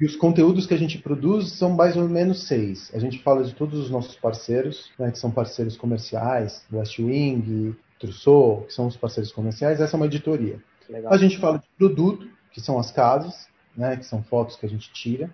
E 0.00 0.06
os 0.06 0.16
conteúdos 0.16 0.66
que 0.66 0.74
a 0.74 0.78
gente 0.78 0.98
produz 0.98 1.52
são 1.52 1.70
mais 1.70 1.96
ou 1.96 2.08
menos 2.08 2.48
seis. 2.48 2.90
A 2.94 2.98
gente 2.98 3.22
fala 3.22 3.44
de 3.44 3.54
todos 3.54 3.78
os 3.78 3.90
nossos 3.90 4.16
parceiros, 4.16 4.90
né, 4.98 5.10
que 5.10 5.18
são 5.18 5.30
parceiros 5.30 5.76
comerciais, 5.76 6.64
West 6.72 6.98
Wing, 6.98 7.76
Trousseau, 8.00 8.64
que 8.66 8.72
são 8.72 8.86
os 8.86 8.96
parceiros 8.96 9.30
comerciais. 9.30 9.80
Essa 9.80 9.94
é 9.94 9.98
uma 9.98 10.06
editoria. 10.06 10.58
Legal. 10.88 11.12
A 11.12 11.16
gente 11.16 11.38
fala 11.38 11.58
de 11.58 11.68
produto, 11.78 12.26
que 12.50 12.60
são 12.60 12.78
as 12.78 12.90
casas, 12.90 13.46
né, 13.76 13.96
que 13.96 14.04
são 14.04 14.22
fotos 14.22 14.56
que 14.56 14.66
a 14.66 14.68
gente 14.68 14.90
tira 14.92 15.30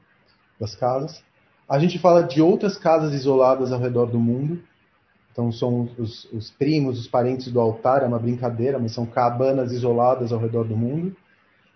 das 0.61 0.75
casas. 0.75 1.23
A 1.69 1.79
gente 1.79 1.99
fala 1.99 2.23
de 2.23 2.43
outras 2.43 2.77
casas 2.77 3.15
isoladas 3.15 3.73
ao 3.73 3.81
redor 3.81 4.07
do 4.07 4.19
mundo. 4.19 4.63
Então 5.33 5.53
são 5.53 5.89
os, 5.99 6.25
os 6.33 6.51
primos, 6.51 6.99
os 6.99 7.07
parentes 7.07 7.51
do 7.53 7.61
altar, 7.61 8.03
é 8.03 8.07
uma 8.07 8.19
brincadeira, 8.19 8.79
mas 8.79 8.93
são 8.93 9.07
cabanas 9.07 9.71
isoladas 9.71 10.33
ao 10.33 10.39
redor 10.39 10.65
do 10.65 10.77
mundo. 10.77 11.15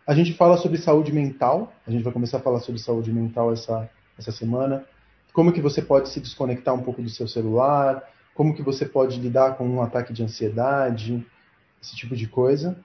A 0.07 0.15
gente 0.15 0.33
fala 0.33 0.57
sobre 0.57 0.79
saúde 0.79 1.13
mental, 1.13 1.73
a 1.87 1.91
gente 1.91 2.03
vai 2.03 2.13
começar 2.13 2.39
a 2.39 2.41
falar 2.41 2.61
sobre 2.61 2.81
saúde 2.81 3.13
mental 3.13 3.53
essa, 3.53 3.89
essa 4.19 4.33
semana. 4.33 4.85
Como 5.33 5.53
que 5.53 5.61
você 5.61 5.81
pode 5.83 6.09
se 6.09 6.21
desconectar 6.21 6.75
um 6.75 6.83
pouco 6.83 7.03
do 7.03 7.09
seu 7.11 7.29
celular, 7.29 8.03
como 8.35 8.55
que 8.55 8.63
você 8.63 8.87
pode 8.87 9.21
lidar 9.21 9.57
com 9.57 9.69
um 9.69 9.83
ataque 9.83 10.13
de 10.13 10.23
ansiedade, 10.23 11.25
esse 11.83 11.97
tipo 11.97 12.15
de 12.17 12.27
coisa. 12.27 12.79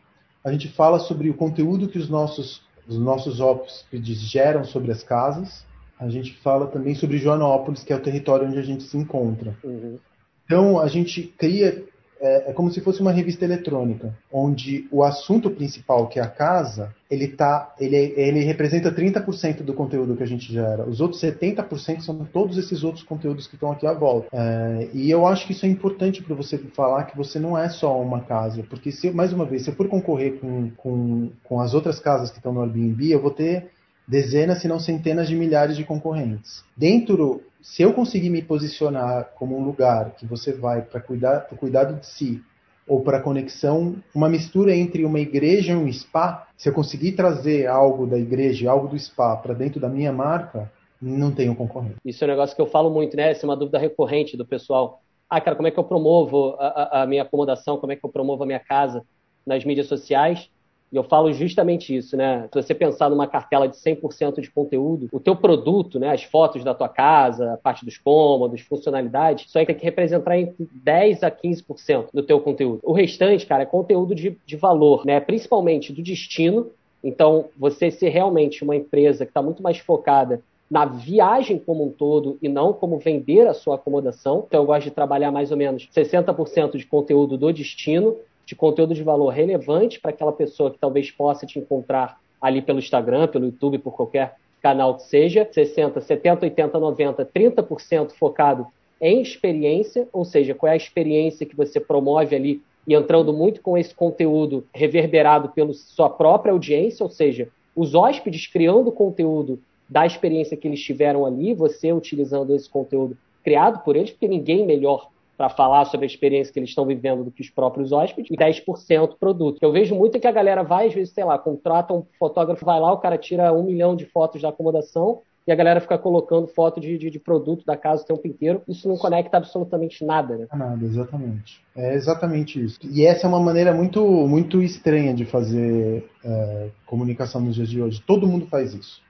A 0.43 0.52
gente 0.52 0.68
fala 0.70 1.00
sobre 1.00 1.30
o 1.30 1.34
conteúdo 1.34 1.88
que 1.88 1.98
os 1.98 2.10
nossos, 2.10 2.62
os 2.88 3.00
nossos 3.00 3.39
hóspedes 3.39 4.20
geram 4.20 4.64
sobre 4.64 4.91
as 4.91 5.04
casas. 5.04 5.66
A 6.00 6.10
gente 6.10 6.34
fala 6.41 6.68
também 6.68 6.93
sobre 6.93 7.18
Joanópolis, 7.18 7.84
que 7.84 7.93
é 7.93 7.96
o 7.96 8.02
território 8.02 8.48
onde 8.48 8.60
a 8.60 8.64
gente 8.64 8.84
se 8.84 8.98
encontra. 8.98 9.58
Uhum. 9.64 9.98
Então, 10.46 10.80
a 10.80 10.88
gente 10.88 11.24
cria 11.24 11.84
é, 12.26 12.49
é, 12.49 12.53
como 12.53 12.71
se 12.71 12.82
fosse 12.82 13.01
uma 13.01 13.11
revista 13.11 13.45
eletrônica, 13.45 14.13
onde 14.32 14.88
o 14.91 15.03
assunto 15.03 15.49
principal, 15.51 16.07
que 16.07 16.19
é 16.19 16.23
a 16.23 16.28
casa, 16.28 16.93
ele, 17.09 17.28
tá, 17.28 17.73
ele, 17.80 17.95
ele 17.95 18.39
representa 18.39 18.91
30% 18.91 19.61
do 19.61 19.73
conteúdo 19.73 20.15
que 20.15 20.23
a 20.23 20.28
gente 20.28 20.51
gera. 20.51 20.88
Os 20.88 20.99
outros 20.99 21.21
70% 21.21 22.01
são 22.01 22.26
todos 22.26 22.57
esses 22.57 22.84
outros 22.84 23.03
conteúdos 23.03 23.47
que 23.47 23.55
estão 23.55 23.71
aqui 23.71 23.86
à 23.86 23.93
volta. 23.93 24.28
É, 24.34 24.89
e 24.93 25.11
eu 25.11 25.28
acho 25.28 25.45
que 25.45 25.53
isso 25.53 25.65
é 25.65 25.69
importante 25.69 26.23
para 26.23 26.36
você 26.36 26.57
falar 26.57 27.03
que 27.03 27.15
você 27.15 27.39
não 27.39 27.57
é 27.57 27.69
só 27.69 28.01
uma 28.01 28.21
casa, 28.21 28.63
porque 28.69 28.91
se, 28.91 29.11
mais 29.11 29.32
uma 29.32 29.45
vez, 29.45 29.63
se 29.63 29.69
eu 29.69 29.76
for 29.76 29.88
concorrer 29.88 30.39
com, 30.39 30.71
com, 30.71 31.30
com 31.43 31.61
as 31.61 31.73
outras 31.73 31.99
casas 31.99 32.32
que 32.32 32.38
estão 32.38 32.53
no 32.53 32.61
Airbnb, 32.61 33.11
eu 33.11 33.21
vou 33.21 33.32
ter 33.32 33.69
dezenas, 34.07 34.61
se 34.61 34.67
não 34.67 34.80
centenas 34.80 35.28
de 35.28 35.36
milhares 35.36 35.78
de 35.78 35.84
concorrentes. 35.84 36.63
Dentro 36.76 37.41
se 37.66 37.82
eu 37.82 37.93
conseguir 37.93 38.30
me 38.30 38.43
posicionar 38.43 39.32
como 39.39 39.57
um 39.57 39.66
lugar 39.66 40.11
que 40.11 40.24
você 40.24 40.53
vai 40.53 40.84
para 40.84 41.01
cuidar, 41.01 41.47
para 41.47 41.57
cuidado 41.57 41.99
de 41.99 42.05
si 42.05 42.39
ou 42.88 43.01
para 43.01 43.20
conexão, 43.20 43.95
uma 44.13 44.30
mistura 44.30 44.76
entre 44.76 45.03
uma 45.03 45.20
igreja 45.20 45.74
e 45.74 45.76
um 45.76 45.91
spa, 45.91 46.47
se 46.55 46.70
eu 46.70 46.74
conseguir 46.74 47.13
trazer 47.13 47.66
algo 47.66 48.05
da 48.05 48.20
igreja, 48.20 48.70
algo 48.70 48.88
do 48.88 48.99
spa 48.99 49.36
para 49.36 49.55
dentro 49.55 49.80
da 49.80 49.89
minha 49.89 50.13
marca, 50.13 50.72
não 51.01 51.32
tenho 51.34 51.55
concorrente. 51.55 51.95
Isso 52.05 52.24
é 52.24 52.28
um 52.28 52.30
negócio 52.30 52.55
que 52.55 52.61
eu 52.61 52.68
falo 52.68 52.91
muito, 52.91 53.18
né? 53.18 53.32
Essa 53.32 53.47
é 53.47 53.49
uma 53.49 53.57
dúvida 53.57 53.80
recorrente 53.80 54.38
do 54.38 54.45
pessoal. 54.45 55.01
Ah, 55.28 55.41
cara, 55.41 55.55
como 55.55 55.68
é 55.68 55.72
que 55.72 55.80
eu 55.80 55.84
promovo 55.84 56.55
a, 56.59 57.01
a 57.01 57.07
minha 57.07 57.24
acomodação? 57.24 57.80
Como 57.80 57.91
é 57.91 57.95
que 57.95 58.05
eu 58.05 58.11
promovo 58.11 58.43
a 58.43 58.45
minha 58.45 58.59
casa 58.59 59.03
nas 59.43 59.66
mídias 59.66 59.88
sociais? 59.88 60.51
E 60.96 60.98
eu 60.98 61.04
falo 61.04 61.34
justamente 61.34 61.93
isso, 61.93 62.16
né? 62.16 62.48
Se 62.54 62.64
você 62.64 62.74
pensar 62.74 63.10
numa 63.10 63.28
cartela 63.28 63.68
de 63.68 63.76
100% 63.76 64.39
de 64.39 64.50
conteúdo, 64.50 65.10
o 65.12 65.20
teu 65.20 65.36
produto, 65.36 66.00
né, 66.00 66.14
as 66.14 66.24
fotos 66.24 66.64
da 66.64 66.74
tua 66.74 66.88
casa, 66.88 67.56
a 67.56 67.58
parte 67.58 67.84
dos 67.84 67.98
cômodos, 67.98 68.62
funcionalidades, 68.62 69.46
isso 69.46 69.60
aí 69.60 69.66
tem 69.66 69.76
que 69.76 69.84
representar 69.84 70.39
entre 70.39 70.70
10 70.72 71.24
a 71.24 71.30
15% 71.30 72.06
do 72.14 72.24
teu 72.24 72.39
conteúdo. 72.39 72.80
O 72.82 72.93
restante, 72.93 73.46
cara, 73.46 73.64
é 73.64 73.66
conteúdo 73.66 74.16
de, 74.16 74.38
de 74.46 74.56
valor, 74.56 75.06
né? 75.06 75.20
Principalmente 75.20 75.91
do 75.91 76.02
destino. 76.02 76.72
Então, 77.04 77.50
você 77.58 77.91
ser 77.91 78.08
realmente 78.08 78.64
uma 78.64 78.78
empresa 78.78 79.26
que 79.26 79.32
está 79.32 79.41
muito 79.41 79.62
mais 79.62 79.78
focada 79.78 80.41
na 80.72 80.86
viagem 80.86 81.60
como 81.60 81.84
um 81.84 81.89
todo 81.89 82.38
e 82.41 82.48
não 82.48 82.72
como 82.72 83.00
vender 83.00 83.48
a 83.48 83.54
sua 83.54 83.76
acomodação. 83.76 84.46
Então, 84.48 84.62
eu 84.62 84.66
gosto 84.66 84.86
de 84.86 84.91
trabalhar 84.91 85.30
mais 85.30 85.52
ou 85.52 85.58
menos 85.58 85.89
60% 85.93 86.78
de 86.78 86.86
conteúdo 86.86 87.38
do 87.38 87.52
destino 87.52 88.16
de 88.46 88.56
conteúdo 88.56 88.93
de 88.93 89.04
valor 89.04 89.30
relevante 89.30 90.00
para 90.00 90.12
aquela 90.12 90.32
pessoa 90.32 90.72
que 90.72 90.78
talvez 90.78 91.10
possa 91.12 91.46
te 91.46 91.60
encontrar 91.60 92.20
ali 92.41 92.62
pelo 92.62 92.80
Instagram, 92.80 93.28
pelo 93.28 93.46
YouTube, 93.46 93.80
por 93.80 93.93
qualquer 93.93 94.36
canal 94.62 94.96
que 94.96 95.04
seja, 95.04 95.48
60, 95.52 96.02
70, 96.02 96.46
80, 96.46 96.80
90, 96.80 97.26
30% 97.26 98.12
focado 98.12 98.68
em 99.00 99.22
experiência, 99.22 100.08
ou 100.12 100.24
seja, 100.24 100.54
qual 100.54 100.70
é 100.70 100.74
a 100.74 100.78
experiência 100.78 101.46
que 101.46 101.56
você 101.56 101.80
promove 101.80 102.36
ali 102.36 102.62
e 102.88 102.93
entrando 102.93 103.34
muito 103.34 103.62
com 103.62 103.78
esse 103.78 103.93
conteúdo 103.93 104.66
reverberado 104.74 105.50
pela 105.50 105.74
sua 105.74 106.10
própria 106.10 106.52
audiência, 106.52 107.04
ou 107.04 107.10
seja, 107.10 107.50
os 107.76 107.93
hóspedes 107.93 108.48
criando 108.48 108.91
conteúdo 108.91 109.60
da 109.89 110.06
experiência 110.06 110.58
que 110.58 110.68
eles 110.68 110.82
tiveram 110.82 111.26
ali, 111.26 111.54
você 111.54 111.91
utilizando 111.91 112.56
esse 112.56 112.70
conteúdo 112.70 113.18
criado 113.43 113.84
por 113.84 113.96
eles, 113.96 114.12
porque 114.12 114.28
ninguém 114.28 114.66
melhor 114.66 115.10
para 115.38 115.50
falar 115.50 115.86
sobre 115.86 116.06
a 116.06 116.08
experiência 116.08 116.52
que 116.52 116.60
eles 116.60 116.70
estão 116.70 116.86
vivendo 116.86 117.24
do 117.24 117.32
que 117.32 117.42
os 117.42 117.50
próprios 117.50 117.92
hóspedes, 117.92 118.32
e 118.32 118.38
10% 118.38 119.18
produto. 119.20 119.60
Eu 119.62 119.72
vejo 119.72 119.96
muito 119.96 120.20
que 120.20 120.28
a 120.28 120.32
galera 120.32 120.64
vai, 120.64 120.88
às 120.88 120.94
vezes, 120.94 121.14
sei 121.14 121.24
lá, 121.24 121.38
contrata 121.38 121.94
um 121.94 122.06
fotógrafo, 122.18 122.66
vai 122.66 122.80
lá, 122.80 122.92
o 122.92 123.00
cara 123.00 123.18
tira 123.18 123.54
um 123.54 123.64
milhão 123.64 123.96
de 123.96 124.06
fotos 124.06 124.42
da 124.42 124.50
acomodação, 124.50 125.22
e 125.48 125.52
a 125.52 125.56
galera 125.56 125.80
fica 125.80 125.98
colocando 125.98 126.48
foto 126.48 126.80
de, 126.80 126.98
de, 126.98 127.12
de, 127.12 127.20
produto 127.20 127.64
da 127.66 127.78
casa 127.78 128.02
o 128.02 128.06
tempo 128.06 128.28
inteiro. 128.28 128.64
Isso 128.68 128.88
não 128.88 128.98
conecta 128.98 129.38
absolutamente 129.38 130.04
nada, 130.04 130.36
né? 130.36 130.48
Nada, 130.52 130.84
exatamente. 130.84 131.62
É 131.76 131.94
exatamente 131.94 132.64
isso. 132.64 132.80
E 132.84 133.06
essa 133.06 133.28
é 133.28 133.30
uma 133.30 133.40
maneira 133.40 133.72
muito, 133.72 134.04
muito 134.28 134.64
estranha 134.64 135.14
de 135.14 135.24
fazer 135.24 136.10
é, 136.24 136.70
comunicação 136.88 137.42
nos 137.42 137.54
dias 137.54 137.70
de 137.70 137.80
hoje. 137.80 138.02
Todo 138.02 138.28
mundo 138.28 138.48
faz 138.48 138.74
isso. 138.74 139.04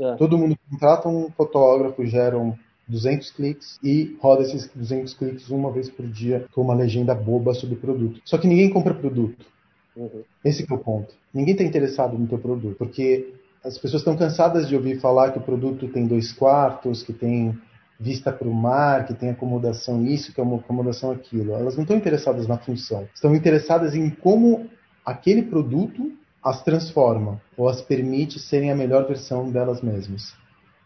É. 0.00 0.14
Todo 0.16 0.38
mundo 0.38 0.56
contrata 0.70 1.06
um 1.06 1.30
fotógrafo, 1.30 2.04
gera 2.06 2.38
um 2.38 2.54
200 2.88 3.30
cliques 3.30 3.78
e 3.82 4.16
roda 4.20 4.42
esses 4.42 4.70
200 4.74 5.14
cliques 5.14 5.48
uma 5.50 5.70
vez 5.70 5.88
por 5.90 6.06
dia 6.06 6.46
com 6.52 6.62
uma 6.62 6.74
legenda 6.74 7.14
boba 7.14 7.54
sobre 7.54 7.76
o 7.76 7.78
produto. 7.78 8.20
Só 8.24 8.38
que 8.38 8.46
ninguém 8.46 8.70
compra 8.70 8.94
produto. 8.94 9.46
Uhum. 9.96 10.22
Esse 10.44 10.66
é 10.68 10.74
o 10.74 10.78
ponto. 10.78 11.14
Ninguém 11.32 11.52
está 11.52 11.64
interessado 11.64 12.18
no 12.18 12.26
teu 12.26 12.38
produto, 12.38 12.76
porque 12.76 13.32
as 13.64 13.78
pessoas 13.78 14.02
estão 14.02 14.16
cansadas 14.16 14.68
de 14.68 14.76
ouvir 14.76 15.00
falar 15.00 15.32
que 15.32 15.38
o 15.38 15.42
produto 15.42 15.88
tem 15.88 16.06
dois 16.06 16.32
quartos, 16.32 17.02
que 17.02 17.12
tem 17.12 17.58
vista 17.98 18.32
para 18.32 18.48
o 18.48 18.52
mar, 18.52 19.06
que 19.06 19.14
tem 19.14 19.30
acomodação 19.30 20.04
isso, 20.04 20.32
que 20.32 20.40
é 20.40 20.44
uma 20.44 20.56
acomodação 20.56 21.10
aquilo. 21.10 21.54
Elas 21.54 21.76
não 21.76 21.82
estão 21.82 21.96
interessadas 21.96 22.46
na 22.46 22.58
função. 22.58 23.08
Estão 23.14 23.34
interessadas 23.34 23.94
em 23.94 24.10
como 24.10 24.68
aquele 25.04 25.42
produto 25.42 26.12
as 26.42 26.62
transforma 26.62 27.40
ou 27.56 27.68
as 27.68 27.80
permite 27.80 28.38
serem 28.38 28.70
a 28.70 28.76
melhor 28.76 29.06
versão 29.06 29.50
delas 29.50 29.80
mesmas. 29.80 30.34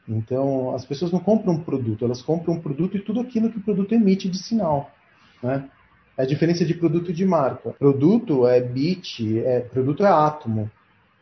Então, 0.08 0.74
as 0.74 0.86
pessoas 0.86 1.12
não 1.12 1.20
compram 1.20 1.52
um 1.52 1.62
produto, 1.62 2.04
elas 2.04 2.22
compram 2.22 2.54
um 2.54 2.60
produto 2.60 2.96
e 2.96 3.00
tudo 3.00 3.20
aquilo 3.20 3.50
que 3.50 3.58
o 3.58 3.62
produto 3.62 3.92
emite 3.92 4.28
de 4.28 4.38
sinal. 4.38 4.90
Né? 5.42 5.68
É 6.16 6.22
a 6.22 6.26
diferença 6.26 6.64
de 6.64 6.74
produto 6.74 7.10
e 7.10 7.14
de 7.14 7.26
marca. 7.26 7.70
Produto 7.78 8.46
é 8.46 8.60
bit, 8.60 9.38
é, 9.40 9.60
produto 9.60 10.04
é 10.04 10.08
átomo. 10.08 10.70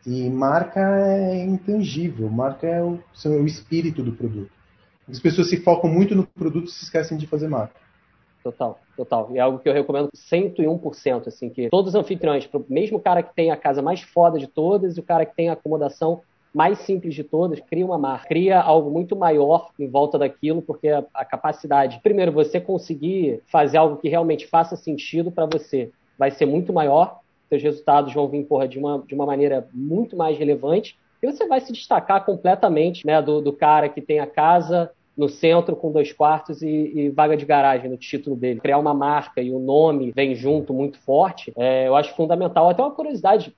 E 0.06 0.30
marca 0.30 0.80
é 0.80 1.44
intangível, 1.44 2.30
marca 2.30 2.66
é 2.66 2.80
o, 2.80 3.00
é 3.24 3.28
o 3.28 3.44
espírito 3.44 4.04
do 4.04 4.12
produto. 4.12 4.52
As 5.08 5.18
pessoas 5.18 5.50
se 5.50 5.56
focam 5.58 5.90
muito 5.90 6.14
no 6.14 6.24
produto 6.24 6.68
e 6.68 6.70
se 6.70 6.84
esquecem 6.84 7.18
de 7.18 7.26
fazer 7.26 7.48
marca. 7.48 7.74
total, 8.42 8.78
total. 8.96 9.28
E 9.32 9.38
é 9.38 9.40
algo 9.40 9.58
que 9.58 9.68
eu 9.68 9.72
recomendo 9.72 10.08
101%, 10.14 11.26
assim, 11.26 11.50
que 11.50 11.68
todos 11.68 11.94
os 11.94 12.00
anfitriões, 12.00 12.48
mesmo 12.68 12.98
o 12.98 13.00
cara 13.00 13.20
que 13.20 13.34
tem 13.34 13.50
a 13.50 13.56
casa 13.56 13.82
mais 13.82 14.00
foda 14.00 14.38
de 14.38 14.46
todas 14.46 14.96
e 14.96 15.00
o 15.00 15.02
cara 15.02 15.26
que 15.26 15.34
tem 15.34 15.48
a 15.48 15.54
acomodação 15.54 16.22
mais 16.56 16.78
simples 16.78 17.14
de 17.14 17.22
todas, 17.22 17.60
cria 17.60 17.84
uma 17.84 17.98
marca, 17.98 18.28
cria 18.28 18.58
algo 18.58 18.90
muito 18.90 19.14
maior 19.14 19.68
em 19.78 19.86
volta 19.86 20.18
daquilo, 20.18 20.62
porque 20.62 20.88
a, 20.88 21.04
a 21.12 21.22
capacidade, 21.22 22.00
primeiro, 22.02 22.32
você 22.32 22.58
conseguir 22.58 23.42
fazer 23.44 23.76
algo 23.76 23.98
que 23.98 24.08
realmente 24.08 24.46
faça 24.46 24.74
sentido 24.74 25.30
para 25.30 25.44
você, 25.44 25.90
vai 26.18 26.30
ser 26.30 26.46
muito 26.46 26.72
maior, 26.72 27.20
seus 27.50 27.62
resultados 27.62 28.14
vão 28.14 28.26
vir 28.26 28.42
porra, 28.44 28.66
de, 28.66 28.78
uma, 28.78 29.04
de 29.06 29.14
uma 29.14 29.26
maneira 29.26 29.68
muito 29.70 30.16
mais 30.16 30.38
relevante, 30.38 30.98
e 31.22 31.26
você 31.30 31.46
vai 31.46 31.60
se 31.60 31.74
destacar 31.74 32.24
completamente 32.24 33.06
né, 33.06 33.20
do, 33.20 33.42
do 33.42 33.52
cara 33.52 33.90
que 33.90 34.00
tem 34.00 34.18
a 34.18 34.26
casa 34.26 34.90
no 35.14 35.28
centro 35.28 35.76
com 35.76 35.92
dois 35.92 36.10
quartos 36.10 36.62
e, 36.62 36.68
e, 36.68 37.10
vaga 37.10 37.36
de 37.36 37.44
garagem 37.44 37.90
no 37.90 37.98
título 37.98 38.34
dele. 38.34 38.60
Criar 38.60 38.78
uma 38.78 38.94
marca 38.94 39.42
e 39.42 39.50
o 39.50 39.58
nome 39.58 40.10
vem 40.10 40.34
junto 40.34 40.72
muito 40.72 40.98
forte, 41.00 41.52
é, 41.54 41.86
eu 41.86 41.94
acho 41.94 42.14
fundamental. 42.14 42.70
Até 42.70 42.82
uma 42.82 42.90
curiosidade, 42.90 43.54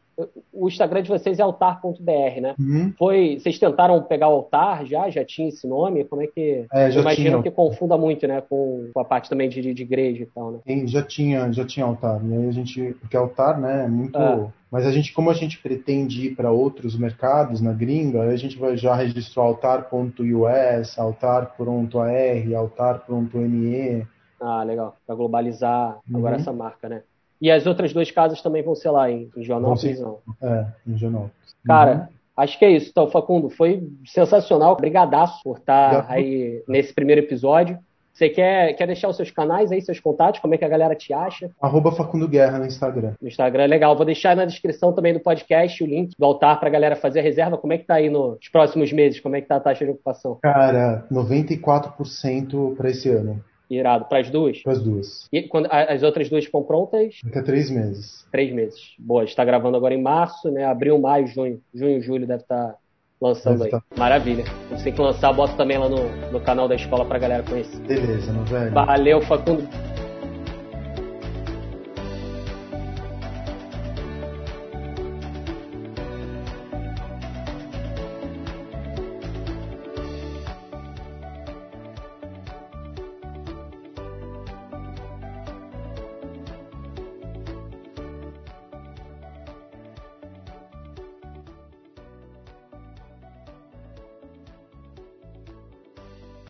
o 0.52 0.68
Instagram 0.68 1.02
de 1.02 1.08
vocês 1.08 1.38
é 1.38 1.42
altar.br, 1.42 2.40
né? 2.40 2.54
Uhum. 2.58 2.92
Foi, 2.98 3.38
vocês 3.38 3.58
tentaram 3.58 4.02
pegar 4.02 4.28
o 4.28 4.32
altar 4.32 4.84
já? 4.84 5.08
Já 5.08 5.24
tinha 5.24 5.48
esse 5.48 5.66
nome? 5.66 6.04
Como 6.04 6.22
é 6.22 6.26
que. 6.26 6.66
É, 6.72 6.90
já 6.90 7.00
imagino 7.00 7.30
tinha. 7.30 7.42
que 7.42 7.50
confunda 7.50 7.96
muito, 7.96 8.26
né? 8.26 8.40
Com, 8.40 8.90
com 8.92 9.00
a 9.00 9.04
parte 9.04 9.30
também 9.30 9.48
de, 9.48 9.72
de 9.72 9.82
igreja 9.82 10.24
e 10.24 10.26
tal, 10.26 10.50
né? 10.52 10.58
Sim, 10.66 10.86
já 10.86 11.02
tinha, 11.02 11.52
já 11.52 11.64
tinha 11.64 11.86
altar. 11.86 12.20
E 12.24 12.34
aí 12.34 12.48
a 12.48 12.52
gente. 12.52 12.96
Porque 13.00 13.16
altar, 13.16 13.60
né, 13.60 13.84
é 13.84 13.88
muito. 13.88 14.18
É. 14.18 14.46
Mas 14.70 14.84
a 14.84 14.90
gente, 14.90 15.12
como 15.12 15.30
a 15.30 15.34
gente 15.34 15.58
pretende 15.62 16.26
ir 16.26 16.36
para 16.36 16.50
outros 16.50 16.98
mercados 16.98 17.60
na 17.60 17.72
gringa, 17.72 18.22
a 18.22 18.36
gente 18.36 18.58
vai 18.58 18.76
já 18.76 18.94
registrou 18.94 19.46
altar.us, 19.46 20.98
altar.ar, 20.98 22.54
altar.me. 22.56 24.06
Ah, 24.40 24.62
legal. 24.62 24.96
Para 25.06 25.16
globalizar 25.16 25.98
uhum. 26.08 26.18
agora 26.18 26.36
essa 26.36 26.52
marca, 26.52 26.88
né? 26.88 27.02
E 27.40 27.50
as 27.50 27.66
outras 27.66 27.92
duas 27.92 28.10
casas 28.10 28.42
também 28.42 28.62
vão 28.62 28.74
ser 28.74 28.90
lá 28.90 29.10
em, 29.10 29.30
em 29.36 29.42
Joanópolis, 29.42 30.00
não? 30.00 30.18
É, 30.42 30.66
em 30.86 30.96
Joanópolis. 30.96 31.32
Cara, 31.64 31.92
uhum. 31.94 32.06
acho 32.36 32.58
que 32.58 32.64
é 32.64 32.70
isso. 32.70 32.88
Então, 32.90 33.08
Facundo, 33.08 33.48
foi 33.48 33.88
sensacional. 34.06 34.72
Obrigadaço 34.72 35.42
por 35.42 35.58
estar 35.58 36.06
aí 36.10 36.62
nesse 36.66 36.92
primeiro 36.92 37.20
episódio. 37.20 37.78
Você 38.18 38.28
quer, 38.28 38.72
quer 38.72 38.86
deixar 38.86 39.08
os 39.08 39.14
seus 39.14 39.30
canais 39.30 39.70
aí, 39.70 39.80
seus 39.80 40.00
contatos? 40.00 40.40
Como 40.40 40.52
é 40.52 40.58
que 40.58 40.64
a 40.64 40.68
galera 40.68 40.96
te 40.96 41.12
acha? 41.12 41.52
Arroba 41.62 41.92
Facundo 41.92 42.26
Guerra 42.26 42.58
no 42.58 42.66
Instagram. 42.66 43.12
No 43.22 43.28
Instagram, 43.28 43.66
legal. 43.66 43.94
Vou 43.94 44.04
deixar 44.04 44.34
na 44.34 44.44
descrição 44.44 44.92
também 44.92 45.14
do 45.14 45.20
podcast 45.20 45.84
o 45.84 45.86
link 45.86 46.16
do 46.18 46.24
altar 46.24 46.58
pra 46.58 46.68
galera 46.68 46.96
fazer 46.96 47.20
a 47.20 47.22
reserva. 47.22 47.56
Como 47.56 47.72
é 47.72 47.78
que 47.78 47.86
tá 47.86 47.94
aí 47.94 48.10
nos 48.10 48.48
próximos 48.50 48.92
meses? 48.92 49.20
Como 49.20 49.36
é 49.36 49.40
que 49.40 49.46
tá 49.46 49.54
a 49.54 49.60
taxa 49.60 49.84
de 49.84 49.92
ocupação? 49.92 50.36
Cara, 50.42 51.06
94% 51.12 52.74
para 52.74 52.90
esse 52.90 53.08
ano. 53.08 53.40
Irado. 53.70 54.06
Para 54.06 54.20
as 54.20 54.30
duas? 54.30 54.62
Para 54.62 54.72
as 54.72 54.82
duas. 54.82 55.28
E 55.32 55.42
quando 55.42 55.68
as 55.70 56.02
outras 56.02 56.28
duas 56.28 56.44
ficam 56.44 56.62
prontas? 56.62 57.18
Daqui 57.22 57.38
a 57.38 57.42
três 57.42 57.70
meses. 57.70 58.26
Três 58.32 58.52
meses. 58.52 58.94
Boa, 58.98 59.24
está 59.24 59.44
gravando 59.44 59.76
agora 59.76 59.94
em 59.94 60.02
março, 60.02 60.50
né? 60.50 60.64
Abril, 60.64 60.98
maio, 60.98 61.26
junho. 61.26 61.60
Junho, 61.74 62.00
julho 62.00 62.26
deve 62.26 62.42
estar 62.42 62.68
tá 62.68 62.76
lançando 63.20 63.64
aí. 63.64 63.70
Tá. 63.70 63.82
Maravilha. 63.96 64.44
Você 64.70 64.84
tem 64.84 64.92
que 64.92 65.00
lançar, 65.00 65.32
bota 65.32 65.54
também 65.54 65.78
lá 65.78 65.88
no, 65.88 66.08
no 66.32 66.40
canal 66.40 66.66
da 66.66 66.76
escola 66.76 67.04
pra 67.04 67.18
galera 67.18 67.42
conhecer. 67.42 67.78
Beleza, 67.80 68.32
meu 68.32 68.44
velho. 68.44 68.72
Valeu, 68.72 69.20
Facundo. 69.22 69.68